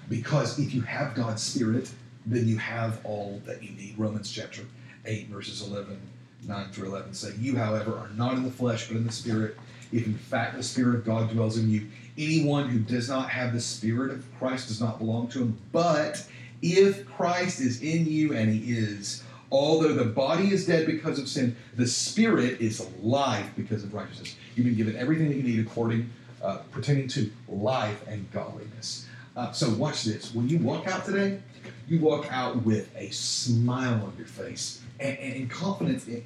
Because 0.08 0.58
if 0.58 0.72
you 0.72 0.80
have 0.82 1.14
God's 1.14 1.42
Spirit, 1.42 1.90
then 2.24 2.46
you 2.48 2.56
have 2.56 3.04
all 3.04 3.42
that 3.44 3.62
you 3.62 3.70
need. 3.70 3.94
Romans 3.98 4.30
chapter 4.30 4.62
8, 5.04 5.28
verses 5.28 5.62
11, 5.62 6.00
9 6.46 6.68
through 6.70 6.88
11 6.88 7.14
say, 7.14 7.32
You, 7.38 7.56
however, 7.56 7.96
are 7.96 8.10
not 8.16 8.34
in 8.34 8.44
the 8.44 8.50
flesh, 8.50 8.88
but 8.88 8.96
in 8.96 9.06
the 9.06 9.12
Spirit. 9.12 9.56
If 9.92 10.06
in 10.06 10.14
fact 10.14 10.56
the 10.56 10.62
Spirit 10.62 10.96
of 10.96 11.04
God 11.04 11.30
dwells 11.30 11.56
in 11.56 11.70
you, 11.70 11.88
anyone 12.16 12.68
who 12.68 12.78
does 12.78 13.08
not 13.08 13.30
have 13.30 13.52
the 13.52 13.60
Spirit 13.60 14.10
of 14.10 14.24
Christ 14.38 14.68
does 14.68 14.80
not 14.80 14.98
belong 14.98 15.28
to 15.28 15.40
him. 15.40 15.58
But 15.72 16.24
if 16.62 17.06
Christ 17.06 17.60
is 17.60 17.82
in 17.82 18.06
you, 18.06 18.34
and 18.34 18.52
he 18.52 18.72
is, 18.72 19.22
Although 19.50 19.94
the 19.94 20.04
body 20.04 20.52
is 20.52 20.66
dead 20.66 20.86
because 20.86 21.18
of 21.18 21.28
sin, 21.28 21.56
the 21.74 21.86
spirit 21.86 22.60
is 22.60 22.80
alive 22.80 23.50
because 23.56 23.82
of 23.82 23.94
righteousness. 23.94 24.36
You've 24.54 24.66
been 24.66 24.76
given 24.76 24.96
everything 24.96 25.28
that 25.28 25.36
you 25.36 25.42
need 25.42 25.66
according, 25.66 26.10
uh, 26.42 26.58
pertaining 26.70 27.08
to 27.08 27.30
life 27.48 28.06
and 28.06 28.30
godliness. 28.32 29.06
Uh, 29.36 29.52
so 29.52 29.70
watch 29.70 30.04
this. 30.04 30.34
When 30.34 30.48
you 30.48 30.58
walk 30.58 30.86
out 30.86 31.04
today, 31.04 31.40
you 31.86 32.00
walk 32.00 32.26
out 32.30 32.62
with 32.64 32.94
a 32.96 33.10
smile 33.10 33.94
on 33.94 34.12
your 34.16 34.26
face 34.26 34.82
and, 34.98 35.18
and 35.18 35.50
confidence 35.50 36.06
in, 36.06 36.24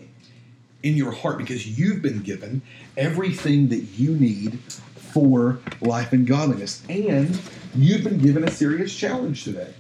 in 0.83 0.95
your 0.97 1.13
heart 1.13 1.39
because 1.39 1.79
you've 1.79 2.03
been 2.03 2.23
given 2.23 2.63
everything 2.97 3.69
that 3.69 3.81
you 3.97 4.17
need 4.17 4.59
for 4.95 5.59
life 5.81 6.13
and 6.13 6.27
godliness. 6.27 6.83
And 6.89 7.39
you've 7.75 8.05
been 8.05 8.19
given 8.19 8.45
a 8.45 8.51
serious 8.51 8.95
challenge 8.95 9.45
today 9.45 9.73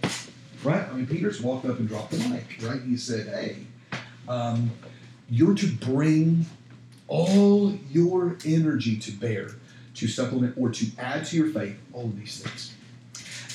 right? 0.64 0.88
I 0.88 0.92
mean, 0.92 1.06
Peter's 1.06 1.40
walked 1.40 1.66
up 1.66 1.78
and 1.78 1.88
dropped 1.88 2.12
the 2.12 2.28
mic, 2.28 2.58
right? 2.62 2.80
He 2.82 2.96
said, 2.96 3.26
hey, 3.28 3.56
um, 4.28 4.70
you're 5.30 5.54
to 5.54 5.66
bring 5.66 6.46
all 7.08 7.72
your 7.90 8.36
energy 8.44 8.96
to 8.96 9.12
bear 9.12 9.50
to 9.94 10.08
supplement 10.08 10.54
or 10.56 10.70
to 10.70 10.86
add 10.98 11.26
to 11.26 11.36
your 11.36 11.48
faith 11.48 11.76
all 11.92 12.04
of 12.04 12.18
these 12.18 12.42
things 12.42 12.74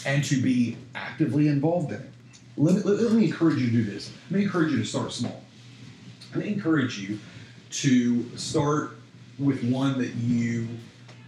and 0.05 0.23
to 0.23 0.41
be 0.41 0.77
actively 0.95 1.47
involved 1.47 1.91
in 1.91 2.01
it. 2.01 2.09
Let 2.55 2.75
me, 2.75 2.81
let, 2.81 3.01
let 3.01 3.13
me 3.13 3.25
encourage 3.25 3.57
you 3.57 3.67
to 3.67 3.71
do 3.71 3.83
this. 3.83 4.11
Let 4.29 4.39
me 4.39 4.45
encourage 4.45 4.71
you 4.71 4.79
to 4.79 4.85
start 4.85 5.11
small. 5.11 5.43
Let 6.33 6.45
me 6.45 6.53
encourage 6.53 6.99
you 6.99 7.19
to 7.69 8.37
start 8.37 8.91
with 9.37 9.63
one 9.63 9.99
that 9.99 10.15
you 10.15 10.67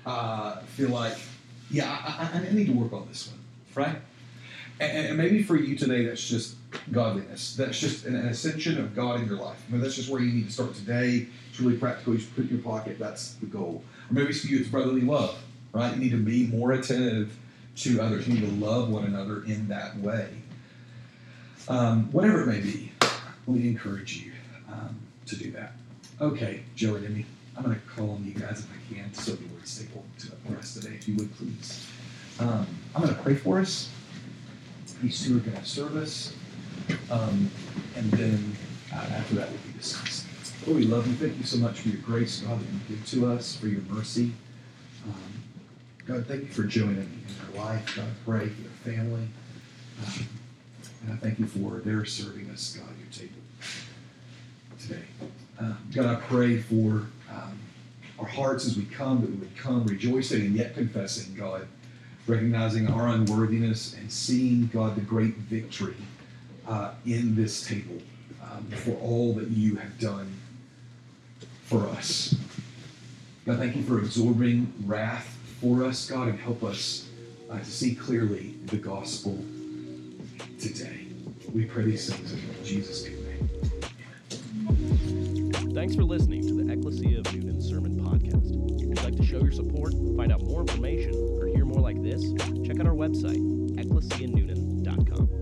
uh, 0.05 0.59
feel 0.61 0.89
like, 0.89 1.17
yeah, 1.69 1.89
I, 1.89 2.37
I, 2.37 2.47
I 2.47 2.51
need 2.51 2.67
to 2.67 2.73
work 2.73 2.93
on 2.93 3.07
this 3.07 3.27
one, 3.27 3.39
right? 3.75 3.97
And, 4.79 5.07
and, 5.07 5.17
maybe 5.17 5.43
for 5.43 5.57
you 5.57 5.77
today, 5.77 6.05
that's 6.05 6.27
just 6.27 6.55
godliness. 6.91 7.55
That's 7.55 7.79
just 7.79 8.05
an, 8.05 8.15
ascension 8.15 8.79
of 8.79 8.95
God 8.95 9.19
in 9.19 9.27
your 9.27 9.37
life. 9.37 9.61
I 9.67 9.71
mean, 9.73 9.81
that's 9.81 9.95
just 9.95 10.09
where 10.09 10.21
you 10.21 10.31
need 10.31 10.47
to 10.47 10.53
start 10.53 10.73
today. 10.73 11.27
It's 11.49 11.59
really 11.59 11.77
practical. 11.77 12.15
You 12.15 12.25
put 12.35 12.45
in 12.45 12.49
your 12.49 12.63
pocket. 12.63 12.97
That's 12.97 13.33
the 13.33 13.45
goal. 13.45 13.83
Maybe 14.11 14.33
you, 14.43 14.59
it's 14.59 14.69
brotherly 14.69 15.01
love, 15.01 15.41
right? 15.73 15.93
You 15.93 15.99
need 15.99 16.11
to 16.11 16.23
be 16.23 16.47
more 16.47 16.71
attentive 16.71 17.35
to 17.77 18.01
others. 18.01 18.27
You 18.27 18.35
need 18.35 18.59
to 18.59 18.65
love 18.65 18.89
one 18.89 19.05
another 19.05 19.43
in 19.43 19.67
that 19.69 19.97
way. 19.97 20.29
Um, 21.67 22.11
whatever 22.11 22.41
it 22.41 22.47
may 22.47 22.61
be, 22.61 22.91
me 23.47 23.67
encourage 23.67 24.17
you 24.17 24.31
um, 24.71 24.97
to 25.25 25.35
do 25.35 25.51
that. 25.51 25.73
Okay, 26.21 26.63
Joe 26.75 26.95
and 26.95 27.05
Emmy, 27.05 27.25
I'm 27.57 27.63
going 27.63 27.75
to 27.75 27.81
call 27.95 28.11
on 28.11 28.25
you 28.25 28.33
guys 28.33 28.59
if 28.59 28.67
I 28.71 28.93
can 28.93 29.13
so 29.13 29.31
the 29.31 29.47
Lord 29.47 29.67
staple 29.67 30.05
to 30.19 30.27
for 30.27 30.57
us 30.57 30.73
today, 30.73 30.95
if 30.95 31.07
you 31.07 31.15
would 31.15 31.35
please. 31.35 31.87
Um, 32.39 32.67
I'm 32.95 33.01
going 33.01 33.15
to 33.15 33.21
pray 33.21 33.35
for 33.35 33.59
us. 33.59 33.89
These 35.01 35.25
two 35.25 35.37
are 35.37 35.39
going 35.39 35.57
to 35.57 35.65
serve 35.65 35.95
us. 35.95 36.33
Um, 37.11 37.49
and 37.95 38.11
then 38.11 38.55
uh, 38.93 38.97
after 38.97 39.35
that, 39.35 39.49
we'll 39.49 39.59
be 39.67 39.77
dismissed. 39.77 40.25
Lord, 40.67 40.79
we 40.79 40.85
love 40.85 41.07
you. 41.07 41.13
Thank 41.13 41.37
you 41.37 41.45
so 41.45 41.57
much 41.57 41.79
for 41.79 41.87
your 41.87 42.01
grace, 42.01 42.41
God, 42.41 42.59
that 42.59 42.65
you 42.65 42.79
give 42.95 43.05
to 43.11 43.31
us, 43.31 43.55
for 43.55 43.67
your 43.67 43.81
mercy. 43.83 44.33
Um, 45.05 45.43
God, 46.05 46.25
thank 46.27 46.41
you 46.41 46.49
for 46.49 46.63
joining 46.63 46.97
in 46.97 47.53
their 47.53 47.63
life. 47.63 47.95
God, 47.95 48.05
I 48.05 48.29
pray 48.29 48.47
for 48.49 48.61
their 48.61 48.95
family. 48.95 49.27
Um, 50.05 50.27
and 51.03 51.13
I 51.13 51.15
thank 51.15 51.39
you 51.39 51.45
for 51.47 51.79
their 51.79 52.03
serving 52.03 52.49
us, 52.49 52.77
God, 52.77 52.89
your 52.99 53.09
table 53.09 53.41
today. 54.79 55.03
Uh, 55.59 55.73
God, 55.93 56.05
I 56.05 56.15
pray 56.15 56.57
for 56.57 57.07
um, 57.31 57.59
our 58.19 58.27
hearts 58.27 58.65
as 58.65 58.75
we 58.75 58.83
come, 58.83 59.21
that 59.21 59.29
we 59.29 59.37
would 59.37 59.55
come 59.55 59.85
rejoicing 59.85 60.41
and 60.41 60.55
yet 60.55 60.73
confessing, 60.73 61.35
God, 61.35 61.67
recognizing 62.27 62.87
our 62.87 63.07
unworthiness 63.07 63.93
and 63.93 64.11
seeing, 64.11 64.67
God, 64.67 64.95
the 64.95 65.01
great 65.01 65.35
victory 65.35 65.95
uh, 66.67 66.91
in 67.05 67.35
this 67.35 67.65
table 67.65 67.97
um, 68.43 68.65
for 68.71 68.91
all 68.97 69.33
that 69.33 69.49
you 69.49 69.77
have 69.77 69.97
done 69.99 70.33
for 71.69 71.87
us. 71.89 72.35
God, 73.45 73.59
thank 73.59 73.75
you 73.75 73.83
for 73.83 73.99
absorbing 73.99 74.73
wrath 74.85 75.37
for 75.61 75.85
us, 75.85 76.09
God, 76.09 76.27
and 76.27 76.39
help 76.39 76.63
us 76.63 77.07
uh, 77.49 77.59
to 77.59 77.65
see 77.65 77.93
clearly 77.93 78.55
the 78.65 78.77
gospel 78.77 79.37
today. 80.59 81.05
We 81.53 81.65
pray 81.65 81.83
these 81.83 82.11
things 82.11 82.33
in 82.33 82.65
Jesus' 82.65 83.05
name. 83.05 83.15
Thanks 85.75 85.95
for 85.95 86.03
listening 86.03 86.41
to 86.47 86.63
the 86.63 86.73
Ecclesia 86.73 87.19
of 87.19 87.25
Newnan 87.25 87.61
Sermon 87.61 87.99
Podcast. 87.99 88.81
If 88.81 88.89
you'd 88.89 89.03
like 89.03 89.15
to 89.17 89.23
show 89.23 89.39
your 89.39 89.51
support, 89.51 89.93
find 90.17 90.31
out 90.31 90.41
more 90.41 90.61
information, 90.61 91.13
or 91.39 91.45
hear 91.47 91.65
more 91.65 91.81
like 91.81 92.01
this, 92.01 92.23
check 92.65 92.79
out 92.79 92.87
our 92.87 92.95
website, 92.95 93.39
ecclesianewnan.com. 93.75 95.38